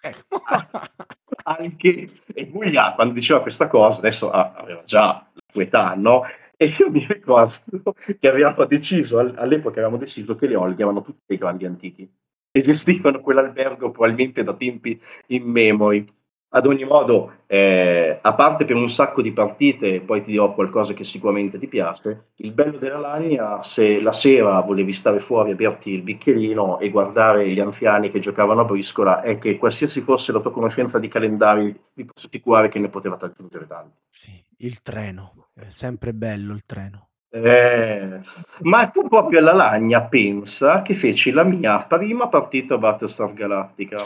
Anche 1.42 2.10
e 2.32 2.46
Guglia 2.46 2.94
quando 2.94 3.14
diceva 3.14 3.42
questa 3.42 3.66
cosa, 3.66 3.98
adesso 3.98 4.30
aveva 4.30 4.84
già 4.84 5.28
la 5.32 5.42
sua 5.50 5.62
età, 5.62 5.94
no? 5.94 6.22
E 6.56 6.66
io 6.78 6.90
mi 6.90 7.04
ricordo 7.08 7.94
che 8.18 8.28
avevamo 8.28 8.64
deciso, 8.66 9.18
all'epoca 9.18 9.80
avevamo 9.80 9.96
deciso 9.96 10.36
che 10.36 10.46
le 10.46 10.56
Olghe 10.56 10.82
erano 10.82 11.02
tutti 11.02 11.22
dei 11.26 11.38
grandi 11.38 11.64
antichi 11.64 12.08
e 12.52 12.60
gestivano 12.60 13.20
quell'albergo 13.20 13.90
probabilmente 13.90 14.44
da 14.44 14.54
tempi 14.54 15.00
immemori. 15.28 16.06
Ad 16.52 16.66
ogni 16.66 16.84
modo, 16.84 17.34
eh, 17.46 18.18
a 18.20 18.34
parte 18.34 18.64
per 18.64 18.74
un 18.74 18.90
sacco 18.90 19.22
di 19.22 19.30
partite, 19.30 20.00
poi 20.00 20.20
ti 20.20 20.32
dirò 20.32 20.52
qualcosa 20.52 20.94
che 20.94 21.04
sicuramente 21.04 21.60
ti 21.60 21.68
piace, 21.68 22.30
il 22.36 22.50
bello 22.50 22.76
della 22.76 22.98
Lagna, 22.98 23.62
se 23.62 24.00
la 24.00 24.10
sera 24.10 24.58
volevi 24.60 24.92
stare 24.92 25.20
fuori 25.20 25.52
a 25.52 25.54
berti 25.54 25.90
il 25.90 26.02
bicchierino 26.02 26.80
e 26.80 26.90
guardare 26.90 27.48
gli 27.48 27.60
anziani 27.60 28.10
che 28.10 28.18
giocavano 28.18 28.62
a 28.62 28.64
briscola, 28.64 29.20
è 29.20 29.38
che 29.38 29.58
qualsiasi 29.58 30.00
fosse 30.00 30.32
la 30.32 30.40
tua 30.40 30.50
conoscenza 30.50 30.98
di 30.98 31.06
calendari, 31.06 31.66
vi 31.92 32.04
posso 32.04 32.26
assicurare 32.26 32.68
che 32.68 32.80
ne 32.80 32.88
potevate 32.88 33.26
aggiungere 33.26 33.68
tanti. 33.68 33.96
Sì, 34.08 34.32
il 34.58 34.82
treno, 34.82 35.50
è 35.54 35.68
sempre 35.68 36.12
bello 36.12 36.52
il 36.52 36.64
treno. 36.66 37.10
Eh, 37.32 38.20
ma 38.62 38.88
tu 38.88 39.02
proprio 39.08 39.38
alla 39.38 39.52
Lagna 39.52 40.02
pensa 40.02 40.82
che 40.82 40.96
feci 40.96 41.30
la 41.30 41.44
mia 41.44 41.78
prima 41.84 42.26
partita 42.26 42.74
a 42.74 42.78
Battlestar 42.78 43.32
Galactica. 43.34 43.98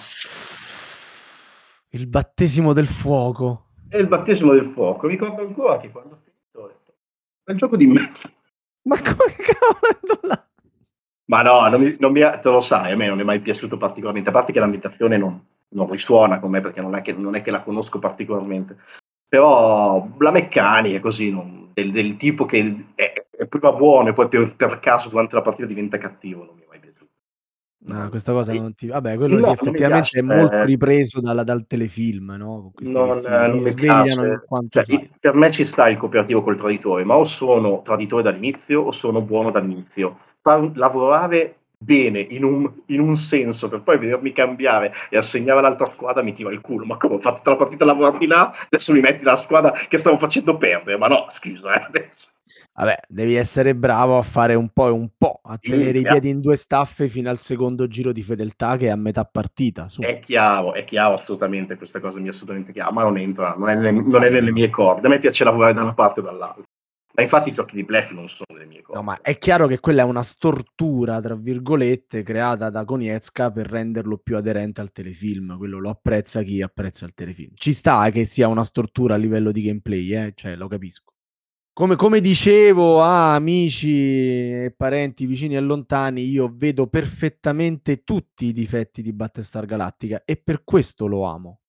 Il 1.95 2.09
battesimo 2.09 2.73
del 2.73 2.87
fuoco. 2.87 3.67
È 3.89 3.97
il 3.97 4.09
battesimo 4.09 4.53
del 4.53 4.65
fuoco. 4.65 5.07
Ricordo 5.07 5.43
ancora 5.43 5.79
che 5.79 5.93
quando 5.93 6.15
ho 6.15 6.19
finito 6.25 6.59
ho 6.59 6.67
detto, 6.67 6.93
è 7.45 7.53
un 7.53 7.57
gioco 7.57 7.77
di 7.77 7.87
me. 7.87 8.13
Ma 8.83 8.97
come 8.97 9.33
cavolo? 9.39 10.45
Ma 11.27 11.43
no, 11.43 11.69
non 11.69 11.81
mi, 11.81 11.97
non 12.01 12.11
mi, 12.11 12.21
te 12.21 12.49
lo 12.49 12.61
sai, 12.61 12.91
a 12.91 12.97
me 12.97 13.07
non 13.07 13.21
è 13.21 13.23
mai 13.23 13.39
piaciuto 13.39 13.77
particolarmente, 13.77 14.29
a 14.29 14.33
parte 14.33 14.53
che 14.53 14.59
l'ambientazione 14.59 15.17
non, 15.17 15.41
non 15.69 15.89
risuona 15.89 16.41
con 16.41 16.51
me 16.51 16.61
perché 16.61 16.81
non 16.81 16.97
è, 16.97 17.01
che, 17.01 17.13
non 17.13 17.37
è 17.37 17.43
che 17.43 17.53
la 17.53 17.63
conosco 17.63 18.01
particolarmente. 18.01 18.77
Però 19.29 20.09
la 20.19 20.31
meccanica 20.33 20.99
così, 20.99 21.31
non, 21.31 21.71
del, 21.73 21.93
del, 21.93 22.17
tipo 22.17 22.45
che 22.45 22.87
è, 22.97 23.25
è 23.31 23.47
prima 23.47 23.73
buono 23.73 24.09
e 24.09 24.15
poi 24.15 24.27
per, 24.27 24.57
per, 24.57 24.81
caso 24.81 25.11
durante 25.11 25.37
la 25.37 25.43
partita 25.43 25.69
diventa 25.69 25.97
cattivo, 25.99 26.45
non 26.45 26.57
mi 26.57 26.63
è 26.63 26.67
mai. 26.67 26.74
No, 27.87 28.09
questa 28.09 28.33
cosa 28.33 28.53
non 28.55 28.75
ti... 28.75 28.87
Vabbè, 28.87 29.17
quello 29.17 29.37
no, 29.37 29.45
sì, 29.45 29.51
effettivamente 29.51 30.09
piace, 30.11 30.19
è 30.19 30.23
molto 30.23 30.63
ripreso 30.65 31.21
dalla, 31.21 31.45
dal 31.45 31.67
telefilm, 31.67 32.35
no? 32.39 32.73
Non, 32.79 33.15
si, 33.15 33.29
non 33.29 33.59
mi 33.59 33.75
piace. 33.75 34.43
Cioè, 34.71 35.11
per 35.21 35.35
me 35.35 35.53
ci 35.53 35.67
sta 35.67 35.89
il 35.89 35.99
cooperativo 35.99 36.43
col 36.43 36.57
traditore, 36.57 37.05
ma 37.05 37.17
o 37.17 37.25
sono 37.25 37.83
traditore 37.83 38.23
dall'inizio 38.23 38.81
o 38.81 38.91
sono 38.91 39.21
buono 39.21 39.51
dall'inizio. 39.51 40.19
Far 40.41 40.71
lavorare 40.77 41.57
bene 41.85 42.21
in 42.21 42.45
un, 42.45 42.71
in 42.87 43.01
un, 43.01 43.15
senso 43.15 43.69
per 43.69 43.83
poi 43.83 43.99
vedermi 43.99 44.33
cambiare 44.33 44.93
e 45.11 45.17
assegnare 45.17 45.61
l'altra 45.61 45.87
squadra 45.87 46.23
mi 46.23 46.33
tira 46.33 46.51
il 46.51 46.61
culo 46.61 46.85
ma 46.85 46.97
come 46.97 47.15
ho 47.15 47.21
fatto 47.21 47.51
la 47.51 47.57
partita 47.57 47.85
a 47.85 47.89
lavorare 47.89 48.27
là 48.27 48.55
adesso 48.65 48.93
mi 48.93 49.01
metti 49.01 49.23
la 49.23 49.37
squadra 49.37 49.73
che 49.89 49.99
stavo 49.99 50.19
facendo 50.19 50.57
perdere 50.57 50.97
ma 50.97 51.09
no 51.09 51.27
scusa 51.31 51.91
eh. 51.91 52.11
Vabbè, 52.77 53.03
devi 53.09 53.37
essere 53.37 53.75
bravo 53.75 54.19
a 54.19 54.23
fare 54.23 54.55
un 54.55 54.69
po' 54.69 54.89
e 54.89 54.91
un 54.91 55.09
po', 55.17 55.41
a 55.45 55.57
tenere 55.59 55.99
i 55.99 56.03
piedi 56.03 56.29
in 56.29 56.41
due 56.41 56.57
staffe 56.57 57.09
fino 57.09 57.31
al 57.31 57.41
secondo 57.41 57.87
giro 57.87 58.13
di 58.13 58.23
fedeltà 58.23 58.77
che 58.77 58.87
è 58.87 58.91
a 58.91 58.97
metà 58.97 59.25
partita. 59.25 59.89
Su. 59.89 60.03
È 60.03 60.19
chiaro, 60.19 60.75
è 60.75 60.85
chiaro 60.85 61.15
assolutamente, 61.15 61.77
questa 61.77 62.01
cosa 62.01 62.19
mi 62.19 62.27
è 62.27 62.31
assolutamente 62.31 62.73
chiara, 62.73 62.91
ma 62.91 63.03
non 63.03 63.17
entra, 63.17 63.55
non 63.57 63.69
è, 63.69 63.75
nelle, 63.77 63.93
non 63.93 64.25
è 64.25 64.29
nelle 64.29 64.51
mie 64.51 64.71
corde. 64.71 65.07
A 65.07 65.11
me 65.11 65.21
piace 65.21 65.45
lavorare 65.45 65.73
da 65.73 65.83
una 65.83 65.95
parte 65.95 66.21
o 66.21 66.23
dall'altra. 66.25 66.65
Ma 67.17 67.23
infatti 67.23 67.51
i 67.51 67.53
giochi 67.53 67.77
di 67.77 67.85
bluff 67.85 68.11
non 68.11 68.29
sono 68.29 68.47
nelle 68.53 68.67
mie 68.67 68.83
corde. 68.83 69.01
No, 69.01 69.07
ma 69.07 69.21
è 69.21 69.39
chiaro 69.39 69.69
che 69.69 69.79
quella 69.79 70.03
è 70.03 70.05
una 70.05 70.25
stortura, 70.25 71.21
tra 71.21 71.37
virgolette, 71.37 72.25
creata 72.25 72.71
da 72.71 72.85
Konietzka 72.85 73.53
per 73.53 73.69
renderlo 73.69 74.19
più 74.19 74.37
aderente 74.37 74.81
al 74.81 74.91
telefilm. 74.91 75.57
Quello 75.57 75.79
lo 75.79 75.91
apprezza 75.91 76.43
chi 76.43 76.61
apprezza 76.61 77.07
il 77.07 77.15
telefilm. 77.15 77.53
Ci 77.55 77.73
sta 77.73 78.11
che 78.11 78.25
sia 78.25 78.49
una 78.49 78.65
stortura 78.65 79.15
a 79.15 79.17
livello 79.17 79.53
di 79.53 79.63
gameplay, 79.63 80.13
eh? 80.13 80.33
cioè, 80.35 80.57
lo 80.57 80.67
capisco. 80.67 81.13
Come, 81.73 81.95
come 81.95 82.21
dicevo 82.21 83.01
a 83.01 83.35
amici 83.35 83.93
e 83.93 84.75
parenti 84.77 85.27
vicini 85.27 85.55
e 85.55 85.61
lontani, 85.61 86.23
io 86.23 86.53
vedo 86.53 86.89
perfettamente 86.89 88.03
tutti 88.03 88.47
i 88.47 88.53
difetti 88.53 89.03
di 89.03 89.13
Battlestar 89.13 89.67
Galactica 89.67 90.23
e 90.25 90.37
per 90.37 90.65
questo 90.65 91.07
lo 91.07 91.25
amo. 91.25 91.61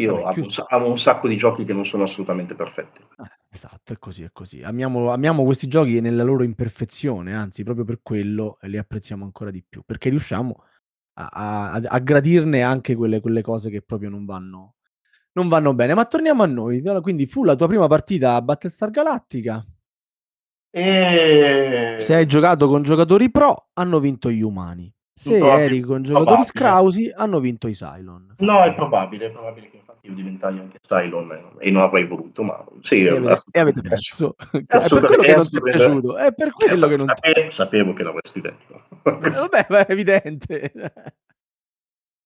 Io 0.00 0.24
amo, 0.24 0.46
amo, 0.68 0.88
un 0.88 0.98
sacco 0.98 1.28
di 1.28 1.36
giochi 1.36 1.64
che 1.64 1.74
non 1.74 1.84
sono 1.84 2.04
assolutamente 2.04 2.54
perfetti. 2.54 3.02
Eh, 3.02 3.30
esatto, 3.50 3.92
è 3.92 3.98
così, 3.98 4.22
è 4.22 4.30
così. 4.32 4.62
Amiamo, 4.62 5.10
amiamo, 5.10 5.44
questi 5.44 5.66
giochi 5.66 6.00
nella 6.00 6.22
loro 6.22 6.42
imperfezione, 6.42 7.34
anzi, 7.34 7.64
proprio 7.64 7.84
per 7.84 8.00
quello 8.02 8.56
li 8.62 8.78
apprezziamo 8.78 9.24
ancora 9.24 9.50
di 9.50 9.62
più, 9.68 9.82
perché 9.84 10.08
riusciamo 10.08 10.64
a, 11.14 11.28
a, 11.30 11.80
a 11.84 11.98
gradirne 11.98 12.62
anche 12.62 12.94
quelle, 12.94 13.20
quelle 13.20 13.42
cose 13.42 13.68
che 13.68 13.82
proprio 13.82 14.08
non 14.08 14.24
vanno, 14.24 14.76
non 15.32 15.48
vanno 15.48 15.74
bene. 15.74 15.92
Ma 15.92 16.06
torniamo 16.06 16.42
a 16.42 16.46
noi. 16.46 16.82
Quindi 17.02 17.26
fu 17.26 17.44
la 17.44 17.54
tua 17.54 17.66
prima 17.66 17.86
partita 17.86 18.36
a 18.36 18.42
Battlestar 18.42 18.90
Galactica. 18.90 19.62
E... 20.70 21.96
Se 21.98 22.14
hai 22.14 22.26
giocato 22.26 22.68
con 22.68 22.82
giocatori 22.82 23.30
pro, 23.30 23.68
hanno 23.74 23.98
vinto 23.98 24.30
gli 24.30 24.40
umani. 24.40 24.90
Se 25.12 25.36
eri 25.36 25.80
con 25.80 26.02
giocatori 26.02 26.24
probabile. 26.24 26.46
scrausi, 26.46 27.12
hanno 27.14 27.40
vinto 27.40 27.68
i 27.68 27.74
Cylon. 27.74 28.36
No, 28.38 28.62
è 28.62 28.72
probabile, 28.72 29.26
è 29.26 29.30
probabile 29.30 29.68
che 29.68 29.82
io 30.02 30.14
diventai 30.14 30.58
anche 30.58 30.78
Cylon 30.80 31.56
e 31.58 31.70
non 31.70 31.82
avrei 31.82 32.06
voluto, 32.06 32.42
ma 32.42 32.64
sì. 32.82 33.04
E 33.04 33.10
avete, 33.10 33.42
e 33.50 33.60
avete 33.60 33.80
perso. 33.82 34.34
È 34.50 34.64
per 34.66 34.88
quello 34.88 35.22
che 35.22 35.34
non 35.34 35.46
ti 35.46 35.56
è 35.56 35.60
piaciuto. 35.60 36.16
È 36.16 36.32
per 36.32 36.52
quello 36.52 36.88
che 36.88 36.96
non 36.96 37.06
ti... 37.06 37.50
Sapevo 37.50 37.92
che 37.92 38.02
l'avresti 38.02 38.40
detto. 38.40 38.82
Eh, 39.02 39.30
vabbè, 39.30 39.66
è 39.66 39.92
evidente. 39.92 40.72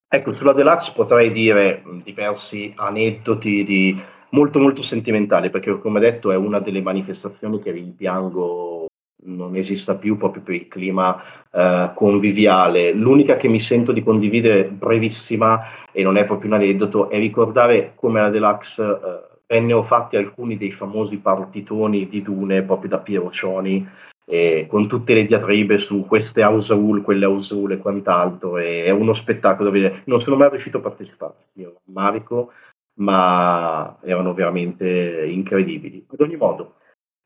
Ecco, 0.08 0.32
sulla 0.32 0.52
Deluxe 0.52 0.92
potrei 0.94 1.32
dire 1.32 1.82
diversi 2.02 2.72
aneddoti 2.76 3.64
di 3.64 4.02
molto 4.30 4.60
molto 4.60 4.82
sentimentali, 4.82 5.50
perché 5.50 5.78
come 5.80 6.00
detto 6.00 6.30
è 6.30 6.36
una 6.36 6.60
delle 6.60 6.80
manifestazioni 6.80 7.60
che 7.60 7.72
rimpiango 7.72 8.83
non 9.24 9.56
esista 9.56 9.96
più 9.96 10.16
proprio 10.16 10.42
per 10.42 10.54
il 10.54 10.68
clima 10.68 11.22
eh, 11.50 11.90
conviviale. 11.94 12.92
L'unica 12.92 13.36
che 13.36 13.48
mi 13.48 13.60
sento 13.60 13.92
di 13.92 14.02
condividere 14.02 14.64
brevissima, 14.64 15.60
e 15.92 16.02
non 16.02 16.16
è 16.16 16.24
proprio 16.24 16.50
un 16.50 16.56
aneddoto, 16.56 17.10
è 17.10 17.18
ricordare 17.18 17.92
come 17.94 18.20
la 18.20 18.30
Deluxe 18.30 18.82
eh, 18.82 19.32
vennero 19.46 19.82
fatti 19.82 20.16
alcuni 20.16 20.56
dei 20.56 20.70
famosi 20.70 21.18
partitoni 21.18 22.08
di 22.08 22.22
Dune 22.22 22.62
proprio 22.62 22.90
da 22.90 22.98
Piero 22.98 23.30
Cioni 23.30 23.86
eh, 24.26 24.66
con 24.68 24.88
tutte 24.88 25.14
le 25.14 25.26
diatribe 25.26 25.78
su 25.78 26.06
queste 26.06 26.42
house 26.42 26.72
rule, 26.72 27.02
quelle 27.02 27.26
house 27.26 27.54
rule 27.54 27.74
e 27.74 27.78
quant'altro. 27.78 28.58
E 28.58 28.84
è 28.84 28.90
uno 28.90 29.12
spettacolo 29.12 29.64
da 29.64 29.74
vedere. 29.74 30.02
Non 30.06 30.20
sono 30.20 30.36
mai 30.36 30.50
riuscito 30.50 30.78
a 30.78 30.80
partecipare, 30.80 31.34
io 31.54 31.80
Marico, 31.84 32.52
ma 32.94 33.98
erano 34.02 34.34
veramente 34.34 35.26
incredibili. 35.28 36.06
Ad 36.10 36.20
ogni 36.20 36.36
modo, 36.36 36.76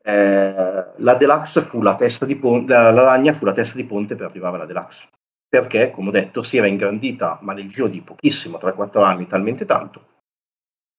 eh, 0.03 0.85
la 0.97 1.15
Deluxe 1.15 1.63
fu 1.63 1.83
la 1.83 1.97
testa 1.97 2.27
di 2.27 2.37
ponte, 2.37 2.73
la 2.73 2.91
Lagna 2.91 3.33
fu 3.33 3.45
la 3.45 3.53
testa 3.53 3.77
di 3.77 3.85
ponte 3.85 4.17
per 4.17 4.27
arrivare 4.27 4.57
alla 4.57 4.67
Deluxe. 4.67 5.09
Perché, 5.49 5.91
come 5.91 6.09
ho 6.09 6.13
detto, 6.13 6.43
si 6.43 6.59
era 6.59 6.67
ingrandita, 6.67 7.39
ma 7.43 7.55
nel 7.55 7.69
giro 7.69 7.87
di 7.89 8.03
pochissimo, 8.03 8.59
3-4 8.59 9.03
anni, 9.03 9.27
talmente 9.27 9.65
tanto, 9.65 10.03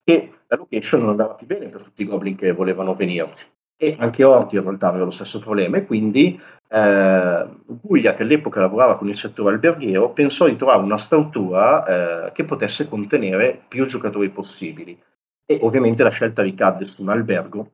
che 0.03 0.39
la 0.47 0.57
location 0.57 1.01
non 1.01 1.09
andava 1.09 1.35
più 1.35 1.45
bene 1.45 1.67
per 1.67 1.83
tutti 1.83 2.01
i 2.01 2.05
goblin 2.05 2.35
che 2.35 2.51
volevano 2.51 2.95
venirci 2.95 3.45
e 3.81 3.95
anche 3.97 4.25
Orti 4.25 4.57
in 4.57 4.63
realtà 4.63 4.89
aveva 4.89 5.05
lo 5.05 5.11
stesso 5.11 5.39
problema 5.39 5.77
e 5.77 5.85
quindi 5.85 6.37
eh, 6.67 7.47
Guglia 7.65 8.13
che 8.13 8.23
all'epoca 8.23 8.59
lavorava 8.59 8.97
con 8.97 9.07
il 9.07 9.15
settore 9.15 9.53
alberghiero 9.53 10.09
pensò 10.09 10.47
di 10.47 10.57
trovare 10.57 10.81
una 10.81 10.97
struttura 10.97 12.25
eh, 12.27 12.31
che 12.33 12.43
potesse 12.43 12.89
contenere 12.89 13.61
più 13.69 13.85
giocatori 13.85 14.29
possibili 14.31 15.01
e 15.45 15.59
ovviamente 15.61 16.03
la 16.03 16.09
scelta 16.09 16.41
ricadde 16.41 16.87
su 16.87 17.01
un 17.01 17.09
albergo 17.09 17.71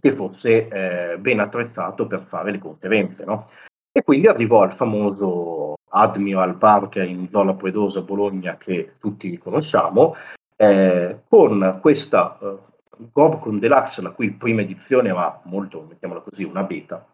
che 0.00 0.14
fosse 0.14 0.68
eh, 0.68 1.18
ben 1.18 1.40
attrezzato 1.40 2.06
per 2.06 2.24
fare 2.28 2.50
le 2.50 2.58
conferenze 2.58 3.24
no? 3.24 3.48
e 3.92 4.02
quindi 4.02 4.26
arrivò 4.26 4.62
al 4.62 4.74
famoso 4.74 5.76
Admiral 5.90 6.56
Park 6.56 6.96
in 6.96 7.28
zona 7.30 7.54
Predosa 7.54 8.00
Bologna 8.00 8.56
che 8.56 8.94
tutti 8.98 9.38
conosciamo 9.38 10.16
eh, 10.56 11.20
con 11.28 11.78
questa 11.80 12.38
eh, 12.40 12.56
Gobcon 13.12 13.58
Deluxe, 13.58 14.02
la 14.02 14.10
cui 14.10 14.32
prima 14.32 14.62
edizione 14.62 15.08
era 15.08 15.40
molto, 15.44 15.84
mettiamola 15.88 16.20
così, 16.20 16.44
una 16.44 16.62
beta, 16.62 17.06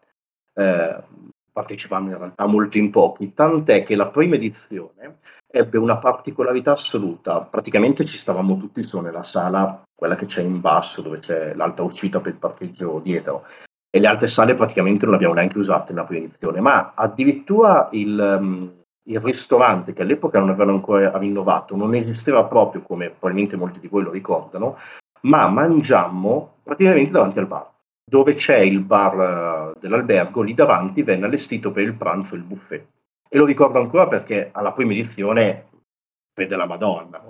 eh, 0.54 1.02
partecipando 1.52 2.10
in 2.10 2.18
realtà 2.18 2.46
molto 2.46 2.78
in 2.78 2.90
pochi, 2.90 3.32
tant'è 3.34 3.82
che 3.84 3.96
la 3.96 4.08
prima 4.08 4.36
edizione 4.36 5.18
ebbe 5.46 5.78
una 5.78 5.98
particolarità 5.98 6.72
assoluta, 6.72 7.40
praticamente 7.40 8.04
ci 8.04 8.18
stavamo 8.18 8.56
tutti 8.58 8.82
solo 8.82 9.04
nella 9.04 9.24
sala, 9.24 9.82
quella 10.00 10.16
che 10.16 10.24
c'è 10.24 10.40
in 10.40 10.60
basso, 10.60 11.02
dove 11.02 11.18
c'è 11.18 11.52
l'alta 11.52 11.82
uscita 11.82 12.20
per 12.20 12.32
il 12.32 12.38
parcheggio 12.38 13.00
dietro, 13.04 13.44
e 13.90 14.00
le 14.00 14.06
altre 14.06 14.28
sale 14.28 14.54
praticamente 14.54 15.04
non 15.04 15.14
abbiamo 15.14 15.34
neanche 15.34 15.58
usate 15.58 15.92
nella 15.92 16.06
prima 16.06 16.24
edizione, 16.24 16.60
ma 16.60 16.92
addirittura 16.94 17.88
il... 17.92 18.38
Um, 18.40 18.72
il 19.04 19.18
ristorante 19.18 19.92
che 19.92 20.02
all'epoca 20.02 20.38
non 20.38 20.50
avevano 20.50 20.72
ancora 20.72 21.16
rinnovato 21.16 21.74
non 21.74 21.94
esisteva 21.94 22.44
proprio 22.44 22.82
come 22.82 23.08
probabilmente 23.08 23.56
molti 23.56 23.80
di 23.80 23.88
voi 23.88 24.04
lo 24.04 24.10
ricordano, 24.10 24.76
ma 25.22 25.48
mangiammo 25.48 26.58
praticamente 26.62 27.10
davanti 27.10 27.38
al 27.38 27.46
bar, 27.46 27.66
dove 28.04 28.34
c'è 28.34 28.58
il 28.58 28.80
bar 28.80 29.72
uh, 29.74 29.78
dell'albergo, 29.80 30.42
lì 30.42 30.54
davanti 30.54 31.02
venne 31.02 31.24
allestito 31.24 31.72
per 31.72 31.82
il 31.82 31.94
pranzo 31.94 32.34
il 32.36 32.42
buffet. 32.42 32.86
E 33.28 33.38
lo 33.38 33.46
ricordo 33.46 33.80
ancora 33.80 34.06
perché 34.06 34.50
alla 34.52 34.72
prima 34.72 34.92
edizione 34.92 35.68
vede 36.34 36.56
la 36.56 36.66
Madonna. 36.66 37.20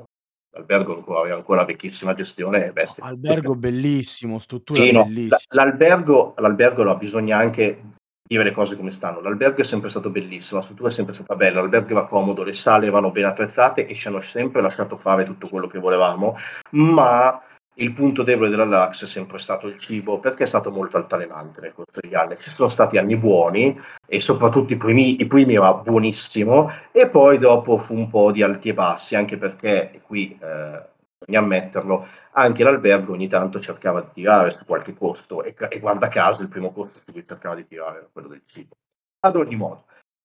L'albergo 0.52 0.96
ancora, 0.96 1.20
aveva 1.20 1.36
ancora 1.36 1.64
vecchissima 1.64 2.14
gestione. 2.14 2.72
Bestia. 2.72 3.04
Albergo 3.04 3.54
bellissimo, 3.54 4.38
struttura 4.38 4.80
sì, 4.80 4.90
no, 4.90 5.04
bellissima. 5.04 5.38
L'albergo, 5.50 6.34
l'albergo 6.38 6.82
no, 6.82 6.96
bisogna 6.96 7.36
anche 7.36 7.82
dire 8.30 8.44
le 8.44 8.52
cose 8.52 8.76
come 8.76 8.90
stanno. 8.90 9.20
L'albergo 9.20 9.60
è 9.60 9.64
sempre 9.64 9.90
stato 9.90 10.10
bellissimo, 10.10 10.58
la 10.58 10.64
struttura 10.64 10.88
è 10.88 10.92
sempre 10.92 11.14
stata 11.14 11.34
bella, 11.34 11.60
l'albergo 11.60 11.90
era 11.90 12.06
comodo, 12.06 12.44
le 12.44 12.52
sale 12.52 12.86
erano 12.86 13.10
ben 13.10 13.24
attrezzate 13.24 13.86
e 13.86 13.94
ci 13.94 14.06
hanno 14.08 14.20
sempre 14.20 14.60
lasciato 14.60 14.96
fare 14.96 15.24
tutto 15.24 15.48
quello 15.48 15.66
che 15.66 15.78
volevamo, 15.78 16.36
ma 16.70 17.42
il 17.74 17.92
punto 17.92 18.22
debole 18.22 18.50
della 18.50 18.64
Lux 18.64 19.04
è 19.04 19.06
sempre 19.06 19.38
stato 19.38 19.66
il 19.66 19.78
cibo 19.78 20.18
perché 20.18 20.42
è 20.42 20.46
stato 20.46 20.70
molto 20.70 20.96
altalenante 20.96 21.60
nel 21.60 21.72
corso 21.72 22.00
degli 22.00 22.14
anni. 22.14 22.36
Ci 22.38 22.50
sono 22.50 22.68
stati 22.68 22.98
anni 22.98 23.16
buoni 23.16 23.78
e 24.06 24.20
soprattutto 24.20 24.72
i 24.72 24.76
primi, 24.76 25.20
i 25.20 25.26
primi 25.26 25.54
era 25.54 25.72
buonissimo 25.72 26.70
e 26.92 27.08
poi 27.08 27.38
dopo 27.38 27.78
fu 27.78 27.94
un 27.94 28.08
po' 28.10 28.32
di 28.32 28.42
alti 28.42 28.70
e 28.70 28.74
bassi 28.74 29.16
anche 29.16 29.36
perché 29.36 30.00
qui 30.04 30.36
eh, 30.40 30.82
bisogna 31.18 31.38
ammetterlo 31.38 32.06
anche 32.32 32.62
l'albergo 32.62 33.12
ogni 33.12 33.28
tanto 33.28 33.60
cercava 33.60 34.00
di 34.00 34.08
tirare 34.12 34.50
su 34.50 34.64
qualche 34.64 34.94
costo 34.94 35.42
e, 35.42 35.54
e 35.68 35.78
guarda 35.78 36.08
caso 36.08 36.42
il 36.42 36.48
primo 36.48 36.72
costo 36.72 37.00
su 37.04 37.12
cui 37.12 37.24
cercava 37.26 37.54
di 37.54 37.66
tirare 37.66 37.98
era 37.98 38.08
quello 38.12 38.28
del 38.28 38.42
cibo. 38.46 38.76
Ad 39.20 39.36
ogni 39.36 39.56
modo, 39.56 39.84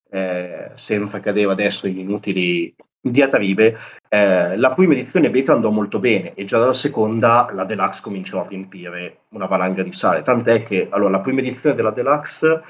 eh, 0.10 0.72
senza 0.76 1.20
cadere 1.20 1.52
adesso 1.52 1.88
in 1.88 2.00
inutili 2.00 2.74
diatribe, 3.10 3.78
eh, 4.10 4.58
la 4.58 4.74
prima 4.74 4.94
edizione 4.94 5.30
beta 5.30 5.54
andò 5.54 5.70
molto 5.70 6.00
bene 6.00 6.34
e 6.34 6.44
già 6.46 6.58
dalla 6.58 6.74
seconda 6.74 7.48
la 7.54 7.64
Deluxe 7.64 8.02
cominciò 8.02 8.42
a 8.42 8.48
riempire 8.48 9.20
una 9.30 9.46
valanga 9.46 9.84
di 9.84 9.92
sale, 9.92 10.24
tant'è 10.24 10.64
che 10.64 10.88
allora, 10.90 11.12
la 11.12 11.20
prima 11.20 11.42
edizione 11.42 11.76
della 11.76 11.92
Deluxe, 11.92 12.64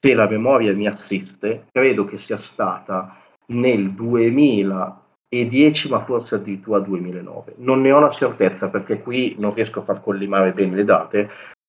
se 0.00 0.14
la 0.14 0.26
memoria 0.28 0.72
mi 0.72 0.86
assiste, 0.86 1.66
credo 1.70 2.06
che 2.06 2.16
sia 2.16 2.38
stata 2.38 3.18
nel 3.48 3.90
2010, 3.92 5.88
ma 5.90 6.02
forse 6.04 6.36
addirittura 6.36 6.78
2009. 6.78 7.56
Non 7.58 7.82
ne 7.82 7.92
ho 7.92 8.00
la 8.00 8.10
certezza 8.10 8.68
perché 8.68 9.00
qui 9.00 9.34
non 9.38 9.52
riesco 9.52 9.80
a 9.80 9.84
far 9.84 10.02
collimare 10.02 10.52
bene 10.52 10.76
le 10.76 10.84
date, 10.84 11.28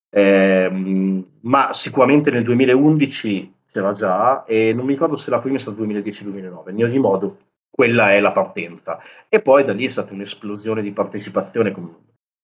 ehm, 0.10 1.26
ma 1.42 1.74
sicuramente 1.74 2.32
nel 2.32 2.44
2011 2.44 3.54
c'era 3.72 3.92
già 3.92 4.46
e 4.46 4.72
non 4.74 4.86
mi 4.86 4.94
ricordo 4.94 5.18
se 5.18 5.30
la 5.30 5.40
prima 5.40 5.58
è 5.58 5.60
stata 5.60 5.82
2010-2009. 5.82 6.72
In 6.72 6.84
ogni 6.84 7.00
modo, 7.00 7.38
quella 7.76 8.14
è 8.14 8.22
la 8.22 8.32
partenza. 8.32 9.00
E 9.28 9.42
poi 9.42 9.66
da 9.66 9.74
lì 9.74 9.86
è 9.86 9.90
stata 9.90 10.14
un'esplosione 10.14 10.82
di 10.82 10.92
partecipazione 10.92 11.72
con 11.72 11.94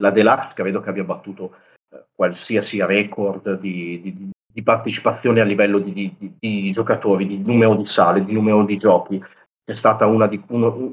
la 0.01 0.11
Deluxe, 0.11 0.53
credo 0.53 0.81
che 0.81 0.89
abbia 0.89 1.05
battuto 1.05 1.55
eh, 1.89 2.03
qualsiasi 2.13 2.83
record 2.83 3.57
di, 3.59 4.01
di, 4.01 4.29
di 4.51 4.63
partecipazione 4.63 5.39
a 5.39 5.45
livello 5.45 5.79
di, 5.79 6.13
di, 6.37 6.71
giocatori, 6.73 7.25
di 7.25 7.37
numero 7.37 7.75
di 7.75 7.85
sale, 7.85 8.25
di 8.25 8.33
numero 8.33 8.65
di 8.65 8.77
giochi. 8.77 9.23
È 9.63 9.73
stata 9.73 10.05
uno, 10.05 10.27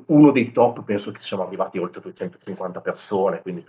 uno, 0.07 0.31
dei 0.31 0.53
top, 0.53 0.85
penso 0.85 1.11
che 1.11 1.21
siamo 1.21 1.45
arrivati 1.45 1.79
oltre 1.79 2.01
250 2.01 2.81
persone, 2.81 3.43
quindi 3.43 3.65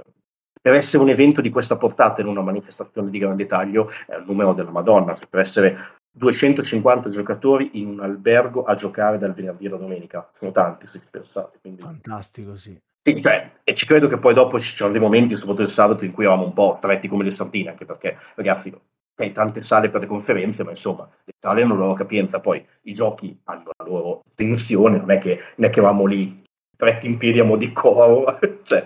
per 0.62 0.74
essere 0.74 1.02
un 1.02 1.10
evento 1.10 1.42
di 1.42 1.50
questa 1.50 1.78
portata 1.78 2.22
in 2.22 2.28
una 2.28 2.42
manifestazione 2.42 3.10
di 3.10 3.18
grande 3.18 3.48
taglio 3.48 3.90
è 4.06 4.16
il 4.18 4.26
numero 4.28 4.54
della 4.54 4.72
Madonna, 4.72 5.16
cioè 5.16 5.26
per 5.28 5.40
essere 5.40 5.99
250 6.12 7.10
giocatori 7.10 7.72
in 7.74 7.88
un 7.88 8.00
albergo 8.00 8.64
a 8.64 8.76
giocare 8.76 9.18
dal 9.18 9.34
venerdì 9.34 9.68
alla 9.68 9.78
domenica, 9.78 10.30
sono 10.38 10.52
tanti 10.52 10.88
se 10.88 11.00
ci 11.00 11.08
pensate. 11.10 11.60
Quindi... 11.62 11.82
Fantastico, 11.82 12.56
sì. 12.56 12.78
sì 13.04 13.22
cioè, 13.22 13.52
e 13.64 13.76
ci 13.76 13.86
credo 13.86 14.08
che 14.08 14.18
poi 14.18 14.34
dopo 14.34 14.60
ci 14.60 14.76
sono 14.76 14.92
dei 14.92 15.02
momenti, 15.02 15.36
soprattutto 15.36 15.68
il 15.68 15.74
sabato, 15.74 16.06
in 16.06 16.12
cui 16.12 16.26
eravamo 16.26 16.48
un 16.48 16.54
po' 16.54 16.76
stretti 16.78 17.08
come 17.08 17.24
le 17.24 17.36
sardine, 17.36 17.70
anche 17.70 17.86
perché 17.86 18.18
ragazzi 18.36 18.74
hai 19.16 19.32
tante 19.34 19.64
sale 19.64 19.90
per 19.90 20.02
le 20.02 20.08
conferenze, 20.08 20.64
ma 20.64 20.72
insomma, 20.72 21.10
le 21.26 21.34
sale 21.40 21.62
hanno 21.62 21.74
la 21.74 21.82
loro 21.82 21.94
capienza, 21.94 22.40
poi 22.40 22.66
i 22.84 22.94
giochi 22.94 23.38
hanno 23.46 23.72
la 23.78 23.86
loro 23.86 24.24
tensione, 24.36 24.98
non 24.98 25.12
è 25.12 25.20
che, 25.20 25.40
non 25.56 25.70
è 25.70 25.72
che 25.72 25.80
eravamo 25.80 26.06
lì 26.06 26.42
stretti 26.74 27.08
in 27.08 27.18
piedi 27.18 27.40
a 27.40 27.44
mo' 27.44 27.58
di 27.58 27.74
coro, 27.74 28.40
cioè, 28.64 28.86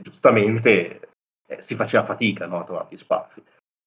giustamente 0.00 1.00
eh, 1.48 1.60
si 1.62 1.74
faceva 1.74 2.04
fatica 2.04 2.46
no, 2.46 2.60
a 2.60 2.64
trovare 2.64 2.86
gli 2.90 2.96
spazi. 2.96 3.42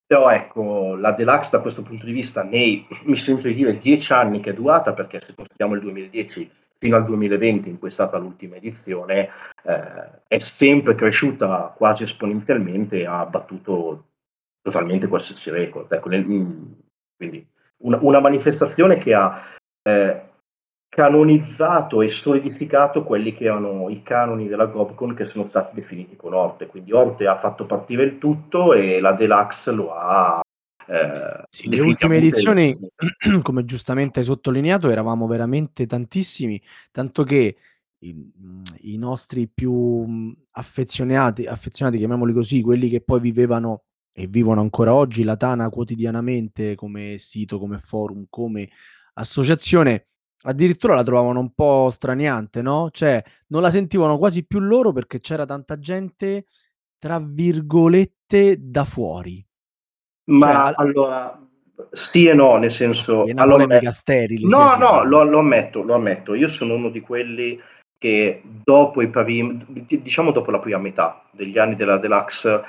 Però 0.07 0.29
ecco, 0.29 0.95
la 0.95 1.11
Deluxe 1.11 1.49
da 1.51 1.61
questo 1.61 1.81
punto 1.81 2.05
di 2.05 2.11
vista, 2.11 2.43
nei, 2.43 2.85
mi 3.05 3.15
sento 3.15 3.47
di 3.47 3.53
dire, 3.53 3.77
dieci 3.77 4.13
anni 4.13 4.39
che 4.39 4.51
è 4.51 4.53
durata, 4.53 4.93
perché 4.93 5.19
se 5.19 5.33
consideriamo 5.33 5.75
il 5.75 5.81
2010 5.81 6.51
fino 6.77 6.95
al 6.95 7.05
2020, 7.05 7.69
in 7.69 7.79
cui 7.79 7.87
è 7.87 7.91
stata 7.91 8.17
l'ultima 8.17 8.55
edizione, 8.55 9.29
eh, 9.63 10.21
è 10.27 10.39
sempre 10.39 10.93
cresciuta 10.93 11.73
quasi 11.75 12.03
esponenzialmente 12.03 12.99
e 12.99 13.05
ha 13.05 13.25
battuto 13.25 14.05
totalmente 14.61 15.07
qualsiasi 15.07 15.49
record. 15.49 15.91
Ecco, 15.91 16.09
nel, 16.09 16.25
mm, 16.25 16.71
quindi 17.15 17.47
una, 17.77 17.97
una, 18.01 18.19
manifestazione 18.19 18.97
che 18.97 19.13
ha 19.13 19.41
eh, 19.81 20.21
canonizzato 20.89 22.01
e 22.01 22.09
solidificato 22.09 23.03
quelli 23.03 23.33
che 23.33 23.45
erano 23.45 23.89
i 23.89 24.01
canoni 24.01 24.47
della 24.47 24.65
Gobcon 24.65 25.13
che 25.13 25.29
sono 25.29 25.47
stati 25.49 25.75
definiti 25.75 26.15
con 26.15 26.33
Orte. 26.33 26.67
Quindi 26.67 26.93
Orte 26.93 27.27
ha 27.27 27.39
fatto 27.39 27.65
partire 27.65 28.03
il 28.03 28.17
tutto 28.17 28.73
e 28.73 28.99
la 28.99 29.11
Deluxe 29.11 29.71
lo 29.71 29.93
ha 29.93 30.41
eh, 30.87 31.43
sì, 31.49 31.67
le 31.69 31.81
ultime 31.81 32.17
edizioni, 32.17 32.75
come 33.41 33.65
giustamente 33.65 34.19
hai 34.19 34.25
sottolineato, 34.25 34.89
eravamo 34.89 35.27
veramente 35.27 35.87
tantissimi, 35.87 36.61
tanto 36.91 37.23
che 37.23 37.55
i, 37.99 38.31
i 38.81 38.97
nostri 38.97 39.47
più 39.47 40.33
affezionati, 40.51 41.45
affezionati, 41.45 41.97
chiamiamoli 41.97 42.33
così, 42.33 42.61
quelli 42.61 42.89
che 42.89 43.01
poi 43.01 43.19
vivevano 43.19 43.83
e 44.11 44.27
vivono 44.27 44.61
ancora 44.61 44.93
oggi 44.93 45.23
la 45.23 45.35
Tana 45.35 45.69
quotidianamente 45.69 46.75
come 46.75 47.17
sito, 47.17 47.59
come 47.59 47.79
forum, 47.79 48.27
come 48.29 48.69
associazione, 49.15 50.07
addirittura 50.45 50.95
la 50.95 51.03
trovavano 51.03 51.39
un 51.39 51.53
po' 51.53 51.89
straniante, 51.91 52.61
no? 52.61 52.89
Cioè, 52.91 53.23
non 53.47 53.61
la 53.61 53.69
sentivano 53.69 54.17
quasi 54.17 54.45
più 54.45 54.59
loro 54.59 54.91
perché 54.91 55.19
c'era 55.19 55.45
tanta 55.45 55.77
gente, 55.77 56.45
tra 56.97 57.19
virgolette, 57.19 58.57
da 58.59 58.85
fuori. 58.85 59.45
Ma 60.27 60.73
cioè, 60.73 60.73
allora, 60.77 61.39
sì 61.91 62.27
e 62.27 62.33
no, 62.33 62.57
nel 62.57 62.71
senso... 62.71 63.25
È 63.25 63.31
una 63.31 63.43
allora, 63.43 63.63
polemica 63.63 63.91
sterile. 63.91 64.47
No, 64.47 64.75
no, 64.75 65.03
lo, 65.03 65.23
lo, 65.23 65.39
ammetto, 65.39 65.81
lo 65.81 65.93
ammetto. 65.93 66.33
Io 66.33 66.47
sono 66.47 66.75
uno 66.75 66.89
di 66.89 67.01
quelli 67.01 67.59
che 67.97 68.41
dopo 68.43 69.01
i 69.01 69.07
primi, 69.07 69.85
diciamo 69.87 70.31
dopo 70.31 70.51
la 70.51 70.59
prima 70.59 70.77
metà 70.77 71.23
degli 71.31 71.57
anni 71.57 71.75
della 71.75 71.97
Deluxe 71.97 72.63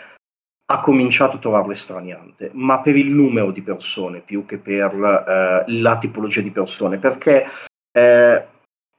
ha 0.68 0.80
cominciato 0.80 1.36
a 1.36 1.40
trovarle 1.40 1.74
straniante, 1.74 2.50
ma 2.54 2.80
per 2.80 2.96
il 2.96 3.10
numero 3.10 3.52
di 3.52 3.62
persone 3.62 4.20
più 4.20 4.44
che 4.44 4.58
per 4.58 4.92
eh, 4.94 5.64
la 5.70 5.98
tipologia 5.98 6.40
di 6.40 6.50
persone, 6.50 6.98
perché 6.98 7.46
eh, 7.92 8.46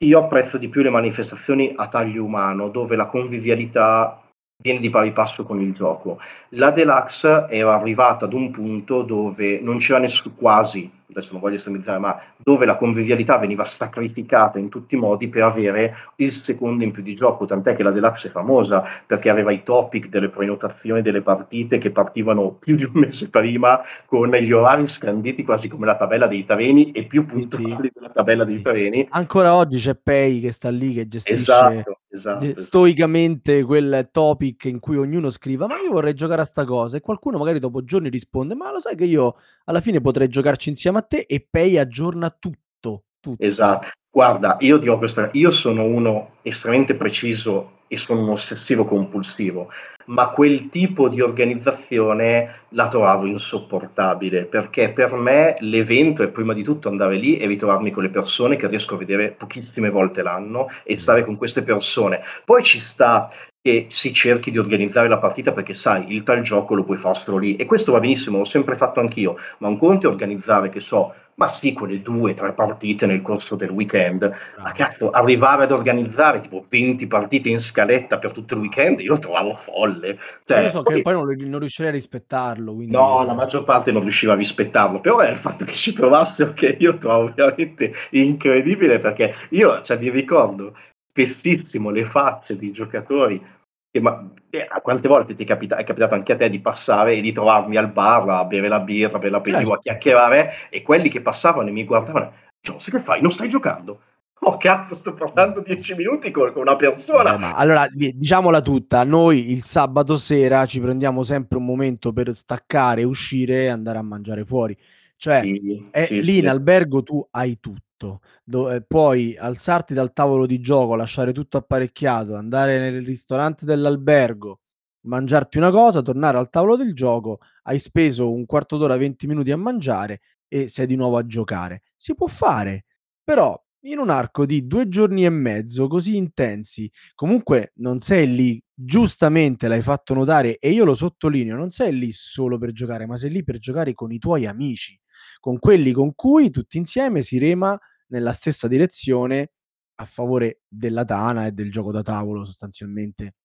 io 0.03 0.19
apprezzo 0.19 0.57
di 0.57 0.69
più 0.69 0.81
le 0.81 0.89
manifestazioni 0.89 1.73
a 1.75 1.87
taglio 1.87 2.23
umano, 2.23 2.69
dove 2.69 2.95
la 2.95 3.07
convivialità 3.07 4.21
viene 4.61 4.79
di 4.79 4.89
pari 4.89 5.11
passo 5.11 5.43
con 5.43 5.59
il 5.61 5.73
gioco. 5.73 6.19
La 6.49 6.71
Deluxe 6.71 7.47
era 7.49 7.73
arrivata 7.73 8.25
ad 8.25 8.33
un 8.33 8.49
punto 8.49 9.03
dove 9.03 9.59
non 9.59 9.77
c'era 9.77 9.99
nessuno, 9.99 10.35
quasi, 10.35 10.89
adesso 11.09 11.31
non 11.31 11.41
voglio 11.41 11.55
estremizzare, 11.55 11.99
ma 11.99 12.19
dove 12.37 12.65
la 12.65 12.75
convivialità 12.75 13.37
veniva 13.37 13.63
sacrificata 13.63 14.59
in 14.59 14.69
tutti 14.69 14.95
i 14.95 14.97
modi 14.97 15.29
per 15.29 15.43
avere 15.43 15.95
il 16.17 16.31
secondo 16.33 16.83
in 16.83 16.91
più 16.91 17.01
di 17.01 17.15
gioco, 17.15 17.45
tant'è 17.45 17.75
che 17.75 17.83
la 17.83 17.91
Deluxe 17.91 18.27
è 18.27 18.31
famosa 18.31 18.83
perché 19.05 19.29
aveva 19.29 19.51
i 19.51 19.63
topic 19.63 20.09
delle 20.09 20.29
prenotazioni 20.29 21.01
delle 21.01 21.21
partite 21.21 21.77
che 21.77 21.91
partivano 21.91 22.51
più 22.51 22.75
di 22.75 22.83
un 22.83 22.91
mese 22.93 23.29
prima 23.29 23.81
con 24.05 24.29
gli 24.31 24.51
orari 24.51 24.87
scanditi 24.87 25.43
quasi 25.43 25.67
come 25.67 25.85
la 25.85 25.95
tabella 25.95 26.27
dei 26.27 26.45
treni 26.45 26.91
e 26.91 27.05
più 27.05 27.25
puntuali 27.25 27.89
sì, 27.89 27.91
della 27.93 28.09
tabella 28.09 28.47
sì. 28.47 28.53
dei 28.53 28.61
treni. 28.61 29.07
Ancora 29.11 29.55
oggi 29.55 29.77
c'è 29.79 29.95
Pay 29.95 30.41
che 30.41 30.51
sta 30.51 30.69
lì 30.69 30.93
che 30.93 31.07
gestisce 31.07 31.35
esatto, 31.41 31.99
esatto, 32.09 32.43
esatto. 32.43 32.61
stoicamente 32.61 33.63
quel 33.63 34.09
topic 34.11 34.65
in 34.65 34.79
cui 34.79 34.97
ognuno 34.97 35.29
scriva 35.29 35.67
ma 35.67 35.75
io 35.79 35.91
vorrei 35.91 36.13
giocare 36.13 36.41
a 36.41 36.45
sta 36.45 36.65
cosa 36.65 36.97
e 36.97 37.01
qualcuno 37.01 37.37
magari 37.37 37.59
dopo 37.59 37.83
giorni 37.83 38.09
risponde 38.09 38.55
ma 38.55 38.71
lo 38.71 38.79
sai 38.79 38.95
che 38.95 39.05
io 39.05 39.35
alla 39.65 39.81
fine 39.81 40.01
potrei 40.01 40.27
giocarci 40.27 40.69
insieme 40.69 40.96
a 40.97 41.01
te 41.01 41.25
e 41.27 41.45
Pay 41.49 41.77
aggiorna 41.77 42.29
tutto. 42.29 43.03
tutto. 43.19 43.43
Esatto. 43.43 43.87
Guarda, 44.09 44.57
io 44.61 44.77
dico 44.77 44.97
questa, 44.97 45.29
io 45.33 45.51
sono 45.51 45.83
uno 45.83 46.37
estremamente 46.41 46.95
preciso 46.95 47.77
e 47.87 47.97
sono 47.97 48.21
un 48.21 48.29
ossessivo 48.29 48.83
compulsivo, 48.83 49.69
ma 50.05 50.29
quel 50.29 50.69
tipo 50.69 51.07
di 51.07 51.21
organizzazione 51.21 52.61
la 52.69 52.87
trovavo 52.87 53.25
insopportabile 53.25 54.45
perché 54.45 54.91
per 54.91 55.13
me 55.13 55.55
l'evento 55.59 56.23
è 56.23 56.29
prima 56.29 56.53
di 56.53 56.63
tutto 56.63 56.89
andare 56.89 57.15
lì 57.15 57.37
e 57.37 57.47
ritrovarmi 57.47 57.91
con 57.91 58.03
le 58.03 58.09
persone 58.09 58.55
che 58.55 58.67
riesco 58.67 58.95
a 58.95 58.97
vedere 58.97 59.31
pochissime 59.31 59.89
volte 59.89 60.21
l'anno 60.21 60.67
e 60.83 60.97
stare 60.97 61.23
con 61.23 61.37
queste 61.37 61.61
persone. 61.61 62.21
Poi 62.43 62.63
ci 62.63 62.79
sta 62.79 63.29
che 63.67 63.87
si 63.89 64.13
cerchi 64.13 64.49
di 64.49 64.59
organizzare 64.59 65.09
la 65.09 65.17
partita 65.17 65.51
perché 65.51 65.73
sai, 65.73 66.13
il 66.13 66.23
tal 66.23 66.39
gioco 66.39 66.73
lo 66.73 66.85
puoi 66.85 66.95
fare 66.95 67.15
solo 67.15 67.35
lì 67.35 67.57
e 67.57 67.65
questo 67.65 67.91
va 67.91 67.99
benissimo, 67.99 68.37
l'ho 68.37 68.45
sempre 68.45 68.77
fatto 68.77 69.01
anch'io, 69.01 69.35
ma 69.57 69.67
un 69.67 69.77
conto 69.77 70.07
è 70.07 70.09
organizzare, 70.09 70.69
che 70.69 70.79
so, 70.79 71.13
ma 71.33 71.49
sì, 71.49 71.73
quelle 71.73 72.01
due, 72.01 72.33
tre 72.33 72.53
partite 72.53 73.05
nel 73.05 73.21
corso 73.21 73.57
del 73.57 73.71
weekend, 73.71 74.33
ma 74.59 74.71
cazzo, 74.71 75.09
arrivare 75.09 75.65
ad 75.65 75.73
organizzare 75.73 76.39
tipo 76.39 76.65
20 76.69 77.07
partite 77.07 77.49
in 77.49 77.59
scaletta 77.59 78.19
per 78.19 78.31
tutto 78.31 78.53
il 78.53 78.61
weekend, 78.61 79.01
io 79.01 79.15
lo 79.15 79.19
trovavo 79.19 79.59
folle. 79.65 80.17
Cioè, 80.45 80.61
io 80.61 80.69
so 80.69 80.83
poi, 80.83 80.95
che 80.95 81.01
poi 81.01 81.13
non, 81.13 81.35
non, 81.37 81.59
riuscirei 81.59 81.91
a 81.91 81.93
rispettarlo. 81.93 82.73
Quindi... 82.73 82.95
No, 82.95 83.25
la 83.25 83.33
maggior 83.33 83.65
parte 83.65 83.91
non 83.91 84.03
riusciva 84.03 84.31
a 84.31 84.37
rispettarlo, 84.37 85.01
però 85.01 85.19
è 85.19 85.29
il 85.29 85.37
fatto 85.37 85.65
che 85.65 85.73
ci 85.73 85.91
provassero 85.91 86.53
che 86.53 86.77
io 86.79 86.97
trovo 86.97 87.33
veramente 87.35 87.91
incredibile 88.11 88.99
perché 88.99 89.35
io, 89.49 89.81
cioè, 89.81 89.99
mi 89.99 90.09
ricordo 90.09 90.73
spessissimo 91.11 91.89
le 91.89 92.05
facce 92.05 92.55
di 92.55 92.71
giocatori 92.71 93.55
che, 93.97 94.01
ma, 94.01 94.29
eh, 94.49 94.67
quante 94.81 95.07
volte 95.07 95.35
ti 95.35 95.43
è, 95.43 95.45
capita- 95.45 95.77
è, 95.77 95.83
capitato 95.83 96.13
anche 96.13 96.33
a 96.33 96.37
te 96.37 96.49
di 96.49 96.59
passare 96.59 97.15
e 97.15 97.21
di 97.21 97.33
trovarmi 97.33 97.75
al 97.77 97.91
bar 97.91 98.29
a 98.29 98.45
bere 98.45 98.67
la 98.67 98.79
birra, 98.79 99.17
bere 99.17 99.31
l'aperitivo, 99.31 99.71
certo. 99.71 99.89
a 99.89 99.93
chiacchierare 99.93 100.53
e 100.69 100.81
quelli 100.81 101.09
che 101.09 101.21
passavano 101.21 101.69
e 101.69 101.71
mi 101.71 101.83
guardavano, 101.83 102.31
Jones, 102.61 102.89
che 102.89 102.99
fai? 102.99 103.21
Non 103.21 103.31
stai 103.31 103.49
giocando? 103.49 104.01
Oh 104.41 104.57
cazzo, 104.57 104.93
sto 104.93 105.13
parlando 105.15 105.61
dieci 105.61 105.95
minuti 105.95 106.29
con, 106.29 106.51
con 106.51 106.61
una 106.61 106.75
persona. 106.75 107.35
Eh, 107.35 107.53
allora, 107.55 107.87
diciamola 107.91 108.61
tutta, 108.61 109.03
noi 109.03 109.49
il 109.51 109.63
sabato 109.63 110.15
sera 110.15 110.65
ci 110.67 110.79
prendiamo 110.79 111.23
sempre 111.23 111.57
un 111.57 111.65
momento 111.65 112.13
per 112.13 112.33
staccare, 112.35 113.03
uscire 113.03 113.63
e 113.63 113.67
andare 113.69 113.97
a 113.97 114.03
mangiare 114.03 114.43
fuori. 114.43 114.77
Cioè, 115.17 115.41
sì, 115.41 115.87
è, 115.91 116.05
sì, 116.05 116.15
lì 116.21 116.23
sì. 116.23 116.37
in 116.39 116.47
albergo 116.47 117.03
tu 117.03 117.25
hai 117.31 117.59
tutto 117.59 117.81
tutto, 117.97 118.21
do- 118.43 118.71
eh, 118.71 118.81
puoi 118.83 119.35
alzarti 119.35 119.93
dal 119.93 120.13
tavolo 120.13 120.45
di 120.45 120.59
gioco, 120.61 120.95
lasciare 120.95 121.33
tutto 121.33 121.57
apparecchiato, 121.57 122.35
andare 122.35 122.79
nel 122.79 123.03
ristorante 123.03 123.65
dell'albergo, 123.65 124.61
mangiarti 125.07 125.57
una 125.57 125.71
cosa, 125.71 126.01
tornare 126.01 126.37
al 126.37 126.49
tavolo 126.49 126.75
del 126.77 126.93
gioco, 126.93 127.39
hai 127.63 127.79
speso 127.79 128.31
un 128.31 128.45
quarto 128.45 128.77
d'ora, 128.77 128.95
20 128.97 129.27
minuti 129.27 129.51
a 129.51 129.57
mangiare 129.57 130.21
e 130.47 130.69
sei 130.69 130.85
di 130.85 130.95
nuovo 130.95 131.17
a 131.17 131.25
giocare. 131.25 131.81
Si 131.95 132.13
può 132.15 132.27
fare, 132.27 132.85
però 133.23 133.59
in 133.81 133.99
un 133.99 134.09
arco 134.09 134.45
di 134.45 134.67
due 134.67 134.87
giorni 134.87 135.25
e 135.25 135.29
mezzo 135.29 135.87
così 135.87 136.15
intensi, 136.17 136.89
comunque 137.15 137.71
non 137.75 137.99
sei 137.99 138.27
lì, 138.33 138.61
giustamente 138.73 139.67
l'hai 139.67 139.81
fatto 139.81 140.13
notare 140.13 140.57
e 140.57 140.71
io 140.71 140.83
lo 140.83 140.93
sottolineo, 140.93 141.55
non 141.55 141.69
sei 141.71 141.97
lì 141.97 142.11
solo 142.11 142.57
per 142.57 142.71
giocare, 142.73 143.05
ma 143.05 143.17
sei 143.17 143.31
lì 143.31 143.43
per 143.43 143.57
giocare 143.59 143.93
con 143.93 144.11
i 144.11 144.19
tuoi 144.19 144.45
amici 144.45 144.99
con 145.47 145.59
quelli 145.59 145.93
con 145.93 146.13
cui 146.13 146.49
tutti 146.49 146.77
insieme 146.77 147.21
si 147.21 147.37
rema 147.37 147.79
nella 148.07 148.33
stessa 148.33 148.67
direzione 148.67 149.53
a 149.95 150.03
favore 150.03 150.63
della 150.67 151.05
Tana 151.05 151.45
e 151.45 151.53
del 151.53 151.71
gioco 151.71 151.93
da 151.93 152.01
tavolo 152.01 152.43
sostanzialmente 152.43 153.35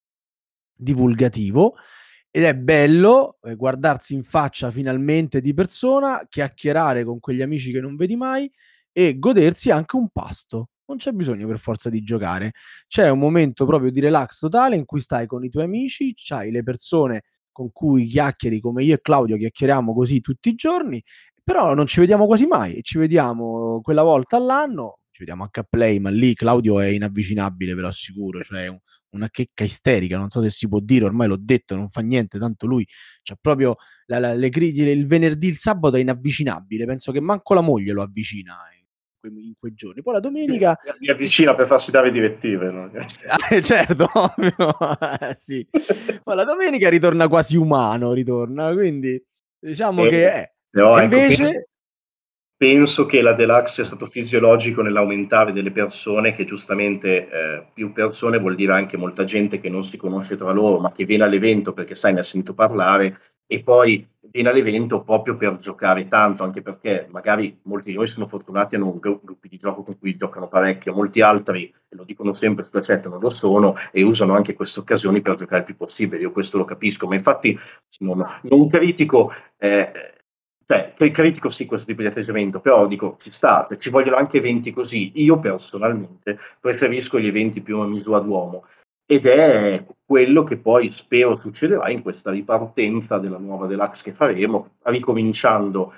divulgativo 0.75 1.77
ed 2.29 2.43
è 2.43 2.57
bello 2.57 3.39
eh, 3.43 3.55
guardarsi 3.55 4.15
in 4.15 4.25
faccia 4.25 4.73
finalmente 4.73 5.41
di 5.41 5.55
persona, 5.55 6.27
chiacchierare 6.29 7.05
con 7.05 7.21
quegli 7.21 7.41
amici 7.41 7.71
che 7.71 7.81
non 7.81 7.95
vedi 7.95 8.17
mai 8.17 8.51
e 8.91 9.17
godersi 9.17 9.71
anche 9.71 9.95
un 9.95 10.09
pasto. 10.09 10.71
Non 10.87 10.97
c'è 10.97 11.13
bisogno 11.13 11.47
per 11.47 11.61
forza 11.61 11.89
di 11.89 12.03
giocare, 12.03 12.51
c'è 12.89 13.11
un 13.11 13.21
momento 13.21 13.65
proprio 13.65 13.93
di 13.93 14.01
relax 14.01 14.41
totale 14.41 14.75
in 14.75 14.87
cui 14.87 14.99
stai 14.99 15.29
con 15.29 15.45
i 15.45 15.51
tuoi 15.51 15.67
amici, 15.67 16.15
c'hai 16.17 16.51
le 16.51 16.65
persone 16.65 17.23
con 17.53 17.71
cui 17.71 18.07
chiacchieri 18.07 18.59
come 18.61 18.83
io 18.83 18.95
e 18.95 19.01
Claudio 19.01 19.37
chiacchieriamo 19.37 19.95
così 19.95 20.21
tutti 20.21 20.49
i 20.49 20.55
giorni 20.55 21.01
Però 21.45 21.75
non 21.75 21.87
ci 21.87 22.01
vediamo 22.01 22.27
quasi 22.27 22.47
mai, 22.47 22.83
ci 22.83 22.99
vediamo 22.99 23.81
quella 23.83 24.03
volta 24.03 24.37
all'anno, 24.37 24.99
ci 25.11 25.21
vediamo 25.21 25.43
anche 25.43 25.61
a 25.61 25.67
Play, 25.69 25.99
ma 25.99 26.09
lì 26.11 26.35
Claudio 26.35 26.79
è 26.81 26.87
inavvicinabile, 26.87 27.75
ve 27.75 27.81
lo 27.81 27.89
assicuro, 27.89 28.43
cioè 28.43 28.65
è 28.65 28.69
un 28.69 28.79
una 29.13 29.29
checca 29.29 29.63
isterica, 29.65 30.17
non 30.17 30.31
so 30.31 30.41
se 30.43 30.49
si 30.49 30.67
può 30.69 30.81
dire, 30.81 31.05
ormai 31.05 31.29
l'ho 31.29 31.37
detto, 31.39 31.77
non 31.77 31.89
fa 31.89 32.01
niente, 32.01 32.39
tanto 32.39 32.67
lui 32.67 32.87
c'ha 33.23 33.37
proprio 33.39 33.77
la 34.07 34.19
la 34.19 34.33
le 34.35 34.49
cri 34.49 34.69
il 34.73 35.07
venerdì, 35.07 35.49
il 35.49 35.57
sabato 35.57 35.97
è 35.97 36.01
inavvicinabile, 36.01 36.87
penso 36.87 37.13
che 37.13 37.21
manco 37.21 37.53
la 37.53 37.61
moglie 37.61 37.93
lo 37.93 38.01
avvicina 38.03 38.55
in 38.75 38.87
quei 39.21 39.47
in 39.49 39.53
quei 39.59 39.75
giorni. 39.75 40.01
Poi 40.03 40.15
la 40.15 40.21
domenica 40.21 40.79
Mi 40.99 41.09
avvicina 41.11 41.55
per 41.55 41.67
farsi 41.67 41.91
dare 41.91 42.11
direttive, 42.11 42.71
no? 42.71 42.91
Ah, 43.29 43.55
eh 43.55 43.63
certo, 43.63 44.07
ovvio, 44.15 44.99
eh 45.21 45.35
sì. 45.37 45.67
Poi 46.25 46.35
la 46.37 46.45
domenica 46.45 46.89
ritorna 46.89 47.29
quasi 47.29 47.57
umano, 47.59 48.13
ritorna, 48.15 48.73
quindi 48.73 49.23
diciamo 49.59 50.07
Eh, 50.07 50.09
che 50.09 50.39
eh. 50.41 50.52
Però 50.73 50.99
E 50.99 51.03
ecco, 51.05 51.11
penso 51.17 51.43
invece 51.43 51.67
penso 52.57 53.07
che 53.07 53.23
la 53.23 53.35
deluxe 53.35 53.75
sia 53.75 53.85
stato 53.85 54.07
fisiologico 54.07 54.83
nell'aumentare 54.83 55.53
delle 55.53 55.73
persone 55.73 56.33
che 56.35 56.45
giustamente, 56.45 57.29
ehm, 57.29 57.67
più 57.75 57.93
persone 57.93 58.39
vuol 58.39 58.55
dire 58.55 58.73
anche 58.73 58.97
molta 58.97 59.25
gente 59.25 59.59
che 59.61 59.69
non 59.69 59.85
si 59.85 59.97
conosce 59.99 60.37
tra 60.37 60.53
loro, 60.53 60.79
ma 60.81 60.93
che 60.93 61.05
viene 61.05 61.25
all'evento 61.25 61.73
perché 61.75 61.95
sai 61.97 62.15
ne 62.15 62.21
ha 62.21 62.23
sentito 62.25 62.55
parlare 62.55 63.19
e 63.47 63.63
poi 63.63 64.07
viene 64.31 64.49
all'evento 64.51 65.03
proprio 65.03 65.37
per 65.37 65.59
giocare 65.59 66.09
tanto, 66.09 66.45
anche 66.45 66.63
perché 66.63 67.07
magari 67.11 67.59
molti 67.65 67.91
di 67.91 67.97
noi 67.97 68.07
sono 68.09 68.29
fortunati 68.29 68.77
hanno 68.77 68.89
un 68.91 68.99
gru 68.99 69.21
gruppi 69.23 69.49
di 69.49 69.59
gioco 69.59 69.83
con 69.83 69.99
cui 69.99 70.17
giocano 70.17 70.49
parecchio, 70.49 70.95
molti 70.95 71.21
altri, 71.21 71.65
e 71.89 71.97
lo 71.97 72.05
dicono 72.05 72.33
sempre 72.33 72.65
sulla 72.65 72.83
chat, 72.83 73.09
non 73.09 73.21
lo 73.21 73.31
sono 73.31 73.75
e 73.93 74.03
usano 74.03 74.35
anche 74.35 74.55
queste 74.55 74.81
occasioni 74.81 75.21
per 75.21 75.37
giocare 75.37 75.61
il 75.61 75.67
più 75.67 75.77
possibile. 75.77 76.23
Io 76.23 76.33
questo 76.33 76.57
lo 76.59 76.65
capisco, 76.65 77.07
ma 77.09 77.15
infatti 77.17 77.59
non 78.01 78.23
non 78.43 78.69
critico, 78.71 79.33
ehm, 79.59 79.91
cioè 80.73 80.95
cri 80.97 81.11
critico 81.11 81.51
sì 81.51 81.67
questo 81.67 81.87
tipo 81.87 82.01
di 82.01 82.09
atteggiamento, 82.09 82.61
però 82.61 82.87
dico 82.87 83.19
ci 83.21 83.31
sta, 83.31 83.69
ci 83.79 83.91
vogliono 83.91 84.17
anche 84.17 84.39
eventi 84.39 84.73
così. 84.73 85.13
Io 85.17 85.39
personalmente 85.39 86.39
preferisco 86.59 87.21
gli 87.21 87.27
eventi 87.27 87.61
più 87.61 87.79
a 87.81 87.87
misura 87.87 88.21
d'uomo 88.21 88.65
ed 89.05 89.27
è 89.27 89.85
quello 90.03 90.45
che 90.45 90.57
poi 90.57 90.91
spero 90.93 91.37
succederà 91.37 91.91
in 91.91 92.01
questa 92.01 92.31
ripartenza 92.31 93.19
della 93.19 93.37
nuova 93.37 93.67
deluxe 93.67 94.03
che 94.03 94.13
faremo, 94.13 94.77
ricominciando, 94.85 95.93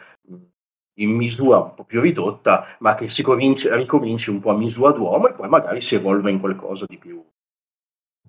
in 0.98 1.10
misura 1.10 1.58
un 1.58 1.74
po' 1.74 1.84
più 1.84 2.00
ridotta, 2.00 2.76
ma 2.80 2.94
che 2.94 3.08
si 3.08 3.22
cominci 3.22 3.68
ricominci 3.70 4.30
un 4.30 4.40
po' 4.40 4.50
a 4.50 4.56
misura 4.56 4.90
d'uomo 4.90 5.28
e 5.28 5.32
poi 5.34 5.48
magari 5.48 5.80
si 5.80 5.94
evolve 5.94 6.30
in 6.32 6.40
qualcosa 6.40 6.84
di 6.88 6.98
più 6.98 7.24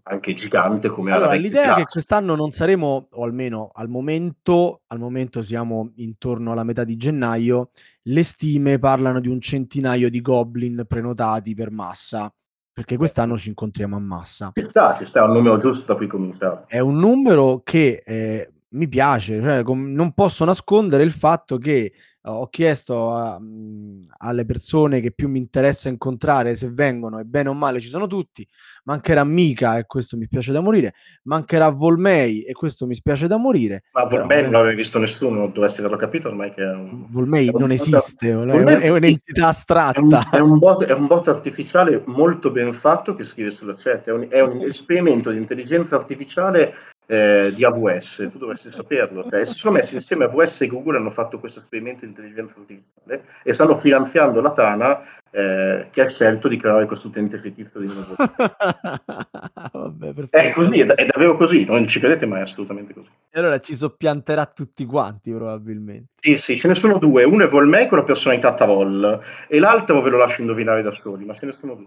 anche 0.08 0.34
gigante 0.34 0.90
come 0.90 1.10
alla 1.10 1.26
Allora, 1.26 1.32
vecchia 1.32 1.48
l'idea 1.48 1.76
è 1.76 1.78
che 1.80 1.86
quest'anno 1.86 2.36
non 2.36 2.52
saremo 2.52 3.08
o 3.12 3.24
almeno 3.24 3.72
al 3.74 3.90
momento 3.90 4.82
al 4.88 5.00
momento 5.00 5.42
siamo 5.42 5.92
intorno 5.96 6.52
alla 6.52 6.64
metà 6.64 6.84
di 6.84 6.96
gennaio, 6.96 7.72
le 8.04 8.24
stime 8.24 8.78
parlano 8.78 9.20
di 9.20 9.28
un 9.28 9.42
centinaio 9.42 10.10
di 10.10 10.22
goblin 10.22 10.86
prenotati 10.88 11.56
per 11.56 11.72
massa, 11.72 12.32
perché 12.72 12.98
quest'anno 12.98 13.36
ci 13.36 13.50
incontriamo 13.50 13.96
a 13.96 14.00
massa. 14.00 14.52
Ci 14.54 14.68
sta, 14.70 14.96
ci 14.98 15.06
sta, 15.06 15.22
è 15.22 15.24
un 15.24 15.34
numero 15.34 15.60
giusto 15.60 15.86
da 15.86 15.96
cui 15.96 16.08
cominciare. 16.08 16.66
È 16.68 16.80
un 16.80 16.98
numero 16.98 17.62
che, 17.64 18.04
ehm, 18.06 18.46
mi 18.76 18.88
piace, 18.88 19.42
cioè 19.42 19.64
com 19.64 19.92
non 19.92 20.14
posso 20.14 20.46
nascondere 20.46 21.02
il 21.04 21.14
fatto 21.14 21.58
che 21.58 21.94
ho 22.26 22.48
chiesto 22.48 23.12
a 23.12 23.40
mhmm, 23.40 24.00
alle 24.18 24.46
persone 24.46 25.00
che 25.00 25.12
più 25.12 25.30
mi 25.30 25.38
interessa 25.38 25.90
incontrare 25.90 26.56
se 26.56 26.70
vengono 26.72 27.20
e 27.20 27.24
bene 27.24 27.50
o 27.50 27.54
male 27.54 27.80
ci 27.80 27.88
sono 27.88 28.08
tutti. 28.08 28.48
Mancherà 28.86 29.24
Mika 29.24 29.78
e 29.78 29.86
questo 29.86 30.18
mi 30.18 30.26
spiace 30.26 30.52
da 30.52 30.62
morire, 30.62 30.94
mancherà 31.24 31.70
Volmei 31.70 32.44
e 32.44 32.54
questo 32.54 32.86
mi 32.86 32.96
spiace 32.96 33.28
da 33.28 33.38
morire, 33.38 33.84
Ma 33.92 34.06
Volmei 34.06 34.44
non 34.44 34.52
l'avevi 34.52 34.76
visto 34.76 35.00
nessuno, 35.00 35.48
dovresti 35.48 35.80
averlo 35.80 35.98
capito 35.98 36.28
ormai 36.28 36.52
che 36.52 36.64
è 36.64 36.74
un 36.74 37.08
Volmei 37.10 37.48
è 37.48 37.52
non 37.52 37.72
esiste, 37.72 38.30
è 38.30 38.32
è 38.32 38.36
Volmei 38.36 38.88
non 38.88 38.98
un'entità 38.98 39.50
esiste. 39.50 39.74
È 39.74 40.00
un 40.00 40.10
astratta. 40.10 40.30
è 40.32 40.40
un 40.40 40.58
bot 40.58 40.84
è 40.84 40.94
un 40.94 41.08
bot 41.08 41.28
artificiale 41.28 42.02
molto 42.06 42.52
ben 42.52 42.74
fatto 42.74 43.16
che 43.16 43.24
scrive 43.24 43.52
sulla 43.52 43.76
chat, 43.76 44.08
è 44.08 44.12
un 44.12 44.28
è 44.30 44.42
un 44.42 44.62
esperimento 44.62 45.32
di 45.32 45.38
intelligenza 45.38 45.96
artificiale, 45.96 46.74
ehm, 47.06 47.50
di 47.50 47.64
AWS, 47.64 48.30
tu 48.32 48.38
dovresti 48.38 48.72
saperlo. 48.72 49.28
Cioè, 49.30 49.46
si 49.46 49.54
sono 49.54 49.74
messi 49.74 49.96
insieme 49.96 50.26
AWS 50.26 50.62
e 50.62 50.68
Google 50.68 50.98
hanno 50.98 51.12
fatto 51.12 51.40
questo 51.40 51.60
esperimento 51.60 52.02
di 52.02 52.08
intelligenza 52.08 52.54
artificiale 52.58 53.26
e 53.44 53.54
stanno 53.54 53.78
finanziando 53.78 54.42
la 54.42 54.52
Tana, 54.52 55.02
ehm, 55.32 55.90
che 55.92 56.02
ha 56.02 56.10
scelto 56.10 56.48
di 56.48 56.58
creare 56.58 56.86
questo 56.86 57.08
utente 57.08 57.40
fittizio 57.40 57.80
di 57.80 57.88
nuovo. 57.88 58.16
Vabbè, 59.72 60.14
È 60.30 60.52
così, 60.52 60.80
è 60.80 60.86
è 60.86 61.06
davvero 61.06 61.36
così, 61.36 61.66
non 61.66 61.88
ci 61.88 62.00
credete 62.00 62.26
ma 62.26 62.40
è 62.40 62.42
assolutamente 62.42 62.94
così. 62.94 63.10
E 63.30 63.40
allora 63.40 63.60
ci 63.60 63.76
soppianterà 63.76 64.46
tutti 64.46 64.86
quanti 64.86 65.32
probabilmente. 65.32 66.14
Sì, 66.22 66.36
sì, 66.36 66.60
ce 66.60 66.68
ne 66.68 66.74
sono 66.74 66.98
2. 66.98 67.24
Uno 67.24 67.44
è 67.44 67.48
Volmei 67.48 67.88
con 67.88 67.98
la 67.98 68.04
personalità 68.04 68.54
Tavol 68.54 69.20
e 69.48 69.60
l'altro 69.60 70.02
ve 70.02 70.10
lo 70.10 70.18
lascio 70.18 70.42
indovinare 70.42 70.82
da 70.82 70.92
soli, 70.92 71.26
ma 71.26 71.34
ce 71.34 71.46
ne 71.46 71.52
sono 71.52 71.76
2. 71.76 71.86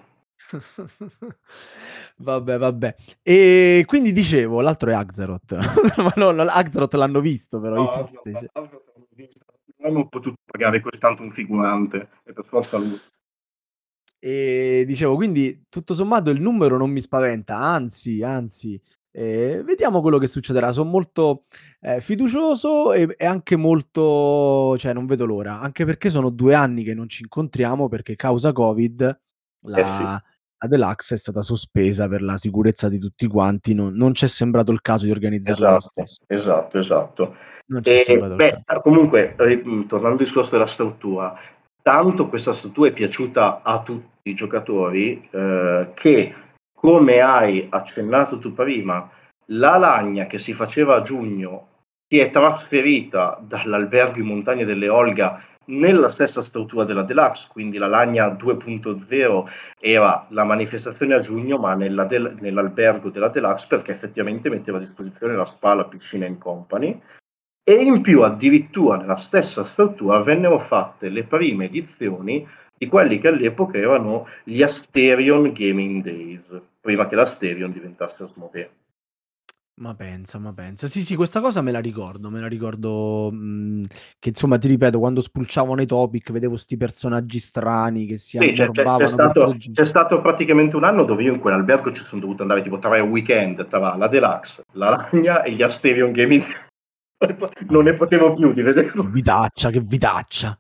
Vabbè, 2.19 2.59
vabbè. 2.59 2.95
E 3.23 3.85
quindi 3.87 4.13
dicevo, 4.13 4.61
l'altro 4.61 4.91
è 4.91 4.95
Axaroth. 4.95 5.53
Ma 5.99 6.13
no, 6.17 6.31
no, 6.33 6.43
Axaroth 6.43 6.95
l'hanno 6.95 7.21
visto 7.21 7.61
però, 7.61 7.77
No, 7.77 7.83
esiste, 7.83 8.31
no, 8.31 8.39
cioè. 8.39 8.49
no, 8.55 8.83
non 9.81 9.91
hanno 9.97 10.09
potuto 10.09 10.37
pagare 10.45 10.81
così 10.81 10.99
tanto 10.99 11.23
un 11.23 11.31
figurante, 11.33 12.09
e 12.25 12.33
per 12.33 12.45
forza 12.45 12.79
lui. 12.79 12.99
E 14.21 14.85
dicevo, 14.87 15.15
quindi 15.15 15.65
tutto 15.69 15.95
sommato 15.95 16.31
il 16.31 16.41
numero 16.41 16.77
non 16.77 16.91
mi 16.91 17.01
spaventa, 17.01 17.57
anzi, 17.57 18.21
anzi, 18.23 18.81
ehm, 19.13 19.63
vediamo 19.63 20.01
quello 20.01 20.19
che 20.19 20.27
succederà. 20.27 20.73
Son 20.73 20.91
molto, 20.91 21.45
ehm, 21.81 22.01
fiducioso 22.01 22.93
e 22.93 23.15
e 23.17 23.25
anche 23.27 23.55
molto 23.57 24.77
cioè 24.79 24.93
non 24.93 25.07
vedo 25.07 25.25
l'ora, 25.25 25.61
anche 25.61 25.85
perché 25.85 26.11
sono 26.11 26.31
2 26.31 26.55
anni 26.55 26.83
che 26.83 26.95
non 26.95 27.09
ci 27.09 27.23
incontriamo 27.23 27.89
perché 27.89 28.17
causa 28.17 28.53
Covid 28.53 29.21
Eh 29.75 29.85
sì. 29.85 30.03
La 30.61 30.69
deluxe 30.69 31.15
è 31.15 31.19
stata 31.19 31.43
sospesa 31.43 32.09
per 32.09 32.23
la 32.23 32.37
sicurezza 32.37 32.89
di 32.89 32.99
tutti 32.99 33.27
quanti, 33.29 33.75
non 33.75 33.95
non 33.95 34.13
c'è 34.13 34.27
sembrato 34.27 34.73
il 34.73 34.81
caso 34.81 35.05
di 35.05 35.11
organizzarla 35.13 35.77
Esatto, 35.77 36.03
esatto, 36.27 36.79
esatto. 36.79 37.37
C'è 37.81 38.05
E 38.07 38.19
beh, 38.35 38.63
caso. 38.65 38.81
comunque, 38.81 39.35
mhmm, 39.39 39.87
tornando 39.87 40.19
al 40.19 40.25
discorso 40.25 40.53
della 40.53 40.67
struttura, 40.67 41.39
tanto 41.83 42.29
questa 42.29 42.53
struttura 42.53 42.89
è 42.89 42.93
piaciuta 42.93 43.63
a 43.63 43.83
tutti 43.83 44.31
i 44.31 44.35
giocatori, 44.35 45.29
ehm, 45.31 45.93
che 45.95 46.35
come 46.73 47.21
hai 47.21 47.67
accennato 47.69 48.39
tu 48.39 48.53
prima, 48.55 49.09
la 49.51 49.77
lagna 49.77 50.27
che 50.27 50.39
si 50.39 50.53
faceva 50.55 50.97
a 50.97 51.03
giugno 51.03 51.67
si 52.09 52.19
è 52.19 52.31
trasferita 52.31 53.39
dall'albergo 53.41 54.19
in 54.19 54.27
montagna 54.27 54.65
delle 54.65 54.89
Olga 54.89 55.43
nella 55.69 56.09
stessa 56.09 56.43
struttura 56.43 56.85
della 56.85 57.03
deluxe, 57.03 57.47
quindi 57.51 57.79
la 57.79 57.87
lagna 57.87 58.29
2.0 58.29 59.45
era 59.79 60.27
la 60.31 60.45
manifestazione 60.45 61.15
a 61.15 61.21
giugno, 61.21 61.59
ma 61.59 61.75
del 61.77 62.37
nell'albergo 62.41 63.11
della 63.11 63.29
deluxe, 63.29 63.67
perché 63.69 63.93
effettivamente 63.93 64.49
metteva 64.49 64.79
a 64.79 64.81
disposizione 64.81 65.35
la 65.35 65.45
spa, 65.45 65.75
la 65.75 65.85
piscina 65.85 66.27
in 66.27 66.39
company. 66.39 67.01
E 67.63 67.75
in 67.75 68.01
più 68.01 68.23
addirittura 68.23 68.97
nella 68.97 69.17
stessa 69.17 69.65
struttura 69.65 70.23
vennero 70.23 70.59
fatte 70.59 71.11
le 71.11 71.25
prime 71.25 71.67
edizioni 71.67 72.47
di 72.79 72.87
quelli 72.87 73.19
che 73.19 73.29
all'epoca 73.29 73.77
erano 73.77 74.27
gli 74.45 74.63
Asterion 74.63 75.53
Gaming 75.53 76.03
Days, 76.03 76.63
prima 76.81 77.07
che 77.07 77.17
l'Asterion 77.17 77.73
diventasse 77.73 78.23
Asmodee. 78.23 78.71
Ma 79.81 79.95
pensa, 79.95 80.39
ma 80.41 80.53
pensa. 80.53 80.89
Sì, 80.89 81.05
sì, 81.05 81.15
questa 81.15 81.41
cosa 81.41 81.61
me 81.63 81.71
la 81.71 81.79
ricordo, 81.79 82.31
me 82.31 82.41
la 82.41 82.49
ricordo, 82.49 83.31
mhmm, 83.33 83.85
che 84.19 84.31
insomma 84.31 84.59
ti 84.59 84.67
ripeto, 84.67 84.99
quando 84.99 85.21
spulciavo 85.21 85.75
nei 85.75 85.87
topic 85.87 86.33
vedevo 86.33 86.57
'sti 86.57 86.77
personaggi 86.77 87.39
strani 87.39 88.05
che 88.07 88.19
si 88.19 88.39
Sì, 88.41 88.53
c'è 88.53 88.71
c'è 88.71 88.89
c'è 88.95 89.07
ammorbavano 89.07 89.21
per 89.21 89.35
3 89.37 89.47
stato 89.49 89.57
c'è 89.73 89.85
stato 89.85 90.21
praticamente 90.21 90.77
un 90.77 90.85
anno 90.85 91.03
dove 91.03 91.25
io 91.25 91.33
in 91.33 91.41
quell'albergo 91.41 91.91
ci 91.93 92.05
son 92.05 92.21
dovuto 92.21 92.43
andare 92.43 92.63
tipo 92.63 92.79
3 92.79 93.01
weekend 93.01 93.67
tra 93.67 93.97
la 93.97 94.07
deluxe, 94.07 94.63
la 94.75 94.91
lagna 94.91 95.43
e 95.43 95.53
gli 95.53 95.63
Asterion 95.63 96.13
Gaming 96.13 96.45
non 97.69 97.85
ne 97.85 97.95
potevo 97.95 98.35
più 98.35 98.53
di 98.53 98.63
Che 98.97 99.03
vederlo. 99.03 99.09
vitaccia, 99.09 99.71
che 99.71 99.81
vitaccia. 99.81 100.57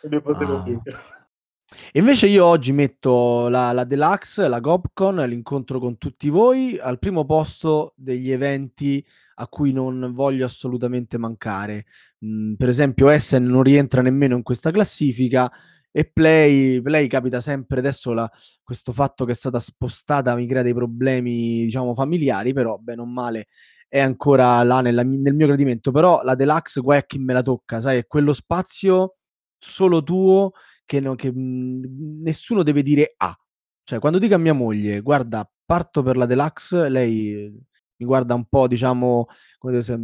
Non 0.00 0.10
ne 0.12 0.20
potevo 0.20 0.58
Ah. 0.58 0.62
più. 0.62 0.80
Invece 1.92 2.26
io 2.26 2.44
oggi 2.44 2.72
metto 2.72 3.48
la 3.48 3.72
la 3.72 3.84
deluxe, 3.84 4.48
la 4.48 4.60
GobCon, 4.60 5.16
l'incontro 5.28 5.78
con 5.78 5.98
tutti 5.98 6.28
voi, 6.28 6.78
al 6.78 6.98
primo 6.98 7.24
posto 7.24 7.92
degli 7.96 8.30
eventi 8.30 9.04
a 9.36 9.46
cui 9.48 9.72
non 9.72 10.12
voglio 10.12 10.44
assolutamente 10.46 11.18
mancare. 11.18 11.84
Mhmm, 12.20 12.54
per 12.54 12.68
esempio 12.68 13.08
Essen 13.08 13.44
non 13.44 13.62
rientra 13.62 14.02
nemmeno 14.02 14.36
in 14.36 14.42
questa 14.42 14.70
classifica 14.70 15.50
e 15.90 16.10
Play 16.10 16.80
Play 16.80 17.06
capita 17.06 17.40
sempre 17.40 17.80
adesso 17.80 18.12
la 18.14 18.30
questo 18.62 18.92
fatto 18.92 19.24
che 19.24 19.32
è 19.32 19.34
stata 19.34 19.60
spostata 19.60 20.34
mi 20.34 20.46
crea 20.46 20.62
dei 20.62 20.74
problemi, 20.74 21.64
diciamo, 21.64 21.94
familiari, 21.94 22.52
però 22.52 22.76
bene 22.78 23.02
o 23.02 23.06
male 23.06 23.46
è 23.88 23.98
ancora 24.00 24.62
là 24.62 24.80
nella 24.80 25.02
nel 25.02 25.34
mio 25.34 25.46
gradimento. 25.46 25.90
Però 25.90 26.22
la 26.22 26.34
deluxe 26.34 26.80
qua 26.80 26.96
è 26.96 27.06
chi 27.06 27.18
me 27.18 27.34
la 27.34 27.42
tocca, 27.42 27.80
sai, 27.80 27.98
è 27.98 28.06
quello 28.06 28.32
spazio 28.32 29.16
solo 29.58 30.02
tuo 30.02 30.52
che 30.92 31.00
no 31.00 31.14
che, 31.14 31.32
mhmm, 31.32 32.20
nessuno 32.22 32.62
deve 32.62 32.82
dire 32.82 33.14
"ah". 33.16 33.34
Cioè 33.84 33.98
quando 33.98 34.18
dico 34.18 34.34
a 34.34 34.38
mia 34.38 34.52
moglie: 34.52 35.00
"Guarda, 35.00 35.48
parto 35.64 36.02
per 36.02 36.16
la 36.18 36.26
deluxe", 36.26 36.88
lei 36.90 37.50
mi 37.96 38.06
guarda 38.06 38.34
un 38.34 38.44
po' 38.44 38.66
diciamo 38.68 39.26
come 39.58 39.82
se 39.82 39.98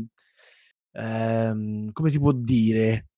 ehm, 0.93 1.93
come 1.93 2.09
si 2.09 2.19
può 2.19 2.33
dire, 2.33 3.09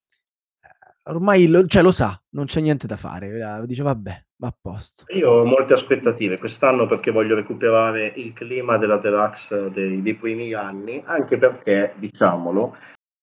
ormai 1.04 1.46
lo, 1.46 1.64
cioè, 1.66 1.82
lo 1.82 1.92
sa, 1.92 2.20
non 2.30 2.46
c'è 2.46 2.60
niente 2.60 2.86
da 2.88 2.96
fare. 2.96 3.28
eh, 3.62 3.66
Dice 3.66 3.82
vabbè, 3.84 4.24
va 4.36 4.48
a 4.48 4.56
posto. 4.60 5.04
Io 5.14 5.30
ho 5.30 5.44
molte 5.44 5.74
aspettative 5.74 6.38
quest'anno 6.38 6.86
perché 6.88 7.12
voglio 7.12 7.36
recuperare 7.36 8.12
il 8.16 8.32
clima 8.32 8.78
della 8.78 8.96
Deluxe 8.98 9.70
dei, 9.70 10.02
dei 10.02 10.14
primi 10.16 10.52
anni, 10.54 11.00
anche 11.06 11.38
perché, 11.38 11.94
diciamolo, 11.98 12.76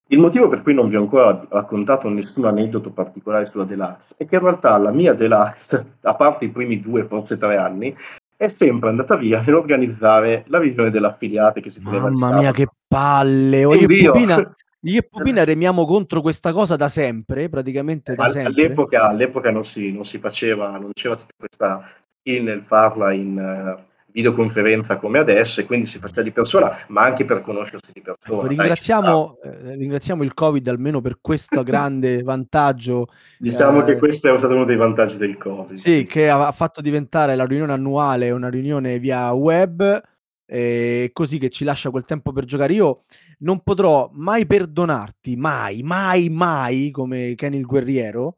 il 0.07 0.19
motivo 0.19 0.47
per 0.47 0.61
cui 0.61 0.73
non 0.73 0.89
vi 0.89 0.95
ho 0.95 1.01
ancora 1.01 1.45
raccontato 1.49 2.07
nessun 2.09 2.45
aneddoto 2.45 2.91
particolare 2.91 3.47
sulla 3.47 3.65
Deluxe 3.65 4.15
è 4.17 4.25
che 4.25 4.35
in 4.35 4.41
realtà 4.41 4.77
la 4.77 4.91
mia 4.91 5.13
Deluxe, 5.13 5.97
a 6.01 6.13
parte 6.15 6.45
i 6.45 6.49
primi 6.49 6.79
due, 6.79 7.05
forse 7.05 7.37
tre 7.37 7.57
anni, 7.57 7.95
è 8.37 8.53
sempre 8.57 8.89
andata 8.89 9.15
via 9.15 9.41
nell'organizzare 9.41 10.45
la 10.47 10.59
visione 10.59 10.91
dell'affiliate 10.91 11.59
che 11.59 11.69
si 11.69 11.81
teneva 11.81 12.09
Mamma 12.09 12.37
mia, 12.37 12.51
che 12.51 12.67
palle! 12.87 13.65
Oh, 13.65 13.73
io 13.73 13.87
e 13.89 14.05
Pupina, 14.05 14.55
io 14.81 14.99
e 14.99 15.03
Pupina 15.09 15.43
remiamo 15.43 15.85
contro 15.85 16.21
questa 16.21 16.53
cosa 16.53 16.75
da 16.75 16.87
sempre, 16.87 17.49
praticamente 17.49 18.15
da 18.15 18.29
sempre. 18.29 18.53
all'epoca, 18.53 19.07
all'epoca 19.07 19.51
non, 19.51 19.65
si, 19.65 19.91
non 19.91 20.05
si 20.05 20.19
faceva, 20.19 20.77
non 20.77 20.91
c'era 20.93 21.15
tutta 21.15 21.33
questa 21.35 21.83
skill 22.21 22.43
nel 22.43 22.63
farla 22.65 23.11
in 23.11 23.37
eh, 23.37 23.85
videoconferenza 24.11 24.97
come 24.97 25.19
adesso 25.19 25.59
e 25.59 25.65
quindi 25.65 25.85
si 25.85 25.99
faceva 25.99 26.21
di 26.23 26.31
persona, 26.31 26.85
ma 26.87 27.03
anche 27.03 27.25
per 27.25 27.41
conoscersi 27.41 27.91
di 27.93 28.01
persona. 28.01 28.39
Ecco, 28.39 28.47
ringraziamo, 28.47 29.39
eh, 29.43 29.75
ringraziamo 29.75 30.23
il 30.23 30.33
Covid 30.33 30.67
almeno 30.67 31.01
per 31.01 31.19
questo 31.21 31.61
grande 31.63 32.23
vantaggio. 32.23 33.07
Diciamo 33.37 33.81
eh, 33.81 33.85
che 33.85 33.97
questo 33.97 34.33
è 34.33 34.37
stato 34.37 34.53
uno 34.53 34.65
dei 34.65 34.75
vantaggi 34.75 35.17
del 35.17 35.37
Covid. 35.37 35.73
Sì, 35.73 36.05
che 36.05 36.29
ha 36.29 36.51
fatto 36.51 36.81
diventare 36.81 37.35
la 37.35 37.45
riunione 37.45 37.73
annuale 37.73 38.31
una 38.31 38.49
riunione 38.49 38.99
via 38.99 39.31
web, 39.33 40.01
eh, 40.45 41.09
così 41.13 41.37
che 41.37 41.49
ci 41.49 41.63
lascia 41.63 41.89
quel 41.89 42.05
tempo 42.05 42.31
per 42.31 42.45
giocare. 42.45 42.73
Io 42.73 43.03
non 43.39 43.61
potrò 43.61 44.09
mai 44.13 44.45
perdonarti, 44.45 45.35
mai, 45.35 45.83
mai, 45.83 46.29
mai, 46.29 46.91
come 46.91 47.35
Kenny 47.35 47.57
il 47.57 47.65
guerriero, 47.65 48.37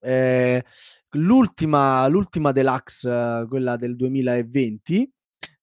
eh, 0.00 0.64
l'ultima, 1.10 2.06
l'ultima 2.08 2.52
deluxe, 2.52 3.08
eh, 3.10 3.46
quella 3.48 3.76
del 3.76 3.96
2020, 3.96 5.10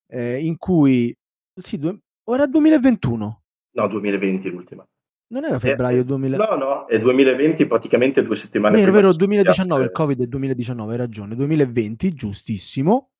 eh, 0.06 0.38
in 0.44 0.56
cui, 0.56 1.16
sì, 1.54 1.78
due, 1.78 1.98
ora 2.24 2.46
2021, 2.46 3.42
No, 3.72 3.86
2020 3.88 4.48
l'ultima. 4.50 4.86
non 5.28 5.44
era 5.44 5.58
febbraio 5.58 6.00
Eh, 6.00 6.04
2000. 6.04 6.36
No, 6.36 6.56
no, 6.56 6.86
è 6.86 6.98
2020 6.98 7.66
praticamente 7.66 8.22
due 8.22 8.36
settimane 8.36 8.74
Vero, 8.74 8.86
prima 8.86 8.98
vero, 8.98 9.10
che 9.12 9.18
2019, 9.18 9.82
il 9.82 9.90
scoppiasse- 9.90 9.92
Covid 10.14 10.26
è 10.26 10.28
2019, 10.28 10.92
hai 10.92 10.98
ragione, 10.98 11.34
2020, 11.36 12.12
giustissimo, 12.14 13.10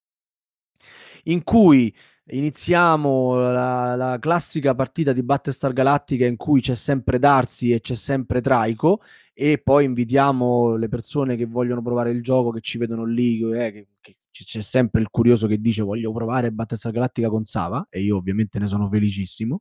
in 1.25 1.43
cui 1.43 1.93
iniziamo 2.31 3.39
la, 3.51 3.95
la 3.95 4.17
classica 4.19 4.75
partita 4.75 5.13
di 5.13 5.23
Battlestar 5.23 5.73
Galactica 5.73 6.25
in 6.25 6.35
cui 6.37 6.61
c'è 6.61 6.75
sempre 6.75 7.17
Darcy 7.19 7.71
e 7.73 7.79
c'è 7.81 7.95
sempre 7.95 8.39
Traico 8.41 9.01
e 9.41 9.57
poi 9.63 9.85
invitiamo 9.85 10.75
le 10.75 10.89
persone 10.89 11.37
che 11.37 11.45
vogliono 11.45 11.81
provare 11.81 12.11
il 12.11 12.21
gioco, 12.21 12.51
che 12.51 12.59
ci 12.59 12.77
vedono 12.77 13.05
lì, 13.05 13.39
eh, 13.53 13.71
che, 13.71 13.87
che 14.01 14.15
c'è 14.31 14.59
sempre 14.59 14.99
il 14.99 15.07
curioso 15.09 15.47
che 15.47 15.59
dice 15.61 15.81
voglio 15.81 16.11
provare 16.11 16.51
Battlestar 16.51 16.91
Galactica 16.91 17.29
con 17.29 17.45
Sava 17.45 17.87
e 17.89 18.01
io 18.01 18.17
ovviamente 18.17 18.59
ne 18.59 18.67
sono 18.67 18.89
felicissimo. 18.89 19.59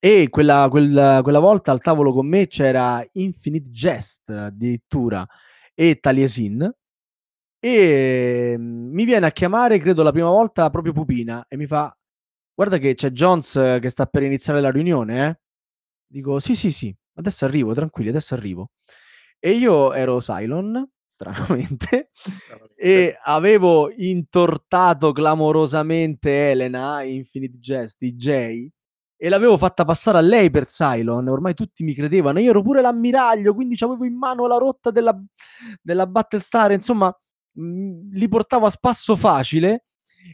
E 0.00 0.26
quella, 0.28 0.66
quella- 0.68 1.20
quella 1.22 1.38
volta 1.38 1.70
al 1.70 1.80
tavolo 1.80 2.12
con 2.12 2.26
me 2.26 2.48
c'era 2.48 3.06
Infinite 3.12 3.70
Jest 3.70 4.28
addirittura 4.30 5.24
e 5.74 6.00
Taliesin. 6.00 6.68
E 7.60 8.54
mm, 8.58 8.92
mi 8.92 9.04
viene 9.04 9.26
a 9.26 9.30
chiamare, 9.32 9.78
credo 9.78 10.02
la 10.02 10.12
prima 10.12 10.28
volta, 10.30 10.68
proprio 10.70 10.92
Pupina 10.92 11.44
e 11.48 11.56
mi 11.56 11.66
fa: 11.66 11.96
Guarda 12.54 12.78
che 12.78 12.94
c'è 12.94 13.10
Jones 13.10 13.56
eh, 13.56 13.78
che 13.80 13.88
sta 13.90 14.06
per 14.06 14.22
iniziare 14.24 14.60
la 14.60 14.70
riunione, 14.70 15.28
eh? 15.28 15.40
Dico: 16.06 16.38
Sì, 16.40 16.54
sì, 16.56 16.72
sì, 16.72 16.94
adesso 17.20 17.44
arrivo, 17.44 17.74
tranquilli, 17.74 18.10
adesso 18.10 18.34
arrivo. 18.34 18.70
E 19.38 19.52
io 19.52 19.92
ero 19.92 20.18
Cylon, 20.18 20.88
stranamente, 21.06 22.10
e 22.74 23.16
avevo 23.24 23.90
intortato 23.96 25.12
clamorosamente 25.12 26.50
Elena, 26.50 27.02
Infinite 27.02 27.58
Jest, 27.58 27.98
DJ, 27.98 28.68
e 29.22 29.28
l'avevo 29.28 29.58
fatta 29.58 29.84
passare 29.84 30.16
a 30.16 30.22
lei 30.22 30.50
per 30.50 30.64
Cylon. 30.66 31.28
Ormai 31.28 31.52
tutti 31.52 31.84
mi 31.84 31.92
credevano. 31.92 32.38
Io 32.38 32.50
ero 32.50 32.62
pure 32.62 32.80
l'ammiraglio, 32.80 33.52
quindi 33.52 33.76
avevo 33.80 34.06
in 34.06 34.16
mano 34.16 34.46
la 34.46 34.56
rotta 34.56 34.90
della, 34.90 35.14
della 35.82 36.06
Battlestar. 36.06 36.72
Insomma, 36.72 37.14
mh, 37.52 38.12
li 38.12 38.28
portavo 38.28 38.64
a 38.64 38.70
spasso 38.70 39.16
facile. 39.16 39.84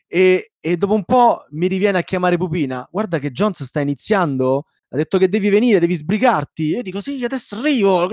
E, 0.06 0.52
e 0.60 0.76
dopo 0.76 0.94
un 0.94 1.04
po' 1.04 1.46
mi 1.50 1.66
riviene 1.66 1.98
a 1.98 2.02
chiamare 2.02 2.36
Pupina. 2.36 2.86
Guarda 2.88 3.18
che 3.18 3.32
Jones 3.32 3.64
sta 3.64 3.80
iniziando. 3.80 4.66
Ha 4.88 4.96
detto 4.96 5.18
che 5.18 5.28
devi 5.28 5.48
venire, 5.48 5.80
devi 5.80 5.94
sbrigarti. 5.96 6.72
E 6.72 6.76
io 6.76 6.82
dico: 6.82 7.00
Sì, 7.00 7.22
adesso 7.24 7.56
arrivo. 7.56 8.06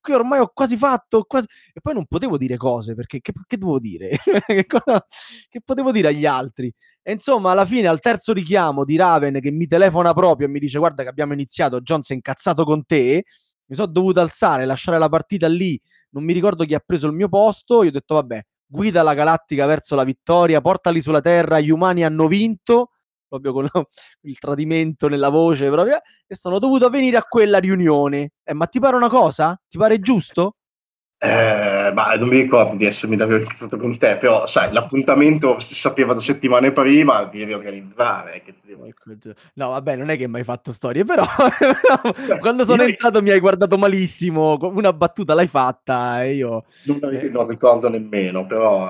Qui 0.00 0.12
ormai 0.12 0.40
ho 0.40 0.50
quasi 0.52 0.76
fatto. 0.76 1.22
quasi-" 1.24 1.46
E 1.72 1.80
poi 1.80 1.94
non 1.94 2.06
potevo 2.06 2.36
dire 2.36 2.56
cose 2.56 2.94
perché 2.94 3.20
che, 3.20 3.32
che 3.46 3.56
dovevo 3.56 3.78
dire? 3.80 4.18
che, 4.46 4.66
cosa- 4.66 5.04
che 5.48 5.60
potevo 5.64 5.90
dire 5.92 6.08
agli 6.08 6.26
altri? 6.26 6.72
E 7.02 7.12
insomma, 7.12 7.52
alla 7.52 7.64
fine, 7.64 7.88
al 7.88 7.98
terzo 8.00 8.32
richiamo 8.34 8.84
di 8.84 8.96
Raven 8.96 9.40
che 9.40 9.50
mi 9.50 9.66
telefona 9.66 10.12
proprio 10.12 10.46
e 10.48 10.50
mi 10.50 10.58
dice: 10.58 10.78
Guarda, 10.78 11.02
che 11.02 11.08
abbiamo 11.08 11.32
iniziato. 11.32 11.80
Jones 11.80 12.10
è 12.10 12.14
incazzato 12.14 12.64
con 12.64 12.84
te. 12.84 13.24
Mi 13.66 13.76
sono 13.76 13.90
dovuto 13.90 14.20
alzare, 14.20 14.64
lasciare 14.66 14.98
la 14.98 15.08
partita 15.08 15.46
lì. 15.48 15.80
Non 16.10 16.24
mi 16.24 16.32
ricordo 16.32 16.64
chi 16.64 16.74
ha 16.74 16.82
preso 16.84 17.06
il 17.06 17.14
mio 17.14 17.28
posto. 17.28 17.82
Io 17.82 17.88
ho 17.88 17.92
detto: 17.92 18.14
Vabbè, 18.16 18.42
guida 18.66 19.02
la 19.02 19.14
galattica 19.14 19.64
verso 19.66 19.94
la 19.94 20.04
vittoria, 20.04 20.60
portali 20.60 21.00
sulla 21.00 21.20
Terra. 21.22 21.58
Gli 21.60 21.70
umani 21.70 22.04
hanno 22.04 22.26
vinto. 22.28 22.90
Proprio 23.30 23.52
con 23.52 23.68
il 24.22 24.38
tradimento 24.38 25.08
nella 25.08 25.28
voce, 25.30 25.70
proprio. 25.70 25.98
E 26.26 26.34
sono 26.34 26.58
dovuto 26.58 26.90
venire 26.90 27.16
a 27.16 27.22
quella 27.22 27.58
riunione. 27.58 28.32
Eh, 28.44 28.54
ma 28.54 28.66
ti 28.66 28.80
pare 28.80 28.96
una 28.96 29.08
cosa? 29.08 29.58
Ti 29.68 29.78
pare 29.78 30.00
giusto? 30.00 30.56
Eh, 31.22 31.92
ma 31.92 32.14
non 32.14 32.28
mi 32.28 32.40
ricordo 32.40 32.76
di 32.76 32.86
essermi 32.86 33.14
davvero 33.14 33.40
incontrato 33.42 33.76
con 33.76 33.98
te, 33.98 34.16
però 34.16 34.46
sai, 34.46 34.72
l'appuntamento 34.72 35.58
si 35.58 35.74
sapeva 35.74 36.14
da 36.14 36.20
settimane 36.20 36.72
prima, 36.72 37.24
devi 37.24 37.52
organizzare. 37.52 38.40
Che 38.42 38.54
ti 38.58 38.68
devo 38.68 38.84
dire. 39.04 39.34
No, 39.54 39.68
vabbè, 39.68 39.96
non 39.96 40.08
è 40.08 40.16
che 40.16 40.26
mi 40.28 40.38
hai 40.38 40.44
fatto 40.44 40.72
storie, 40.72 41.04
però 41.04 41.26
quando 42.40 42.64
sono 42.64 42.82
io- 42.84 42.88
entrato 42.88 43.20
mi 43.20 43.28
hai 43.28 43.38
guardato 43.38 43.76
malissimo. 43.76 44.56
Una 44.62 44.94
battuta 44.94 45.34
l'hai 45.34 45.46
fatta 45.46 46.24
e 46.24 46.32
io. 46.36 46.64
Non, 46.84 46.98
ric- 47.10 47.24
Eh. 47.24 47.28
non 47.28 47.46
ricordo 47.46 47.90
nemmeno, 47.90 48.46
però 48.46 48.80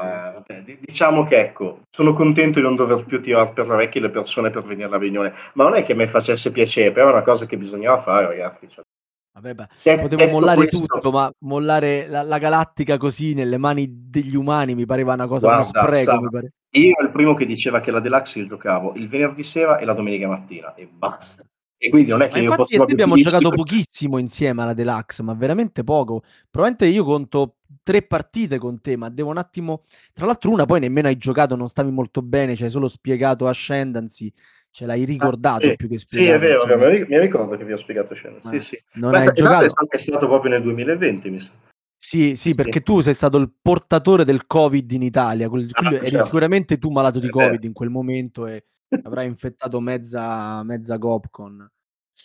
Sì, 0.47 0.53
eh, 0.53 0.63
di- 0.63 0.79
diciamo 0.83 1.25
che 1.25 1.37
ecco, 1.41 1.81
sono 1.91 2.13
contento 2.15 2.61
di 2.61 2.65
non 2.65 2.77
dover 2.77 3.05
più 3.07 3.21
tirare 3.21 3.51
per 3.53 3.67
le 3.67 3.75
orecchie 3.75 4.01
le 4.01 4.11
persone 4.11 4.51
per 4.51 4.63
venire 4.63 4.87
alla 4.87 4.99
riunione, 4.99 5.33
ma 5.55 5.65
non 5.65 5.75
è 5.75 5.83
che 5.83 5.95
mi 5.95 6.07
facesse 6.07 6.53
piacere, 6.53 6.93
però 6.93 7.09
è 7.09 7.13
una 7.13 7.23
cosa 7.23 7.47
che 7.47 7.57
bisognava 7.57 8.01
fare, 8.01 8.27
ragazzi. 8.27 8.69
cioè. 8.69 8.85
Vabbè, 9.33 9.55
beh, 9.55 9.99
potevo 10.01 10.29
mollare 10.29 10.67
questo- 10.67 10.87
tutto, 10.87 11.11
ma 11.11 11.33
mollare 11.41 12.09
la, 12.09 12.23
la 12.23 12.39
galattica 12.39 12.97
così 12.97 13.33
nelle 13.35 13.59
mani 13.59 13.87
degli 14.09 14.35
umani 14.35 14.75
mi 14.75 14.87
pareva 14.87 15.15
una 15.15 15.27
cosa, 15.29 15.47
uno 15.47 15.57
Guarda, 15.63 15.83
spreco. 15.83 16.11
Sara, 16.11 16.21
mi 16.21 16.31
pare. 16.31 16.53
Io 16.73 16.95
ero 16.97 17.07
il 17.07 17.13
primo 17.13 17.35
che 17.35 17.47
diceva 17.47 17.81
che 17.81 17.91
la 17.91 18.01
Deluxe 18.01 18.41
io 18.41 18.47
giocavo 18.47 18.95
il 18.95 19.09
venerdì 19.09 19.43
sera 19.43 19.79
e 19.79 19.85
la 19.85 19.95
domenica 19.95 20.29
mattina 20.29 20.75
e 20.75 20.89
basta. 20.91 21.45
E 21.83 21.89
quindi 21.89 22.11
non 22.11 22.21
è 22.21 22.29
che 22.29 22.37
Ma 22.37 22.45
io 22.45 22.51
te 22.51 22.57
proprio 22.57 22.83
abbiamo 22.83 23.17
giocato 23.17 23.49
per- 23.49 23.57
pochissimo 23.57 24.19
insieme 24.19 24.63
alla 24.63 24.75
Deluxe, 24.75 25.23
ma 25.23 25.33
veramente 25.33 25.83
poco. 25.83 26.23
Probabilmente 26.51 26.95
io 26.95 27.05
conto 27.05 27.57
tre 27.83 28.03
partite 28.03 28.59
con 28.59 28.81
te, 28.83 28.97
ma 28.97 29.09
devo 29.09 29.31
un 29.31 29.39
attimo... 29.39 29.85
Tra 30.13 30.27
l'altro 30.27 30.51
una 30.51 30.67
poi 30.67 30.81
nemmeno 30.81 31.09
hai 31.09 31.17
giocato, 31.17 31.57
non 31.57 31.69
stavi 31.69 31.91
molto 31.91 32.21
bene, 32.21 32.55
ci 32.55 32.65
hai 32.65 32.71
solo 32.71 32.87
spiegato 32.87 33.49
Ascendancy, 33.49 34.31
ce 34.71 34.87
l'hai 34.87 35.05
ricordato 35.05 35.67
Ah, 35.67 35.71
sì, 35.71 35.77
più 35.77 35.89
che 35.89 35.99
Sì, 35.99 36.07
spiegato. 36.07 36.37
è 36.37 36.39
vero, 36.41 36.63
insomma. 36.63 36.89
mi, 36.89 37.19
ricordo 37.19 37.57
che 37.57 37.65
vi 37.65 37.73
ho 37.73 37.77
spiegato 37.77 38.15
scena. 38.15 38.39
Sì, 38.41 38.57
Eh, 38.57 38.61
sì. 38.61 38.83
Non 38.95 39.11
Ma 39.13 39.19
hai 39.19 39.33
giocato? 39.33 39.65
è 39.89 39.99
stato, 39.99 40.27
proprio 40.27 40.51
nel 40.53 40.63
2020, 40.63 41.31
mi 41.31 41.41
sa. 41.41 41.53
Sì, 41.97 42.35
sì, 42.37 42.51
Sì. 42.51 42.55
perché 42.55 42.81
tu 42.81 43.01
sei 43.01 43.15
stato 43.15 43.37
il 43.37 43.53
portatore 43.61 44.25
del 44.25 44.47
Covid 44.47 44.91
in 44.93 45.03
Italia, 45.03 45.49
quel- 45.49 45.69
Ah, 45.73 45.93
eri 45.93 46.09
certo. 46.09 46.25
sicuramente 46.25 46.79
tu 46.79 46.91
malato 46.91 47.19
di 47.19 47.27
beh. 47.27 47.33
Covid 47.33 47.65
in 47.65 47.73
quel 47.73 47.91
momento 47.91 48.47
e 48.47 48.65
avrai 49.03 49.27
infettato 49.27 49.81
mezza, 49.81 50.63
mezza 50.63 50.97
Gopcon. 50.97 51.71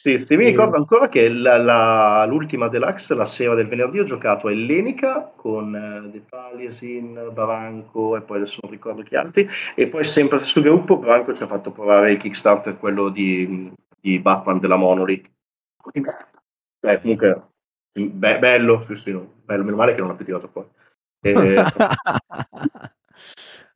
Sì, 0.01 0.23
sì, 0.27 0.35
mi 0.35 0.45
E- 0.45 0.49
ricordo 0.49 0.75
ancora 0.77 1.09
che 1.09 1.27
la- 1.29 1.57
la- 1.57 2.25
l'ultima 2.27 2.67
Deluxe, 2.67 3.15
la 3.15 3.25
sera 3.25 3.55
del 3.55 3.67
venerdì, 3.67 3.99
ho 3.99 4.03
giocato 4.03 4.47
a 4.47 4.51
Ellenica 4.51 5.31
con 5.35 5.75
eh, 5.75 6.09
De 6.11 6.25
Taliesin, 6.29 7.29
Baranco 7.33 8.15
e 8.15 8.21
poi 8.21 8.37
adesso 8.37 8.59
non 8.61 8.71
ricordo 8.71 9.01
chi 9.01 9.15
altri. 9.15 9.47
E 9.75 9.87
poi 9.87 10.03
sempre 10.03 10.39
sul 10.39 10.61
gruppo 10.63 10.97
Baranco 10.97 11.33
ci 11.33 11.41
ha 11.43 11.47
fatto 11.47 11.71
provare 11.71 12.11
il 12.11 12.19
Kickstarter, 12.19 12.77
quello 12.77 13.09
di, 13.09 13.71
di 13.99 14.19
Batman 14.19 14.59
della 14.59 14.75
Monolith. 14.75 15.27
Cioè, 16.79 17.01
comunque, 17.01 17.47
be- 17.93 18.39
bello, 18.39 18.85
sì, 18.87 18.95
sì, 18.97 19.11
no, 19.11 19.33
bello, 19.43 19.63
meno 19.63 19.75
male 19.77 19.93
che 19.93 19.99
non 19.99 20.09
l'ha 20.09 20.15
più 20.15 20.25
tirato 20.25 20.47
fuori. 20.49 20.67
E- 21.21 21.55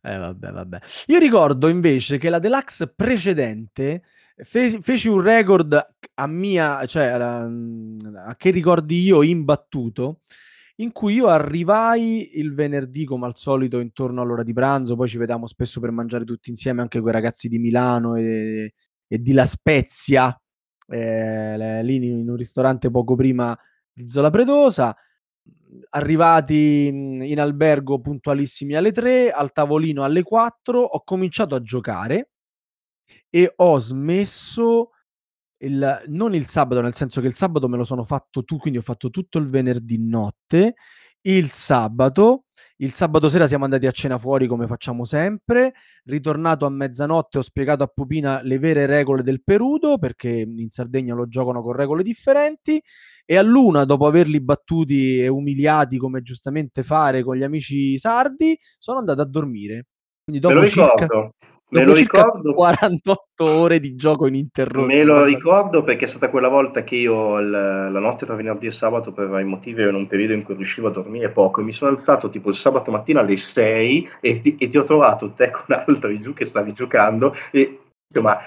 Eh, 0.01 0.17
vabbè, 0.17 0.51
vabbè. 0.51 0.79
Io 1.07 1.19
ricordo 1.19 1.67
invece 1.67 2.17
che 2.17 2.29
la 2.29 2.39
deluxe 2.39 2.87
precedente 2.87 4.03
fe- 4.43 4.79
feci 4.81 5.07
un 5.07 5.21
record 5.21 5.95
a 6.15 6.27
mia, 6.27 6.85
cioè 6.85 7.05
a, 7.05 7.43
a 7.43 8.35
che 8.35 8.49
ricordi 8.51 9.01
io 9.01 9.23
imbattuto, 9.23 10.21
in 10.77 10.91
cui 10.91 11.15
io 11.15 11.27
arrivai 11.27 12.37
il 12.39 12.53
venerdì 12.53 13.05
come 13.05 13.25
al 13.25 13.35
solito 13.35 13.79
intorno 13.79 14.21
all'ora 14.21 14.43
di 14.43 14.53
pranzo, 14.53 14.95
poi 14.95 15.07
ci 15.07 15.17
vediamo 15.17 15.45
spesso 15.47 15.79
per 15.79 15.91
mangiare 15.91 16.23
tutti 16.23 16.49
insieme 16.49 16.81
anche 16.81 16.99
con 16.99 17.09
i 17.09 17.13
ragazzi 17.13 17.49
di 17.49 17.59
Milano 17.59 18.15
e, 18.15 18.73
e 19.07 19.17
di 19.19 19.33
La 19.33 19.45
Spezia, 19.45 20.39
eh, 20.87 21.83
lì 21.83 21.95
in 21.95 22.29
un 22.29 22.35
ristorante 22.35 22.89
poco 22.89 23.15
prima 23.15 23.57
di 23.91 24.07
Zola 24.07 24.29
Predosa. 24.29 24.95
arrivati 25.91 26.87
in 26.87 27.39
albergo 27.39 27.99
puntualissimi 27.99 28.75
alle 28.75 28.91
3, 28.91 29.31
al 29.31 29.51
tavolino 29.51 30.03
alle 30.03 30.23
4, 30.23 30.79
ho 30.81 31.03
cominciato 31.03 31.55
a 31.55 31.61
giocare 31.61 32.29
e 33.29 33.51
ho 33.55 33.77
smesso 33.79 34.91
il 35.61 36.03
non 36.07 36.35
il 36.35 36.45
sabato, 36.45 36.81
nel 36.81 36.93
senso 36.95 37.21
che 37.21 37.27
il 37.27 37.33
sabato 37.33 37.67
me 37.67 37.77
lo 37.77 37.83
sono 37.83 38.03
fatto 38.03 38.43
tu 38.43 38.57
quindi 38.57 38.79
ho 38.79 38.83
fatto 38.83 39.09
tutto 39.09 39.37
il 39.39 39.47
venerdì 39.47 39.97
notte, 39.99 40.75
il 41.21 41.49
sabato 41.49 42.45
il 42.81 42.93
sabato 42.93 43.27
sera 43.27 43.45
siamo 43.45 43.65
andati 43.65 43.87
a 43.87 43.91
cena 43.91 44.17
fuori 44.17 44.47
come 44.47 44.65
facciamo 44.65 45.03
sempre, 45.03 45.73
ritornato 46.05 46.65
a 46.65 46.69
mezzanotte 46.69 47.39
ho 47.39 47.41
spiegato 47.41 47.83
a 47.83 47.87
Pupina 47.87 48.41
le 48.41 48.57
vere 48.57 48.85
regole 48.85 49.21
del 49.21 49.43
Perudo, 49.43 49.97
perché 49.97 50.29
in 50.29 50.69
Sardegna 50.69 51.13
lo 51.13 51.27
giocano 51.27 51.61
con 51.61 51.73
regole 51.73 52.03
differenti, 52.03 52.81
e 53.25 53.35
a 53.35 53.41
luna, 53.41 53.83
dopo 53.83 54.07
averli 54.07 54.39
battuti 54.39 55.19
e 55.19 55.27
umiliati 55.27 55.97
come 55.97 56.21
giustamente 56.21 56.81
fare 56.83 57.21
con 57.21 57.35
gli 57.35 57.43
amici 57.43 57.97
sardi, 57.97 58.57
sono 58.77 58.99
andato 58.99 59.21
a 59.21 59.25
dormire. 59.25 59.87
Quindi 60.23 60.45
Me 60.47 60.53
lo 60.53 60.59
dopo 60.61 60.71
circa 60.71 60.93
ricordo, 61.01 61.33
me 61.69 61.83
lo 61.83 61.93
ricordo. 61.93 62.53
48 62.53 63.45
ore 63.45 63.79
di 63.79 63.95
gioco 63.95 64.27
ininterrotto. 64.27 64.85
Me 64.85 65.03
lo 65.03 65.23
ricordo 65.23 65.83
perché 65.83 66.05
è 66.05 66.07
stata 66.07 66.29
quella 66.29 66.47
volta 66.47 66.83
che 66.83 66.95
io 66.95 67.39
la 67.39 67.89
notte 67.89 68.25
tra 68.25 68.35
venerdì 68.35 68.67
e 68.67 68.71
sabato 68.71 69.11
per 69.11 69.27
vari 69.27 69.45
motivi 69.45 69.81
ero 69.81 69.91
in 69.91 69.95
un 69.95 70.07
periodo 70.07 70.33
in 70.33 70.43
cui 70.43 70.55
riuscivo 70.55 70.87
a 70.87 70.91
dormire 70.91 71.29
poco 71.29 71.61
e 71.61 71.63
mi 71.63 71.71
sono 71.71 71.91
alzato 71.91 72.29
tipo 72.29 72.49
il 72.49 72.55
sabato 72.55 72.91
mattina 72.91 73.19
alle 73.19 73.37
6 73.37 74.09
e 74.19 74.41
ti, 74.41 74.57
e 74.59 74.69
ti 74.69 74.77
ho 74.77 74.83
trovato 74.83 75.31
te 75.31 75.51
con 75.51 75.75
altri 75.85 76.19
giù 76.21 76.33
che 76.33 76.45
stavi 76.45 76.73
giocando 76.73 77.35
e 77.51 77.79
insomma 78.07 78.39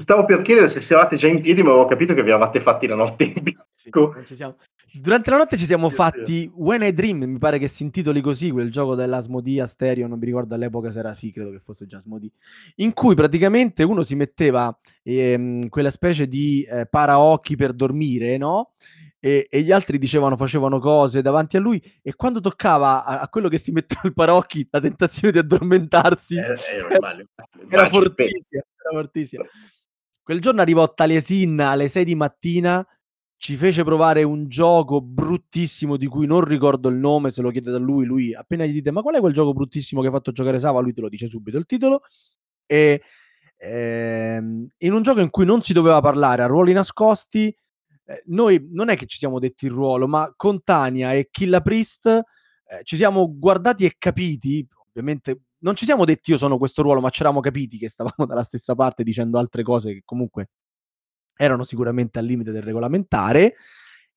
stavo 0.00 0.24
per 0.24 0.42
chiedere 0.42 0.68
se 0.68 0.78
eravate 0.78 1.16
già 1.16 1.26
in 1.26 1.40
piedi 1.40 1.62
ma 1.62 1.70
avevo 1.70 1.86
capito 1.86 2.14
che 2.14 2.22
vi 2.22 2.28
eravate 2.28 2.60
fatti 2.60 2.86
la 2.86 2.94
notte 2.94 3.24
in 3.24 3.42
bianco. 3.42 3.66
Sì, 3.68 3.90
non 3.90 4.24
ci 4.24 4.34
siamo- 4.36 4.56
Durante 4.94 5.30
la 5.30 5.38
notte 5.38 5.56
ci 5.56 5.64
siamo 5.64 5.88
Sì, 5.88 5.94
fatti 5.94 6.50
When 6.54 6.82
I 6.82 6.92
Dream, 6.92 7.24
mi 7.24 7.38
pare 7.38 7.58
che 7.58 7.68
si 7.68 7.82
intitoli 7.82 8.20
così, 8.20 8.50
quel 8.50 8.70
gioco 8.70 8.94
dell'Asmodee 8.94 9.62
a 9.62 9.66
stereo, 9.66 10.06
non 10.06 10.18
mi 10.18 10.26
ricordo 10.26 10.54
all'epoca 10.54 10.90
se 10.90 10.98
era 10.98 11.14
sì, 11.14 11.32
credo 11.32 11.50
che 11.50 11.60
fosse 11.60 11.86
già 11.86 11.96
Asmodee, 11.96 12.30
in 12.76 12.92
cui 12.92 13.14
praticamente 13.14 13.84
uno 13.84 14.02
si 14.02 14.14
metteva 14.14 14.76
ehm, 15.02 15.68
quella 15.68 15.90
specie 15.90 16.28
di 16.28 16.62
eh, 16.64 16.86
paraocchi 16.86 17.56
per 17.56 17.72
dormire, 17.72 18.36
no? 18.36 18.72
E, 19.18 19.46
e 19.48 19.62
gli 19.62 19.70
altri 19.70 19.98
dicevano, 19.98 20.36
facevano 20.36 20.80
cose 20.80 21.22
davanti 21.22 21.56
a 21.56 21.60
lui 21.60 21.80
e 22.02 22.14
quando 22.16 22.40
toccava 22.40 23.04
a, 23.04 23.20
a 23.20 23.28
quello 23.28 23.48
che 23.48 23.56
si 23.56 23.70
metteva 23.70 24.00
il 24.04 24.14
paraocchi 24.14 24.66
la 24.68 24.80
tentazione 24.80 25.32
di 25.32 25.38
addormentarsi 25.38 26.36
Eh, 26.36 26.40
eh, 26.40 26.80
normale, 26.80 27.28
era 27.70 27.86
fortissima, 27.88 28.62
era 28.76 29.00
fortissima. 29.00 29.44
Quel 30.22 30.40
giorno 30.40 30.60
arrivò 30.60 30.92
Taliesin 30.92 31.60
alle 31.60 31.88
6 31.88 32.04
di 32.04 32.14
mattina, 32.14 32.86
ci 33.42 33.56
fece 33.56 33.82
provare 33.82 34.22
un 34.22 34.46
gioco 34.46 35.00
bruttissimo 35.00 35.96
di 35.96 36.06
cui 36.06 36.26
non 36.28 36.44
ricordo 36.44 36.88
il 36.88 36.94
nome, 36.94 37.30
se 37.32 37.42
lo 37.42 37.50
chiedete 37.50 37.74
a 37.74 37.80
lui, 37.80 38.04
lui 38.04 38.32
appena 38.32 38.64
gli 38.64 38.72
dite 38.72 38.92
ma 38.92 39.02
qual 39.02 39.16
è 39.16 39.18
quel 39.18 39.32
gioco 39.32 39.52
bruttissimo 39.52 40.00
che 40.00 40.06
ha 40.06 40.10
fatto 40.12 40.30
giocare 40.30 40.60
Sava, 40.60 40.78
lui 40.78 40.92
te 40.92 41.00
lo 41.00 41.08
dice 41.08 41.26
subito 41.26 41.58
il 41.58 41.66
titolo. 41.66 42.02
E 42.66 43.02
ehm, 43.56 44.68
in 44.78 44.92
un 44.92 45.02
gioco 45.02 45.18
in 45.18 45.30
cui 45.30 45.44
non 45.44 45.60
si 45.60 45.72
doveva 45.72 46.00
parlare 46.00 46.42
a 46.42 46.46
ruoli 46.46 46.72
nascosti, 46.72 47.48
eh, 48.04 48.22
noi 48.26 48.64
non 48.70 48.90
è 48.90 48.96
che 48.96 49.06
ci 49.06 49.18
siamo 49.18 49.40
detti 49.40 49.64
il 49.66 49.72
ruolo, 49.72 50.06
ma 50.06 50.32
con 50.36 50.62
Tania 50.62 51.12
e 51.12 51.26
Killa 51.28 51.60
Priest 51.62 52.06
eh, 52.06 52.22
ci 52.84 52.94
siamo 52.94 53.36
guardati 53.36 53.84
e 53.84 53.96
capiti, 53.98 54.64
ovviamente 54.90 55.40
non 55.62 55.74
ci 55.74 55.84
siamo 55.84 56.04
detti 56.04 56.30
io 56.30 56.38
sono 56.38 56.58
questo 56.58 56.82
ruolo, 56.82 57.00
ma 57.00 57.10
ci 57.10 57.22
eravamo 57.22 57.40
capiti 57.40 57.76
che 57.76 57.88
stavamo 57.88 58.14
dalla 58.24 58.44
stessa 58.44 58.76
parte 58.76 59.02
dicendo 59.02 59.36
altre 59.36 59.64
cose 59.64 59.94
che 59.94 60.02
comunque 60.04 60.50
erano 61.42 61.64
sicuramente 61.64 62.18
al 62.18 62.24
limite 62.24 62.52
del 62.52 62.62
regolamentare 62.62 63.54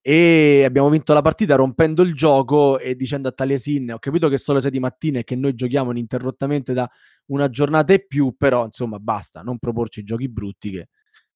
e 0.01 0.63
abbiamo 0.63 0.89
vinto 0.89 1.13
la 1.13 1.21
partita 1.21 1.55
rompendo 1.55 2.03
il 2.03 2.13
gioco 2.13 2.78
e 2.78 2.95
dicendo 2.95 3.28
a 3.28 3.32
Taliesin 3.32 3.93
ho 3.93 3.99
capito 3.99 4.30
che 4.30 4.38
sono 4.38 4.57
le 4.57 4.63
6 4.63 4.71
di 4.71 4.80
mattina 4.80 5.19
e 5.19 5.23
che 5.23 5.36
noi 5.36 5.55
giochiamo 5.55 5.89
ininterrottamente 5.91 6.73
da 6.73 6.88
una 7.28 7.49
giornata 7.49 7.93
e 7.93 8.05
più 8.05 8.36
però 8.38 8.65
insomma 8.65 8.99
basta 8.99 9.41
non 9.41 9.57
proporci 9.57 10.03
giochi 10.03 10.30
brutti 10.30 10.69
che, 10.69 10.89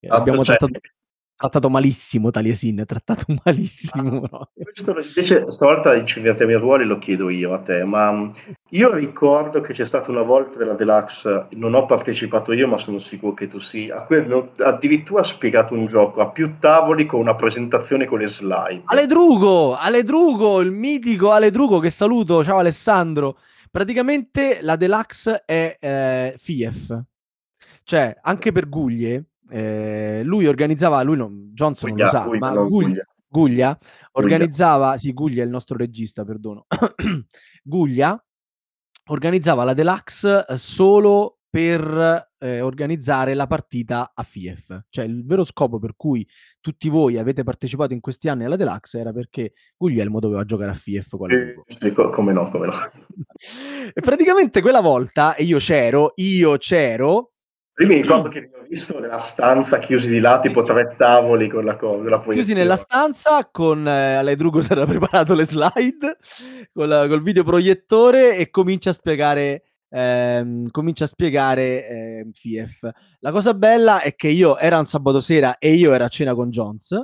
Ah, 0.08 0.16
abbiamo 0.18 0.44
cioè, 0.46 0.56
trattato, 0.56 0.80
trattato 1.40 1.70
malissimo 1.70 2.32
Taliesin 2.32 2.84
trattato 2.86 3.24
malissimo 3.46 4.28
no? 4.30 4.50
Questo 4.54 4.92
invece 4.92 5.50
stavolta 5.50 6.04
ci 6.04 6.18
invertiamo 6.18 6.52
i 6.52 6.56
ruoli, 6.56 6.84
lo 6.84 7.00
chiedo 7.00 7.30
io 7.30 7.54
a 7.54 7.60
te, 7.60 7.84
ma 7.86 8.12
mh, 8.12 8.34
io 8.72 8.94
ricordo 8.94 9.62
che 9.62 9.74
c'è 9.74 9.86
stata 9.86 10.12
una 10.12 10.22
volta 10.22 10.58
della 10.58 10.74
Deluxe, 10.74 11.48
non 11.52 11.74
ho 11.74 11.86
partecipato 11.86 12.52
io, 12.52 12.68
ma 12.68 12.78
sono 12.78 13.00
sicuro 13.00 13.34
che 13.34 13.48
tu 13.48 13.60
sì, 13.60 13.90
a 13.90 14.04
cui 14.04 14.24
addirittura 14.58 15.24
spiegato 15.24 15.74
un 15.74 15.86
gioco 15.86 16.22
a 16.22 16.30
più 16.30 16.58
tavoli 16.60 17.06
con 17.06 17.22
una 17.22 17.36
presentazione 17.36 18.06
con 18.06 18.20
le 18.20 18.28
slide. 18.28 18.84
Aledrugo, 18.86 19.76
Aledrugo, 19.76 20.60
il 20.60 20.72
mitico 20.72 21.32
Aledrugo 21.32 21.80
che 21.80 21.90
saluto, 21.90 22.44
ciao 22.44 22.58
Alessandro. 22.58 23.38
Praticamente 23.72 24.60
la 24.62 24.76
deluxe 24.76 25.44
è 25.46 25.78
eh, 25.80 26.34
FIEF, 26.38 27.04
cioè 27.84 28.18
anche 28.22 28.52
per 28.52 28.68
Guglie, 28.68 29.29
eh, 29.50 30.22
lui 30.24 30.48
organizzava, 30.48 31.02
lui 31.02 31.18
non, 31.18 31.52
Johnson 31.54 31.90
non 31.90 31.98
lo 31.98 32.06
Guglia, 32.06 32.20
sa, 32.20 32.26
Guglia, 32.26 32.40
ma 32.40 32.52
non 32.52 32.68
Guglia, 32.68 32.88
Guglia. 32.88 33.08
Guglia 33.28 33.78
organizzava, 34.14 34.98
sì 34.98 35.14
Guglia 35.14 35.42
è 35.42 35.46
il 35.46 35.52
nostro 35.52 35.78
regista, 35.78 36.24
perdono, 36.24 36.66
Guglia 37.64 38.24
organizzava 39.10 39.64
la 39.64 39.74
deluxe 39.74 40.46
eh, 40.48 40.58
solo 40.58 41.40
per 41.50 42.30
eh, 42.38 42.62
organizzare 42.62 43.34
la 43.34 43.48
partita 43.48 44.12
a 44.14 44.22
FIEF. 44.24 44.86
Cioè 44.90 45.06
il 45.06 45.26
vero 45.26 45.44
scopo 45.44 45.80
per 45.80 45.94
cui 45.96 46.28
tutti 46.60 46.90
voi 46.90 47.18
avete 47.18 47.44
partecipato 47.44 47.94
in 47.94 48.00
questi 48.02 48.30
anni 48.30 48.46
alla 48.46 48.56
deluxe 48.56 49.00
era 49.00 49.12
perché 49.12 49.54
Guglielmo 49.76 50.20
doveva 50.20 50.46
giocare 50.46 50.72
a 50.72 50.76
FIEF 50.76 51.16
Eh, 51.28 51.92
come 51.94 52.34
no, 52.34 52.52
come 52.52 52.68
no. 52.68 52.74
E 53.92 54.02
praticamente 54.02 54.62
quella 54.62 54.82
volta, 54.82 55.34
e 55.36 55.44
io 55.44 55.58
c'ero, 55.58 56.12
io 56.18 56.58
c'ero, 56.58 57.34
Io 57.80 57.88
mi 57.88 57.96
ricordo 57.96 58.28
che 58.28 58.42
vi 58.42 58.50
ho 58.54 58.66
visto 58.68 59.00
nella 59.00 59.18
stanza 59.18 59.80
chiusi 59.80 60.10
di 60.10 60.20
là, 60.20 60.42
tipo 60.42 60.64
tre 60.64 60.96
tavoli 60.98 61.48
con 61.48 61.64
la 61.64 61.78
la 61.80 62.26
chiusi 62.30 62.54
nella 62.54 62.76
stanza 62.76 63.48
con 63.50 63.88
eh, 63.88 64.16
Aledrugo 64.16 64.62
si 64.62 64.74
era 64.74 64.84
preparato 64.88 65.34
le 65.34 65.46
slide 65.46 66.18
col, 66.74 67.06
col 67.08 67.22
videoproiettore 67.22 68.36
e 68.36 68.50
comincia 68.50 68.90
a 68.90 68.94
spiegare 68.94 69.64
ehm, 69.90 70.70
comincia 70.72 71.06
a 71.06 71.08
spiegare 71.08 71.88
ehm, 71.88 72.32
FIEF. 72.32 72.90
La 73.20 73.32
cosa 73.32 73.54
bella 73.54 74.02
è 74.02 74.14
che 74.16 74.28
io 74.28 74.58
era 74.58 74.78
un 74.78 74.86
sabato 74.86 75.20
sera 75.20 75.58
e 75.58 75.74
io 75.74 75.94
ero 75.94 76.04
a 76.04 76.10
cena 76.10 76.34
con 76.34 76.50
Jones, 76.50 77.02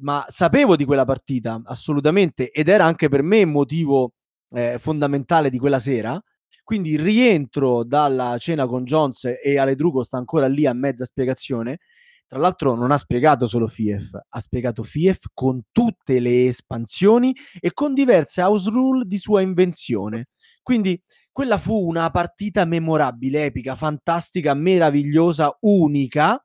ma 0.00 0.24
sapevo 0.28 0.76
di 0.76 0.84
quella 0.84 1.04
partita 1.04 1.60
assolutamente 1.64 2.50
ed 2.50 2.68
era 2.68 2.84
anche 2.84 3.08
per 3.08 3.22
me 3.22 3.44
motivo 3.44 4.12
eh, 4.50 4.78
fondamentale 4.78 5.50
di 5.50 5.58
quella 5.58 5.78
sera. 5.78 6.20
Quindi 6.64 6.96
rientro 6.96 7.84
dalla 7.84 8.36
cena 8.38 8.66
con 8.66 8.84
Jones 8.84 9.24
e 9.42 9.58
Aledrugo 9.58 10.02
sta 10.02 10.16
ancora 10.16 10.46
lì 10.46 10.66
a 10.66 10.72
mezza 10.72 11.04
spiegazione. 11.04 11.78
Tra 12.26 12.38
l'altro 12.40 12.74
non 12.74 12.90
ha 12.90 12.96
spiegato 12.96 13.46
solo 13.46 13.66
FIEF, 13.66 14.18
ha 14.26 14.40
spiegato 14.40 14.82
FIEF 14.82 15.26
con 15.34 15.64
tutte 15.70 16.18
le 16.18 16.46
espansioni 16.46 17.36
e 17.60 17.72
con 17.74 17.92
diverse 17.92 18.40
house 18.40 18.70
rule 18.70 19.04
di 19.04 19.18
sua 19.18 19.42
invenzione. 19.42 20.28
Quindi 20.62 20.98
quella 21.30 21.58
fu 21.58 21.86
una 21.86 22.10
partita 22.10 22.64
memorabile, 22.64 23.44
epica, 23.44 23.74
fantastica, 23.74 24.54
meravigliosa, 24.54 25.56
unica, 25.60 26.42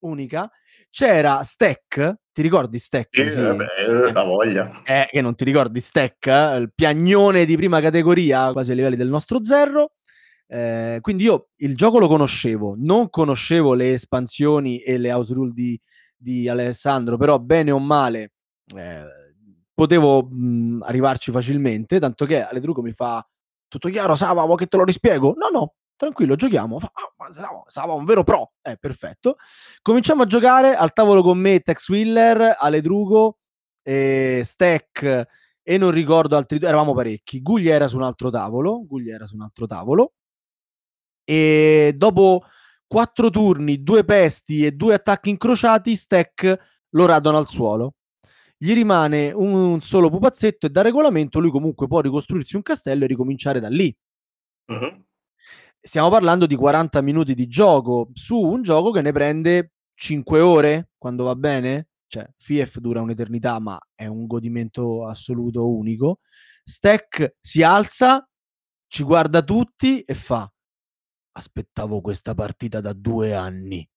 unica. 0.00 0.50
C'era 0.90 1.42
Stack, 1.44 2.14
ti 2.38 2.44
ricordi 2.44 2.78
Stack? 2.78 3.08
Sì, 3.10 3.30
Sì. 3.30 3.40
vabbè, 3.40 3.64
Eh. 4.08 4.12
la 4.12 4.22
voglia. 4.22 4.82
Eh, 4.84 5.08
che 5.10 5.20
non 5.20 5.34
ti 5.34 5.42
ricordi 5.42 5.80
Stack, 5.80 6.26
eh? 6.28 6.56
il 6.58 6.72
piagnone 6.72 7.44
di 7.44 7.56
prima 7.56 7.80
categoria, 7.80 8.52
quasi 8.52 8.70
ai 8.70 8.76
livelli 8.76 8.94
del 8.94 9.08
nostro 9.08 9.42
zero. 9.44 9.94
Eh, 10.46 10.98
quindi 11.00 11.24
io 11.24 11.48
il 11.56 11.74
gioco 11.74 11.98
lo 11.98 12.06
conoscevo, 12.06 12.76
non 12.78 13.10
conoscevo 13.10 13.74
le 13.74 13.92
espansioni 13.92 14.78
e 14.78 14.98
le 14.98 15.10
house 15.12 15.34
rule 15.34 15.50
di, 15.52 15.78
di 16.16 16.48
Alessandro, 16.48 17.16
però 17.16 17.40
bene 17.40 17.72
o 17.72 17.80
male 17.80 18.32
eh, 18.76 19.02
potevo 19.74 20.22
mh, 20.30 20.84
arrivarci 20.86 21.32
facilmente, 21.32 21.98
tanto 21.98 22.24
che 22.24 22.40
Aledruco 22.42 22.82
mi 22.82 22.92
fa 22.92 23.26
tutto 23.66 23.88
chiaro, 23.88 24.14
Sava, 24.14 24.44
vuoi 24.44 24.56
che 24.56 24.66
te 24.66 24.76
lo 24.76 24.84
rispiego? 24.84 25.34
No, 25.36 25.48
no, 25.58 25.74
tranquillo, 25.98 26.36
giochiamo. 26.36 26.78
Fa, 26.78 26.90
ah, 26.94 27.64
Sava, 27.66 27.92
un 27.92 28.04
vero 28.04 28.24
pro. 28.24 28.52
Eh, 28.62 28.78
perfetto. 28.78 29.36
Cominciamo 29.82 30.22
a 30.22 30.26
giocare 30.26 30.74
al 30.74 30.94
tavolo 30.94 31.22
con 31.22 31.36
me, 31.38 31.60
Tex 31.60 31.88
Willer, 31.90 32.56
Aledrugo, 32.58 33.38
eh, 33.82 34.40
Stack 34.44 35.26
e 35.62 35.76
non 35.76 35.90
ricordo 35.90 36.36
altri 36.36 36.58
due, 36.58 36.68
eravamo 36.68 36.94
parecchi. 36.94 37.42
Guglia 37.42 37.74
era 37.74 37.88
su 37.88 37.96
un 37.96 38.04
altro 38.04 38.30
tavolo, 38.30 38.86
Guglia 38.86 39.14
era 39.14 39.26
su 39.26 39.34
un 39.34 39.42
altro 39.42 39.66
tavolo. 39.66 40.14
E 41.24 41.92
dopo 41.94 42.44
quattro 42.86 43.28
turni, 43.28 43.82
due 43.82 44.04
pesti 44.04 44.64
e 44.64 44.72
due 44.72 44.94
attacchi 44.94 45.28
incrociati, 45.28 45.94
Stack 45.94 46.58
lo 46.90 47.04
radono 47.04 47.36
al 47.36 47.46
suolo. 47.46 47.96
Gli 48.56 48.72
rimane 48.72 49.30
un 49.30 49.80
solo 49.80 50.08
pupazzetto 50.08 50.66
e 50.66 50.70
da 50.70 50.82
regolamento 50.82 51.38
lui 51.38 51.50
comunque 51.50 51.86
può 51.86 52.00
ricostruirsi 52.00 52.56
un 52.56 52.62
castello 52.62 53.04
e 53.04 53.06
ricominciare 53.06 53.60
da 53.60 53.68
lì. 53.68 53.94
Mhm. 54.66 55.04
Stiamo 55.80 56.10
parlando 56.10 56.46
di 56.46 56.56
40 56.56 57.00
minuti 57.02 57.34
di 57.34 57.46
gioco 57.46 58.10
su 58.12 58.36
un 58.36 58.62
gioco 58.62 58.90
che 58.90 59.00
ne 59.00 59.12
prende 59.12 59.72
5 59.94 60.40
ore, 60.40 60.90
quando 60.98 61.24
va 61.24 61.34
bene. 61.36 61.88
cioè 62.08 62.26
FIEF 62.36 62.78
dura 62.78 63.00
un'eternità, 63.02 63.58
ma 63.60 63.78
è 63.94 64.06
un 64.06 64.26
godimento 64.26 65.06
assoluto 65.06 65.68
unico. 65.70 66.20
Stack 66.64 67.36
si 67.40 67.62
alza, 67.62 68.26
ci 68.88 69.02
guarda 69.04 69.42
tutti 69.42 70.00
e 70.02 70.14
fa: 70.14 70.50
"Aspettavo 71.32 72.00
questa 72.00 72.34
partita 72.34 72.80
da 72.80 72.92
2 72.92 73.34
anni. 73.34 73.88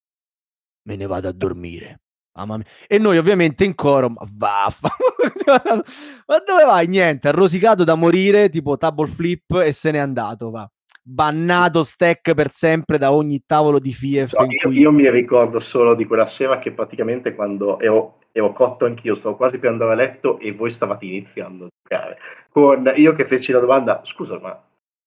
Me 0.84 0.96
ne 0.96 1.06
vado 1.06 1.28
a 1.28 1.32
dormire." 1.32 2.00
Mia. 2.34 2.64
E 2.88 2.98
noi 2.98 3.18
ovviamente 3.18 3.64
in 3.64 3.74
coro: 3.74 4.08
"Ma 4.10 4.26
vaffa 4.32 4.88
ma 6.26 6.38
dove 6.46 6.64
vai?" 6.64 6.86
Niente, 6.88 7.28
ha 7.28 7.32
rosicato 7.32 7.84
da 7.84 7.94
morire, 7.94 8.48
tipo 8.50 8.76
table 8.78 9.06
flip 9.08 9.50
e 9.64 9.72
se 9.72 9.90
n'è 9.90 9.98
andato, 9.98 10.50
va. 10.50 10.70
Bannato 11.04 11.82
Stack 11.82 12.32
per 12.34 12.50
sempre 12.52 12.96
da 12.96 13.12
ogni 13.12 13.42
tavolo 13.44 13.80
di 13.80 13.92
FIEF 13.92 14.38
No, 14.38 14.44
in 14.44 14.52
io, 14.52 14.58
cui 14.62 14.78
io 14.78 14.92
mi 14.92 15.10
ricordo 15.10 15.58
solo 15.58 15.94
di 15.94 16.04
quella 16.04 16.26
sera 16.26 16.58
che 16.58 16.70
praticamente 16.70 17.34
quando 17.34 17.80
ero, 17.80 18.20
ero 18.30 18.52
cotto 18.52 18.84
anch'io, 18.84 19.14
stavo 19.14 19.36
quasi 19.36 19.58
per 19.58 19.70
andare 19.70 19.92
a 19.92 19.96
letto 19.96 20.38
e 20.38 20.52
voi 20.52 20.70
stavate 20.70 21.04
iniziando 21.04 21.64
a 21.64 21.68
giocare. 21.82 22.18
Con 22.48 22.92
io 22.96 23.14
che 23.14 23.26
feci 23.26 23.50
la 23.50 23.60
domanda, 23.60 24.02
scusa, 24.04 24.38
ma 24.38 24.62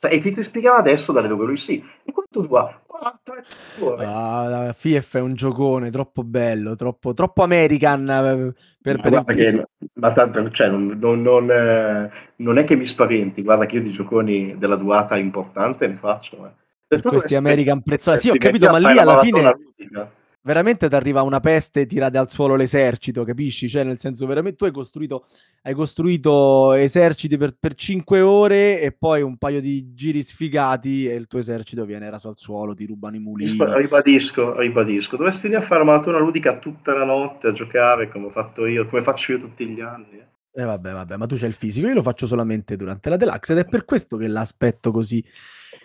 e 0.08 0.20
ti, 0.20 0.32
ti 0.32 0.44
spiegava 0.44 0.78
adesso 0.78 1.12
dalle 1.12 1.28
dove 1.28 1.46
lui 1.46 1.58
sì. 1.58 1.84
E 2.04 2.12
quanto 2.12 2.42
dura? 2.42 2.82
4 2.86 3.44
ore. 3.80 4.06
Ah, 4.06 4.74
FIEF 4.74 5.18
è 5.18 5.20
un 5.20 5.34
giocone 5.34 5.90
troppo 5.90 6.24
bello, 6.24 6.76
troppo, 6.76 7.14
troppo 7.14 7.44
American 7.44 8.10
eh, 8.10 8.54
per, 8.82 9.00
per 9.00 9.24
che 9.26 9.66
ma 10.06 10.14
tanto, 10.14 10.52
cioè, 10.52 10.70
non, 10.70 10.98
non- 11.00 11.22
non, 11.22 11.50
eh, 11.50 12.12
non 12.38 12.58
è 12.58 12.64
che 12.64 12.76
mi 12.76 12.86
spaventi, 12.86 13.42
guarda 13.42 13.66
che 13.66 13.78
io 13.78 13.82
di 13.82 13.92
gioconi 13.92 14.56
della 14.58 14.76
durata 14.76 15.18
importante 15.18 15.88
ne 15.88 15.96
faccio. 15.96 16.52
eh. 16.88 17.02
questi 17.02 17.36
American 17.36 17.82
prezzolati. 17.82 18.22
Sì, 18.22 18.30
ho 18.30 18.38
capito, 18.38 18.70
ma 18.70 18.78
lì 18.78 18.94
la 18.94 19.02
alla 19.02 19.20
fine 19.20 19.42
ludica. 19.42 20.12
Veramente 20.46 20.88
ti 20.88 20.96
arriva 20.96 21.24
una 21.24 21.40
peste 21.40 21.82
e 21.82 21.86
tirate 21.88 22.18
al 22.20 22.30
suolo 22.30 22.56
l'esercito, 22.56 23.24
capisci? 23.24 23.68
Cioè, 23.68 23.84
nel 23.84 24.00
senso, 24.00 24.28
veramente 24.28 24.58
tu 24.58 24.66
hai 24.66 24.72
costruito, 24.72 25.26
hai 25.64 25.74
costruito 25.74 26.74
eserciti 26.74 27.36
per, 27.36 27.58
per 27.60 27.74
5 27.74 28.22
ore 28.22 28.80
e 28.80 28.92
poi 28.92 29.24
un 29.24 29.38
paio 29.38 29.60
di 29.60 29.94
giri 29.94 30.22
sfigati 30.22 31.10
e 31.10 31.16
il 31.16 31.28
tuo 31.28 31.40
esercito 31.40 31.84
viene 31.86 32.10
raso 32.10 32.30
al 32.30 32.38
suolo, 32.38 32.76
ti 32.76 32.86
rubano 32.86 33.16
i 33.16 33.20
mulini. 33.20 33.58
Ribadisco, 33.58 34.60
ribadisco, 34.60 35.18
dovresti 35.18 35.48
lì 35.48 35.56
a 35.56 35.62
fare 35.62 35.84
maratona 35.84 36.20
ludica 36.20 36.60
tutta 36.60 36.94
la 36.94 37.06
notte 37.06 37.48
a 37.48 37.52
giocare 37.52 38.08
come 38.10 38.28
ho 38.28 38.32
fatto 38.32 38.68
io, 38.68 38.86
come 38.88 39.02
faccio 39.02 39.32
io 39.34 39.40
tutti 39.40 39.68
gli 39.68 39.82
anni. 39.82 40.20
eh. 40.20 40.34
E 40.58 40.64
vabbè, 40.64 40.94
vabbè, 40.94 41.18
ma 41.18 41.26
tu 41.26 41.36
c'hai 41.36 41.50
il 41.50 41.54
fisico, 41.54 41.88
io 41.88 41.94
lo 41.94 42.02
faccio 42.02 42.28
solamente 42.28 42.78
durante 42.78 43.10
la 43.10 43.18
deluxe 43.18 43.52
ed 43.52 43.60
è 43.60 43.66
per 43.66 43.84
questo 43.84 44.16
che 44.16 44.28
l'aspetto 44.28 44.92
così 44.92 45.22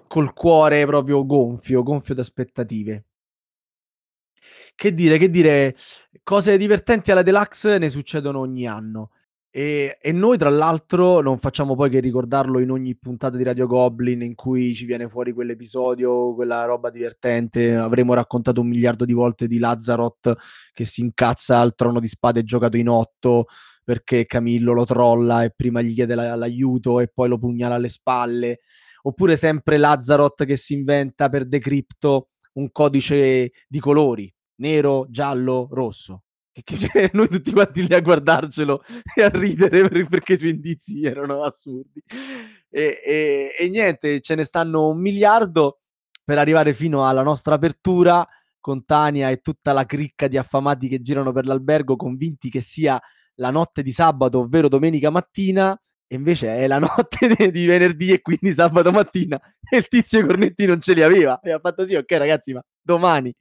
col 0.06 0.32
cuore 0.32 0.86
proprio 0.86 1.26
gonfio, 1.26 1.82
gonfio 1.82 2.14
d'aspettative. 2.14 3.06
Che 4.80 4.94
dire, 4.94 5.18
che 5.18 5.28
dire, 5.28 5.76
cose 6.22 6.56
divertenti 6.56 7.10
alla 7.10 7.20
deluxe 7.20 7.76
ne 7.76 7.90
succedono 7.90 8.38
ogni 8.38 8.66
anno. 8.66 9.10
E, 9.50 9.98
e 10.00 10.10
noi, 10.10 10.38
tra 10.38 10.48
l'altro, 10.48 11.20
non 11.20 11.38
facciamo 11.38 11.76
poi 11.76 11.90
che 11.90 12.00
ricordarlo 12.00 12.60
in 12.60 12.70
ogni 12.70 12.96
puntata 12.96 13.36
di 13.36 13.42
Radio 13.42 13.66
Goblin 13.66 14.22
in 14.22 14.34
cui 14.34 14.74
ci 14.74 14.86
viene 14.86 15.06
fuori 15.06 15.34
quell'episodio, 15.34 16.34
quella 16.34 16.64
roba 16.64 16.88
divertente. 16.88 17.76
Avremo 17.76 18.14
raccontato 18.14 18.62
un 18.62 18.68
miliardo 18.68 19.04
di 19.04 19.12
volte 19.12 19.46
di 19.48 19.58
Lazarot 19.58 20.34
che 20.72 20.86
si 20.86 21.02
incazza 21.02 21.58
al 21.58 21.74
trono 21.74 22.00
di 22.00 22.08
spade 22.08 22.42
giocato 22.42 22.78
in 22.78 22.88
otto 22.88 23.48
perché 23.84 24.24
Camillo 24.24 24.72
lo 24.72 24.86
trolla 24.86 25.44
e 25.44 25.50
prima 25.54 25.82
gli 25.82 25.92
chiede 25.92 26.14
la- 26.14 26.34
l'aiuto 26.36 27.00
e 27.00 27.08
poi 27.08 27.28
lo 27.28 27.36
pugnala 27.36 27.74
alle 27.74 27.90
spalle. 27.90 28.60
Oppure 29.02 29.36
sempre 29.36 29.76
Lazarot 29.76 30.46
che 30.46 30.56
si 30.56 30.72
inventa 30.72 31.28
per 31.28 31.46
Decrypto 31.46 32.30
un 32.54 32.72
codice 32.72 33.52
di 33.68 33.78
colori 33.78 34.32
nero, 34.60 35.06
giallo, 35.10 35.68
rosso. 35.70 36.22
E 36.52 36.62
che 36.62 36.76
cioè, 36.78 37.10
noi 37.12 37.28
tutti 37.28 37.52
quanti 37.52 37.86
lì 37.86 37.94
a 37.94 38.00
guardarcelo 38.00 38.82
e 39.14 39.22
a 39.22 39.28
ridere 39.28 39.88
per- 39.88 40.06
perché 40.06 40.34
i 40.34 40.38
suoi 40.38 40.50
indizi 40.50 41.04
erano 41.04 41.42
assurdi. 41.42 42.02
E, 42.68 43.00
e- 43.04 43.54
e 43.58 43.68
niente, 43.68 44.20
ce 44.20 44.34
ne 44.34 44.44
stanno 44.44 44.88
un 44.88 45.00
miliardo 45.00 45.80
per 46.24 46.38
arrivare 46.38 46.72
fino 46.74 47.06
alla 47.06 47.22
nostra 47.22 47.54
apertura 47.54 48.26
con 48.60 48.84
Tania 48.84 49.30
e 49.30 49.40
tutta 49.40 49.72
la 49.72 49.86
cricca 49.86 50.28
di 50.28 50.36
affamati 50.36 50.88
che 50.88 51.00
girano 51.00 51.32
per 51.32 51.46
l'albergo, 51.46 51.96
convinti 51.96 52.50
che 52.50 52.60
sia 52.60 53.00
la 53.36 53.50
notte 53.50 53.82
di 53.82 53.90
sabato, 53.90 54.40
ovvero 54.40 54.68
domenica 54.68 55.08
mattina, 55.10 55.78
e 56.06 56.16
invece 56.16 56.48
è 56.56 56.66
la 56.66 56.78
notte 56.80 57.50
di 57.50 57.66
venerdì 57.66 58.12
e 58.12 58.20
quindi 58.20 58.52
sabato 58.52 58.90
mattina 58.90 59.40
e 59.70 59.76
il 59.76 59.86
tizio 59.86 60.26
cornetti 60.26 60.66
non 60.66 60.80
ce 60.80 60.92
li 60.92 61.02
aveva 61.02 61.38
e 61.40 61.52
ha 61.52 61.60
fatto 61.60 61.86
sì 61.86 61.94
ok 61.94 62.10
ragazzi 62.12 62.52
ma 62.52 62.60
domani 62.82 63.32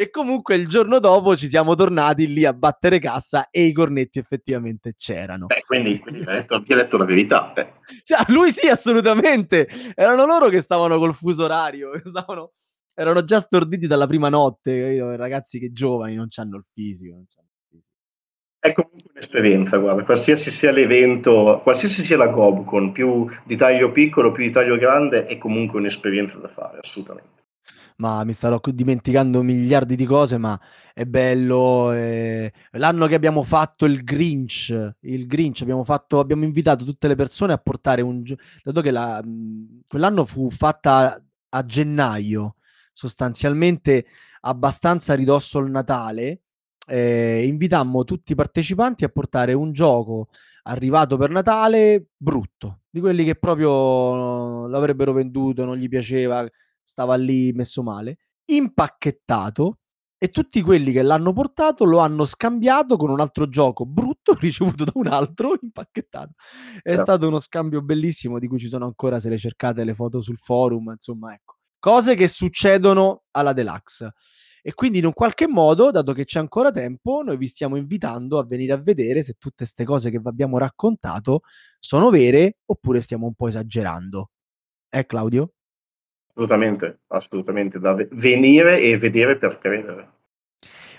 e 0.00 0.08
comunque 0.08 0.54
il 0.54 0.66
giorno 0.66 0.98
dopo 0.98 1.36
ci 1.36 1.46
siamo 1.46 1.74
tornati 1.74 2.26
lì 2.26 2.46
a 2.46 2.54
battere 2.54 2.98
cassa 2.98 3.50
e 3.50 3.64
i 3.64 3.72
cornetti 3.72 4.18
effettivamente 4.18 4.94
c'erano 4.96 5.44
Beh, 5.44 5.62
quindi, 5.66 5.98
quindi 5.98 6.20
hai 6.20 6.36
detto, 6.36 6.54
hai 6.54 6.64
detto 6.64 6.96
la 6.96 7.04
verità. 7.04 7.52
eh. 7.52 7.74
Ah, 8.16 8.24
lui 8.28 8.50
sì 8.50 8.66
assolutamente 8.68 9.68
erano 9.94 10.24
loro 10.24 10.48
che 10.48 10.62
stavano 10.62 10.96
col 10.96 11.14
fuso 11.14 11.44
orario 11.44 11.90
stavano- 12.02 12.52
erano 12.94 13.24
già 13.24 13.40
storditi 13.40 13.86
dalla 13.86 14.06
prima 14.06 14.30
notte 14.30 14.96
capito? 14.96 15.16
ragazzi 15.16 15.58
che 15.58 15.70
giovani 15.70 16.14
non 16.14 16.28
hanno 16.34 16.56
il 16.56 16.64
fisico, 16.64 17.16
non 17.16 17.26
c'hanno 17.28 17.48
il 17.52 17.66
fisico. 17.68 17.88
È 18.58 18.72
comunque 18.72 19.10
un'esperienza, 19.12 19.76
guarda, 19.76 20.02
qualsiasi 20.04 20.50
sia 20.50 20.70
l'evento, 20.70 21.60
qualsiasi 21.62 22.06
sia 22.06 22.16
la 22.16 22.28
Gobcon, 22.28 22.92
più 22.92 23.28
di 23.44 23.56
taglio 23.56 23.90
piccolo, 23.90 24.32
più 24.32 24.44
di 24.44 24.50
taglio 24.50 24.78
grande, 24.78 25.26
è 25.26 25.36
comunque 25.36 25.78
un'esperienza 25.78 26.38
da 26.38 26.48
fare, 26.48 26.78
assolutamente. 26.80 27.39
Ma 28.00 28.24
mi 28.24 28.32
starò 28.32 28.58
dimenticando 28.72 29.42
miliardi 29.42 29.94
di 29.94 30.06
cose, 30.06 30.38
ma 30.38 30.58
è 30.94 31.04
bello. 31.04 31.92
eh, 31.92 32.52
L'anno 32.72 33.06
che 33.06 33.14
abbiamo 33.14 33.42
fatto 33.42 33.84
il 33.84 34.02
Grinch, 34.02 34.94
il 35.00 35.26
Grinch 35.26 35.62
abbiamo, 35.62 35.84
fatto, 35.84 36.18
abbiamo 36.18 36.44
invitato 36.44 36.84
tutte 36.84 37.08
le 37.08 37.14
persone 37.14 37.52
a 37.52 37.58
portare 37.58 38.02
un... 38.02 38.22
Dato 38.62 38.80
che 38.80 38.90
la, 38.90 39.22
quell'anno 39.86 40.24
fu 40.24 40.50
fatta 40.50 41.22
a 41.50 41.64
gennaio, 41.64 42.56
sostanzialmente 42.92 44.06
abbastanza 44.40 45.14
ridosso 45.14 45.58
al 45.58 45.70
Natale, 45.70 46.40
eh, 46.86 47.46
invitammo 47.46 48.04
tutti 48.04 48.32
i 48.32 48.34
partecipanti 48.34 49.04
a 49.04 49.08
portare 49.10 49.52
un 49.52 49.72
gioco 49.72 50.28
arrivato 50.64 51.16
per 51.18 51.30
Natale 51.30 52.06
brutto, 52.16 52.80
di 52.88 53.00
quelli 53.00 53.24
che 53.24 53.34
proprio 53.36 54.66
l'avrebbero 54.68 55.12
venduto, 55.12 55.64
non 55.64 55.76
gli 55.76 55.88
piaceva, 55.88 56.46
stava 56.90 57.14
lì 57.14 57.52
messo 57.52 57.84
male, 57.84 58.18
impacchettato 58.46 59.78
e 60.18 60.28
tutti 60.28 60.60
quelli 60.60 60.90
che 60.90 61.02
l'hanno 61.02 61.32
portato 61.32 61.84
lo 61.84 61.98
hanno 61.98 62.24
scambiato 62.24 62.96
con 62.96 63.10
un 63.10 63.20
altro 63.20 63.48
gioco 63.48 63.86
brutto 63.86 64.34
ricevuto 64.40 64.82
da 64.82 64.90
un 64.94 65.06
altro 65.06 65.56
impacchettato. 65.60 66.32
È 66.78 66.90
Però- 66.90 67.02
stato 67.02 67.28
uno 67.28 67.38
scambio 67.38 67.80
bellissimo 67.80 68.40
di 68.40 68.48
cui 68.48 68.58
ci 68.58 68.66
sono 68.66 68.86
ancora, 68.86 69.20
se 69.20 69.28
le 69.28 69.38
cercate 69.38 69.84
le 69.84 69.94
foto 69.94 70.20
sul 70.20 70.36
forum, 70.36 70.90
insomma, 70.90 71.32
ecco. 71.32 71.58
Cose 71.78 72.14
che 72.14 72.26
succedono 72.26 73.22
alla 73.30 73.52
Deluxe. 73.52 74.12
E 74.62 74.74
quindi 74.74 74.98
in 74.98 75.06
un 75.06 75.12
qualche 75.12 75.46
modo, 75.46 75.92
dato 75.92 76.12
che 76.12 76.24
c'è 76.24 76.40
ancora 76.40 76.72
tempo, 76.72 77.22
noi 77.22 77.36
vi 77.36 77.46
stiamo 77.46 77.76
invitando 77.76 78.38
a 78.38 78.44
venire 78.44 78.72
a 78.72 78.76
vedere 78.78 79.22
se 79.22 79.34
tutte 79.38 79.58
queste 79.58 79.84
cose 79.84 80.10
che 80.10 80.18
vi 80.18 80.28
abbiamo 80.28 80.58
raccontato 80.58 81.42
sono 81.78 82.10
vere 82.10 82.58
oppure 82.66 83.00
stiamo 83.00 83.26
un 83.26 83.34
po' 83.34 83.46
esagerando. 83.46 84.32
Eh 84.90 85.06
Claudio? 85.06 85.52
Assolutamente, 86.40 87.00
assolutamente, 87.08 87.78
da 87.78 87.92
ve- 87.92 88.08
venire 88.12 88.80
e 88.80 88.96
vedere 88.96 89.36
per 89.36 89.58
credere. 89.58 90.08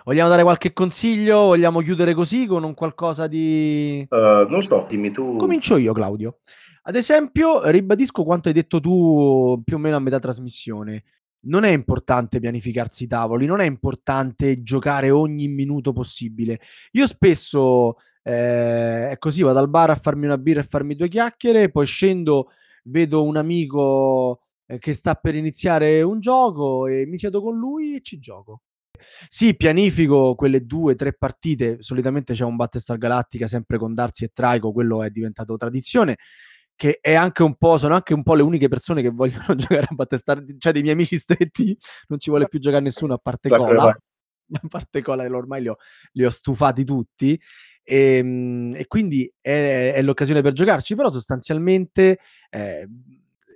Vogliamo 0.03 0.29
dare 0.29 0.43
qualche 0.43 0.71
consiglio? 0.71 1.45
Vogliamo 1.45 1.81
chiudere 1.81 2.13
così 2.13 2.45
con 2.45 2.63
un 2.63 2.75
qualcosa 2.75 3.25
di... 3.25 4.05
Eh, 4.07 4.45
non 4.47 4.61
so, 4.61 4.85
dimmi 4.87 5.11
tu. 5.11 5.37
Comincio 5.37 5.77
io, 5.77 5.93
Claudio. 5.93 6.39
Ad 6.83 6.95
esempio, 6.95 7.67
ribadisco 7.69 8.23
quanto 8.23 8.49
hai 8.49 8.53
detto 8.53 8.79
tu 8.79 9.59
più 9.63 9.77
o 9.77 9.79
meno 9.79 9.95
a 9.95 9.99
metà 9.99 10.19
trasmissione. 10.19 11.03
Non 11.45 11.63
è 11.63 11.71
importante 11.71 12.39
pianificarsi 12.39 13.05
i 13.05 13.07
tavoli, 13.07 13.47
non 13.47 13.61
è 13.61 13.65
importante 13.65 14.61
giocare 14.61 15.09
ogni 15.09 15.47
minuto 15.47 15.91
possibile. 15.91 16.59
Io 16.91 17.07
spesso 17.07 17.95
eh, 18.21 19.09
è 19.09 19.17
così, 19.17 19.41
vado 19.41 19.57
al 19.57 19.69
bar 19.69 19.89
a 19.89 19.95
farmi 19.95 20.25
una 20.25 20.37
birra 20.37 20.59
e 20.59 20.63
farmi 20.63 20.93
due 20.93 21.07
chiacchiere, 21.07 21.71
poi 21.71 21.85
scendo, 21.87 22.51
vedo 22.83 23.23
un 23.23 23.37
amico 23.37 24.41
eh, 24.71 24.77
che 24.79 24.93
sta 24.93 25.15
per 25.15 25.35
iniziare 25.35 26.01
un 26.01 26.19
gioco 26.19 26.87
e 26.87 27.05
mi 27.05 27.17
siedo 27.17 27.41
con 27.41 27.57
lui 27.57 27.95
e 27.95 28.01
ci 28.01 28.19
gioco. 28.19 28.61
Sì, 29.27 29.55
pianifico 29.55 30.35
quelle 30.35 30.65
due, 30.65 30.95
tre 30.95 31.13
partite. 31.13 31.81
Solitamente 31.81 32.33
c'è 32.33 32.45
un 32.45 32.55
Battlestar 32.55 32.97
Galactica 32.97 33.47
sempre 33.47 33.77
con 33.77 33.93
Darsi 33.93 34.23
e 34.23 34.29
Traico, 34.33 34.71
quello 34.71 35.03
è 35.03 35.09
diventato 35.09 35.57
tradizione. 35.57 36.17
Che 36.73 36.99
è 37.01 37.13
anche 37.13 37.43
un 37.43 37.55
po', 37.55 37.77
sono 37.77 37.95
anche 37.95 38.13
un 38.13 38.23
po' 38.23 38.33
le 38.33 38.43
uniche 38.43 38.69
persone 38.69 39.01
che 39.01 39.09
vogliono 39.09 39.55
giocare 39.55 39.87
a 39.89 39.93
Battlestar, 39.93 40.43
cioè 40.57 40.71
dei 40.71 40.81
miei 40.81 40.93
amici 40.93 41.17
stretti, 41.17 41.77
non 42.07 42.19
ci 42.19 42.29
vuole 42.29 42.47
più 42.47 42.59
giocare 42.59 42.81
nessuno 42.81 43.13
a 43.13 43.17
parte 43.17 43.49
Da 43.49 43.57
Cola. 43.57 43.97
A 44.53 44.67
parte 44.67 45.01
Cola, 45.01 45.25
che 45.25 45.31
ormai 45.31 45.61
li 45.61 45.69
ho, 45.69 45.77
li 46.11 46.25
ho 46.25 46.29
stufati 46.29 46.83
tutti. 46.83 47.39
E, 47.83 48.69
e 48.73 48.87
quindi 48.87 49.31
è, 49.39 49.93
è 49.95 50.01
l'occasione 50.01 50.41
per 50.41 50.51
giocarci, 50.51 50.93
però 50.93 51.09
sostanzialmente 51.09 52.19
eh, 52.49 52.85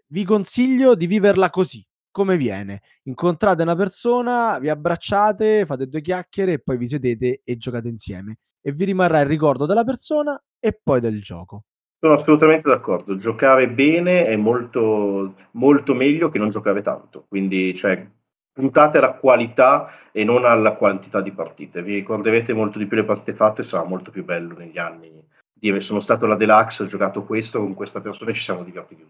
vi 0.08 0.24
consiglio 0.24 0.96
di 0.96 1.08
viverla 1.08 1.50
così, 1.50 1.86
come 2.12 2.38
viene. 2.38 2.82
Incontrate 3.04 3.64
una 3.64 3.76
persona, 3.76 4.60
vi 4.60 4.70
abbracciate, 4.70 5.66
fate 5.66 5.88
due 5.88 6.02
chiacchiere 6.02 6.54
e 6.54 6.60
poi 6.60 6.78
vi 6.78 6.88
sedete 6.88 7.42
e 7.44 7.58
giocate 7.58 7.88
insieme. 7.88 8.38
e 8.68 8.72
vi 8.72 8.86
rimarrà 8.86 9.20
il 9.20 9.28
ricordo 9.28 9.68
della 9.68 9.84
persona 9.84 10.42
e 10.60 10.80
poi 10.82 11.00
del 11.00 11.22
gioco. 11.22 11.66
Sono 12.00 12.16
assolutamente 12.16 12.68
d'accordo. 12.68 13.16
Giocare 13.16 13.70
bene 13.70 14.26
è 14.26 14.36
molto, 14.36 15.36
molto 15.52 15.94
meglio 15.94 16.30
che 16.30 16.40
non 16.40 16.50
giocare 16.50 16.82
tanto. 16.82 17.26
Quindi, 17.28 17.76
cioè, 17.76 18.08
puntate 18.52 18.98
alla 18.98 19.14
qualità 19.14 19.90
e 20.12 20.24
non 20.24 20.46
alla 20.46 20.74
quantità 20.74 21.22
di 21.22 21.32
partite. 21.32 21.84
Vi 21.84 21.94
ricorderete 21.94 22.54
molto 22.54 22.80
di 22.80 22.88
più 22.88 22.98
le 22.98 23.06
partite 23.06 23.38
fatte, 23.38 23.62
sarà 23.62 23.84
molto 23.84 24.10
più 24.10 24.26
bello 24.26 24.56
negli 24.58 24.80
anni 24.80 25.24
dire 25.66 25.80
sono 25.80 26.00
stato 26.00 26.26
alla 26.26 26.36
Deluxe, 26.36 26.84
ho 26.84 26.86
giocato 26.86 27.24
questo 27.24 27.60
con 27.60 27.74
questa 27.74 28.02
persona 28.02 28.32
e 28.32 28.34
ci 28.34 28.42
siamo 28.42 28.64
divertiti. 28.64 29.08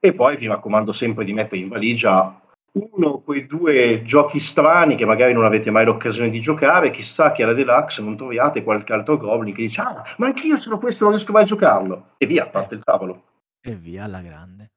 E 0.00 0.14
poi 0.14 0.36
vi 0.36 0.46
raccomando 0.46 0.92
sempre 0.92 1.24
di 1.24 1.34
mettere 1.34 1.60
in 1.60 1.68
valigia 1.68 2.40
uno 2.72 3.08
o 3.08 3.22
quei 3.22 3.46
due 3.46 4.02
giochi 4.04 4.38
strani 4.38 4.94
che 4.94 5.04
magari 5.04 5.32
non 5.32 5.44
avete 5.44 5.70
mai 5.70 5.84
l'occasione 5.84 6.30
di 6.30 6.40
giocare, 6.40 6.90
chissà 6.90 7.32
che 7.32 7.42
alla 7.42 7.52
Deluxe 7.52 8.00
non 8.00 8.16
troviate 8.16 8.62
qualche 8.62 8.92
altro 8.92 9.16
Goblin 9.16 9.54
che 9.54 9.62
dice 9.62 9.80
ah, 9.80 10.02
ma 10.18 10.26
anch'io 10.26 10.58
sono 10.58 10.78
questo, 10.78 11.04
non 11.04 11.14
riesco 11.14 11.32
mai 11.32 11.42
a 11.42 11.46
giocarlo. 11.46 12.06
E 12.16 12.26
via, 12.26 12.46
parte 12.46 12.76
il 12.76 12.82
tavolo. 12.84 13.24
E 13.60 13.74
via 13.74 14.04
alla 14.04 14.22
grande. 14.22 14.70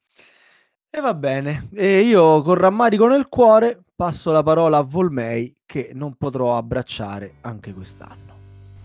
E 0.90 1.02
va 1.02 1.14
bene, 1.14 1.70
e 1.74 2.02
io 2.02 2.42
con 2.42 2.56
rammarico 2.56 3.08
nel 3.08 3.28
cuore 3.28 3.82
passo 3.96 4.32
la 4.32 4.44
parola 4.44 4.78
a 4.78 4.84
Volmei 4.84 5.56
che 5.66 5.92
non 5.94 6.16
potrò 6.16 6.58
abbracciare 6.58 7.36
anche 7.42 7.74
quest'anno. 7.74 8.33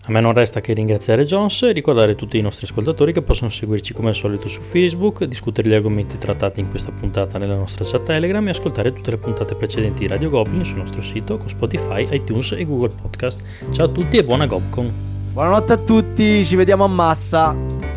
A 0.05 0.11
me 0.11 0.21
non 0.21 0.33
resta 0.33 0.59
che 0.59 0.73
ringraziare 0.73 1.25
Jones 1.25 1.61
e 1.63 1.71
ricordare 1.71 2.15
tutti 2.15 2.37
i 2.37 2.41
nostri 2.41 2.65
ascoltatori 2.65 3.11
che 3.11 3.21
possono 3.21 3.49
seguirci 3.49 3.93
come 3.93 4.09
al 4.09 4.15
solito 4.15 4.47
su 4.47 4.61
Facebook, 4.61 5.25
discutere 5.25 5.67
gli 5.67 5.73
argomenti 5.73 6.17
trattati 6.17 6.61
in 6.61 6.69
questa 6.69 6.91
puntata 6.91 7.37
nella 7.37 7.55
nostra 7.55 7.85
chat 7.85 8.03
Telegram 8.03 8.47
e 8.47 8.51
ascoltare 8.51 8.91
tutte 8.93 9.11
le 9.11 9.17
puntate 9.17 9.55
precedenti 9.55 10.01
di 10.01 10.07
Radio 10.07 10.29
Goblin 10.29 10.63
sul 10.63 10.79
nostro 10.79 11.01
sito 11.01 11.37
con 11.37 11.49
Spotify, 11.49 12.07
iTunes 12.11 12.53
e 12.53 12.65
Google 12.65 12.89
Podcast. 12.99 13.43
Ciao 13.71 13.85
a 13.85 13.89
tutti 13.89 14.17
e 14.17 14.23
buona 14.23 14.47
Gobcon! 14.47 14.91
Buonanotte 15.31 15.73
a 15.73 15.77
tutti, 15.77 16.43
ci 16.43 16.55
vediamo 16.55 16.85
a 16.85 16.87
massa! 16.87 17.55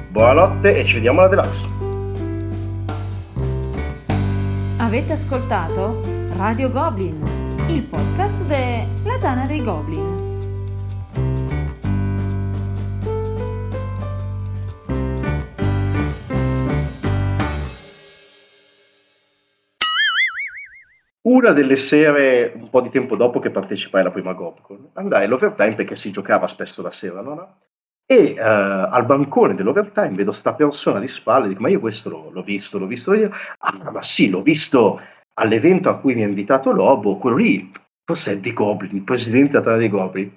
Buonanotte 0.09 0.75
e 0.75 0.85
ci 0.85 0.95
vediamo 0.95 1.21
alla 1.21 1.29
Deluxe! 1.29 1.69
Avete 4.77 5.13
ascoltato 5.13 6.01
Radio 6.37 6.69
Goblin, 6.69 7.25
il 7.69 7.83
podcast 7.83 8.43
della 8.43 9.19
Tana 9.19 9.47
dei 9.47 9.63
Goblin. 9.63 10.32
Una 21.23 21.53
delle 21.53 21.77
sere, 21.77 22.53
un 22.57 22.68
po' 22.68 22.81
di 22.81 22.89
tempo 22.89 23.14
dopo 23.14 23.39
che 23.39 23.51
partecipai 23.51 24.01
alla 24.01 24.11
prima 24.11 24.33
Gobcon, 24.33 24.91
andai 24.95 25.25
all'overtime 25.25 25.77
perché 25.77 25.95
si 25.95 26.11
giocava 26.11 26.49
spesso 26.49 26.83
la 26.83 26.91
sera, 26.91 27.20
no? 27.20 27.59
E 28.05 28.35
uh, 28.37 28.93
al 28.93 29.07
bancone 29.07 29.55
dell'overtime 29.55 30.16
vedo 30.16 30.33
sta 30.33 30.55
persona 30.55 30.99
di 30.99 31.07
spalle, 31.07 31.49
dico 31.49 31.61
ma 31.61 31.68
io 31.68 31.79
questo 31.79 32.11
l'ho, 32.11 32.31
l'ho 32.31 32.43
visto, 32.43 32.79
l'ho 32.79 32.87
visto 32.87 33.14
io. 33.14 33.31
Ah 33.59 33.91
ma 33.93 34.03
sì, 34.03 34.29
l'ho 34.29 34.43
visto 34.43 35.01
all'evento 35.35 35.89
a 35.89 35.99
cui 35.99 36.14
mi 36.14 36.25
ha 36.25 36.27
invitato 36.27 36.73
Lobo, 36.73 37.16
quello 37.18 37.37
lì, 37.37 37.70
cos'è 38.05 38.41
The 38.41 38.53
Goblin, 38.53 38.97
il 38.97 39.03
presidente 39.03 39.61
della 39.61 39.77
dei 39.77 39.89
Goblin. 39.89 40.33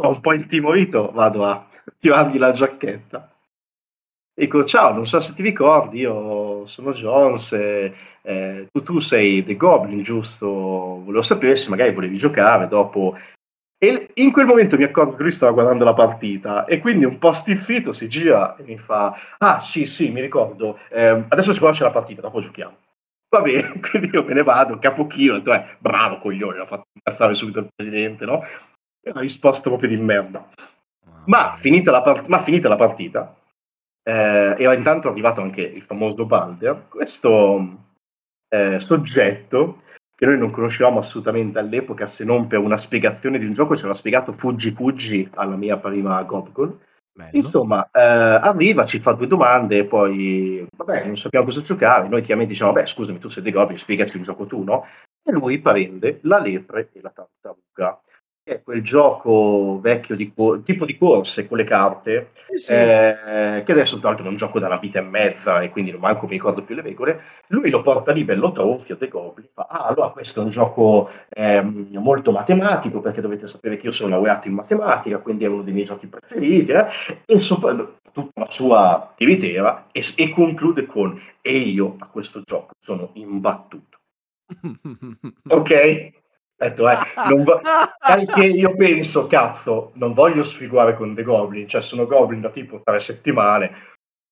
Ho 0.00 0.08
un 0.08 0.20
po' 0.20 0.34
intimorito, 0.34 1.10
vado 1.12 1.44
a 1.44 1.66
tirargli 1.98 2.36
la 2.38 2.52
giacchetta. 2.52 3.30
Dico, 4.38 4.64
ciao, 4.66 4.92
non 4.92 5.06
so 5.06 5.18
se 5.18 5.32
ti 5.32 5.42
ricordi, 5.42 6.00
io 6.00 6.66
sono 6.66 6.92
Jones, 6.92 7.52
eh, 7.52 7.94
eh, 8.26 8.66
tu, 8.72 8.82
tu, 8.82 8.98
sei 8.98 9.44
The 9.44 9.56
Goblin, 9.56 10.02
giusto? 10.02 10.46
Volevo 10.48 11.22
sapere 11.22 11.54
se 11.54 11.68
magari 11.68 11.92
volevi 11.92 12.18
giocare 12.18 12.66
dopo. 12.66 13.16
E 13.78 14.10
in 14.14 14.32
quel 14.32 14.46
momento 14.46 14.76
mi 14.76 14.82
accorgo 14.82 15.14
che 15.14 15.22
lui 15.22 15.30
stava 15.30 15.52
guardando 15.52 15.84
la 15.84 15.94
partita 15.94 16.64
e 16.64 16.80
quindi 16.80 17.04
un 17.04 17.18
po' 17.18 17.32
stiffito 17.32 17.92
si 17.92 18.08
gira 18.08 18.56
e 18.56 18.64
mi 18.64 18.78
fa, 18.78 19.16
ah 19.38 19.60
sì 19.60 19.84
sì, 19.84 20.10
mi 20.10 20.20
ricordo, 20.20 20.78
eh, 20.90 21.24
adesso 21.28 21.52
ci 21.52 21.60
conosce 21.60 21.84
la 21.84 21.90
partita, 21.90 22.20
dopo 22.20 22.40
giochiamo. 22.40 22.76
Va 23.28 23.42
bene, 23.42 23.78
quindi 23.90 24.10
io 24.12 24.24
me 24.24 24.34
ne 24.34 24.42
vado, 24.42 24.78
capochino, 24.78 25.34
detto, 25.34 25.54
eh, 25.54 25.76
bravo 25.78 26.18
coglione, 26.18 26.58
l'ha 26.58 26.66
fatto 26.66 26.86
incazzare 26.94 27.34
subito 27.34 27.60
il 27.60 27.68
presidente, 27.72 28.24
no? 28.24 28.42
E 28.42 29.10
una 29.10 29.20
risposta 29.20 29.68
proprio 29.68 29.88
di 29.88 29.96
merda. 29.98 30.48
Ma 31.26 31.54
finita 31.56 31.90
la, 31.90 32.02
part- 32.02 32.26
ma 32.26 32.40
finita 32.40 32.68
la 32.68 32.76
partita, 32.76 33.36
eh, 34.02 34.56
era 34.58 34.74
intanto 34.74 35.08
arrivato 35.08 35.42
anche 35.42 35.60
il 35.62 35.82
famoso 35.82 36.24
Balder, 36.24 36.86
questo 36.88 37.85
eh, 38.48 38.78
soggetto 38.80 39.82
che 40.14 40.24
noi 40.24 40.38
non 40.38 40.50
conoscevamo 40.50 40.98
assolutamente 40.98 41.58
all'epoca 41.58 42.06
se 42.06 42.24
non 42.24 42.46
per 42.46 42.58
una 42.58 42.78
spiegazione 42.78 43.38
di 43.38 43.44
un 43.44 43.52
gioco, 43.52 43.74
ci 43.74 43.82
aveva 43.82 43.98
spiegato 43.98 44.32
Fuggi 44.32 44.70
Fuggi 44.70 45.28
alla 45.34 45.56
mia 45.56 45.76
prima 45.76 46.22
Gobcon. 46.22 46.78
Insomma, 47.32 47.88
eh, 47.92 48.00
arriva, 48.00 48.84
ci 48.84 49.00
fa 49.00 49.12
due 49.12 49.26
domande 49.26 49.78
e 49.78 49.84
poi, 49.84 50.66
vabbè, 50.74 51.06
non 51.06 51.16
sappiamo 51.16 51.46
cosa 51.46 51.62
giocare. 51.62 52.08
Noi 52.08 52.20
chiaramente 52.20 52.52
diciamo, 52.52 52.72
vabbè, 52.72 52.86
scusami, 52.86 53.18
tu 53.18 53.28
sei 53.28 53.42
dei 53.42 53.52
Goblin, 53.52 53.78
spiegaci 53.78 54.18
il 54.18 54.22
gioco 54.22 54.46
tu, 54.46 54.62
no? 54.62 54.84
E 55.22 55.32
lui 55.32 55.58
prende 55.58 56.18
la 56.22 56.38
lepre 56.38 56.90
e 56.92 57.00
la 57.00 57.10
tartaruga 57.10 58.00
è 58.46 58.62
quel 58.62 58.80
gioco 58.80 59.80
vecchio 59.80 60.14
di 60.14 60.32
tipo 60.62 60.84
di 60.84 60.96
corse 60.96 61.48
con 61.48 61.56
le 61.56 61.64
carte, 61.64 62.30
eh 62.48 62.58
sì. 62.58 62.72
eh, 62.72 63.62
che 63.64 63.72
adesso 63.72 63.98
tra 63.98 64.10
l'altro 64.10 64.24
è 64.24 64.28
un 64.28 64.36
gioco 64.36 64.60
da 64.60 64.66
una 64.66 64.76
vita 64.76 65.00
e 65.00 65.02
mezza 65.02 65.62
e 65.62 65.70
quindi 65.70 65.90
non 65.90 65.98
manco 65.98 66.26
mi 66.26 66.34
ricordo 66.34 66.62
più 66.62 66.76
le 66.76 66.82
regole, 66.82 67.22
lui 67.48 67.70
lo 67.70 67.82
porta 67.82 68.12
lì 68.12 68.22
bello 68.22 68.52
tronfio, 68.52 68.94
De 68.94 69.08
Goblin, 69.08 69.48
fa, 69.52 69.66
ah 69.68 69.86
allora 69.86 70.10
questo 70.10 70.40
è 70.40 70.44
un 70.44 70.50
gioco 70.50 71.10
eh, 71.28 71.60
molto 71.60 72.30
matematico 72.30 73.00
perché 73.00 73.20
dovete 73.20 73.48
sapere 73.48 73.78
che 73.78 73.86
io 73.86 73.92
sono 73.92 74.10
laureato 74.10 74.46
in 74.46 74.54
matematica, 74.54 75.18
quindi 75.18 75.42
è 75.42 75.48
uno 75.48 75.62
dei 75.62 75.72
miei 75.72 75.86
giochi 75.86 76.06
preferiti, 76.06 76.70
eh, 76.70 76.86
e 77.26 77.40
sopra 77.40 77.74
tutta 78.12 78.42
la 78.42 78.48
sua 78.48 79.12
tiritera 79.16 79.88
e, 79.90 80.04
e 80.14 80.30
conclude 80.30 80.86
con, 80.86 81.20
e 81.40 81.58
io 81.58 81.96
a 81.98 82.06
questo 82.06 82.42
gioco 82.44 82.74
sono 82.80 83.10
imbattuto. 83.14 83.98
ok? 85.50 86.24
Detto, 86.56 86.88
eh, 86.88 86.96
vo- 87.42 87.60
anche 88.00 88.44
io 88.46 88.74
penso, 88.74 89.26
cazzo, 89.26 89.92
non 89.94 90.12
voglio 90.12 90.42
sfigurare 90.42 90.94
con 90.96 91.14
The 91.14 91.22
Goblin, 91.22 91.68
cioè 91.68 91.80
sono 91.80 92.06
Goblin 92.06 92.40
da 92.40 92.50
tipo 92.50 92.80
tre 92.82 92.98
settimane, 92.98 93.72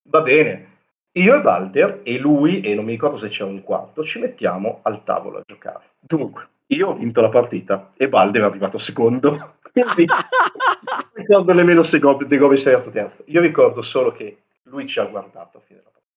va 0.09 0.21
bene. 0.23 0.73
Io 1.17 1.37
e 1.37 1.41
Balder 1.41 2.01
e 2.03 2.19
lui, 2.19 2.61
e 2.61 2.75
non 2.75 2.85
mi 2.85 2.93
ricordo 2.93 3.17
se 3.17 3.29
c'è 3.29 3.45
un 3.45 3.63
quarto, 3.63 4.03
ci 4.03 4.19
mettiamo 4.19 4.81
al 4.83 5.05
tavolo 5.05 5.39
a 5.39 5.43
giocare. 5.47 5.93
Dunque, 6.01 6.49
io 6.69 6.89
ho 6.89 6.95
vinto 6.95 7.21
la 7.21 7.29
partita 7.29 7.93
e 7.97 8.09
Balder 8.09 8.43
è 8.43 8.45
arrivato 8.47 8.79
secondo, 8.79 9.55
quindi 9.73 10.07
non 10.07 11.11
ricordo 11.13 11.53
nemmeno 11.53 11.83
se 11.83 11.99
Goblin, 11.99 12.29
The 12.29 12.37
Goblin 12.39 12.59
sei 12.59 12.75
arrivato 12.75 12.93
terzo. 12.93 13.23
Io 13.27 13.41
ricordo 13.41 13.83
solo 13.83 14.13
che 14.13 14.39
lui 14.65 14.87
ci 14.87 14.99
ha 14.99 15.05
guardato 15.05 15.59
a 15.59 15.61
fine 15.61 15.79
della 15.79 15.91
partita. 15.93 16.13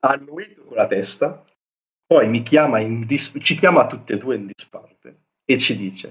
Ha 0.00 0.12
annuito 0.12 0.62
con 0.62 0.76
la 0.76 0.86
testa, 0.86 1.44
poi 2.06 2.28
mi 2.28 2.42
chiama 2.42 2.80
in 2.80 3.06
dis- 3.06 3.36
ci 3.40 3.58
chiama 3.58 3.86
tutte 3.86 4.14
e 4.14 4.18
due 4.18 4.36
in 4.36 4.46
disparte 4.46 5.22
e 5.44 5.58
ci 5.58 5.76
dice: 5.76 6.10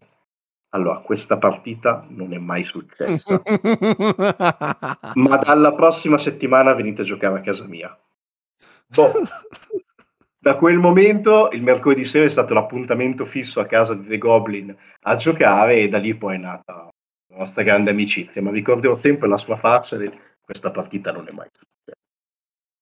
Allora, 0.70 0.99
questa 0.99 1.38
partita 1.38 2.06
non 2.10 2.34
è 2.34 2.38
mai 2.38 2.64
successa, 2.64 3.41
ma 5.15 5.38
dalla 5.38 5.74
prossima 5.74 6.18
settimana 6.18 6.74
venite 6.74 7.02
a 7.02 7.06
giocare 7.06 7.38
a 7.38 7.41
casa 7.41 7.65
mia. 7.65 7.98
Boh. 8.88 9.11
Da 10.44 10.57
quel 10.57 10.78
momento 10.78 11.49
il 11.53 11.61
mercoledì 11.61 12.03
sera 12.03 12.26
è 12.26 12.30
stato 12.30 12.53
l'appuntamento 12.53 13.24
fisso 13.24 13.61
a 13.61 13.65
casa 13.65 13.94
di 13.94 14.06
The 14.07 14.18
Goblin 14.18 14.76
a 15.03 15.15
giocare 15.15 15.78
e 15.78 15.88
da 15.88 15.99
lì 15.99 16.15
poi 16.15 16.36
è 16.36 16.38
nata 16.38 16.90
la 17.30 17.38
nostra 17.38 17.64
grande 17.64 17.91
amicizia. 17.91 18.41
Ma 18.41 18.52
ricorderò 18.52 18.98
sempre 18.98 19.30
la 19.30 19.38
sua 19.38 19.56
faccia 19.56 19.95
e 19.95 20.11
questa 20.41 20.70
partita 20.70 21.14
non 21.14 21.30
è 21.30 21.32
mai 21.32 21.48
successa. 21.49 21.73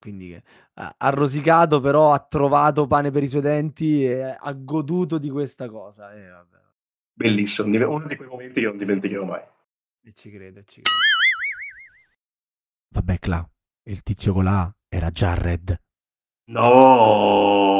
Quindi 0.01 0.35
ha 0.73 1.09
rosicato, 1.11 1.79
però 1.79 2.11
ha 2.11 2.19
trovato 2.19 2.87
pane 2.87 3.11
per 3.11 3.21
i 3.21 3.27
suoi 3.27 3.41
denti 3.41 4.03
e 4.03 4.35
ha 4.37 4.51
goduto 4.53 5.19
di 5.19 5.29
questa 5.29 5.69
cosa. 5.69 6.11
Eh, 6.11 6.27
vabbè. 6.27 6.57
Bellissimo, 7.13 7.67
uno 7.87 8.07
di 8.07 8.15
quei 8.15 8.27
momenti 8.27 8.61
che 8.61 8.65
non 8.65 8.77
dimenticherò 8.77 9.23
mai. 9.23 9.43
E 10.03 10.11
ci 10.13 10.31
credo, 10.31 10.63
ci 10.63 10.81
credo. 10.81 10.97
Vabbè, 12.93 13.19
Cla, 13.19 13.47
il 13.83 14.01
tizio 14.01 14.33
con 14.33 14.45
la 14.45 14.75
era 14.89 15.11
Jared. 15.11 15.79
No! 16.45 17.70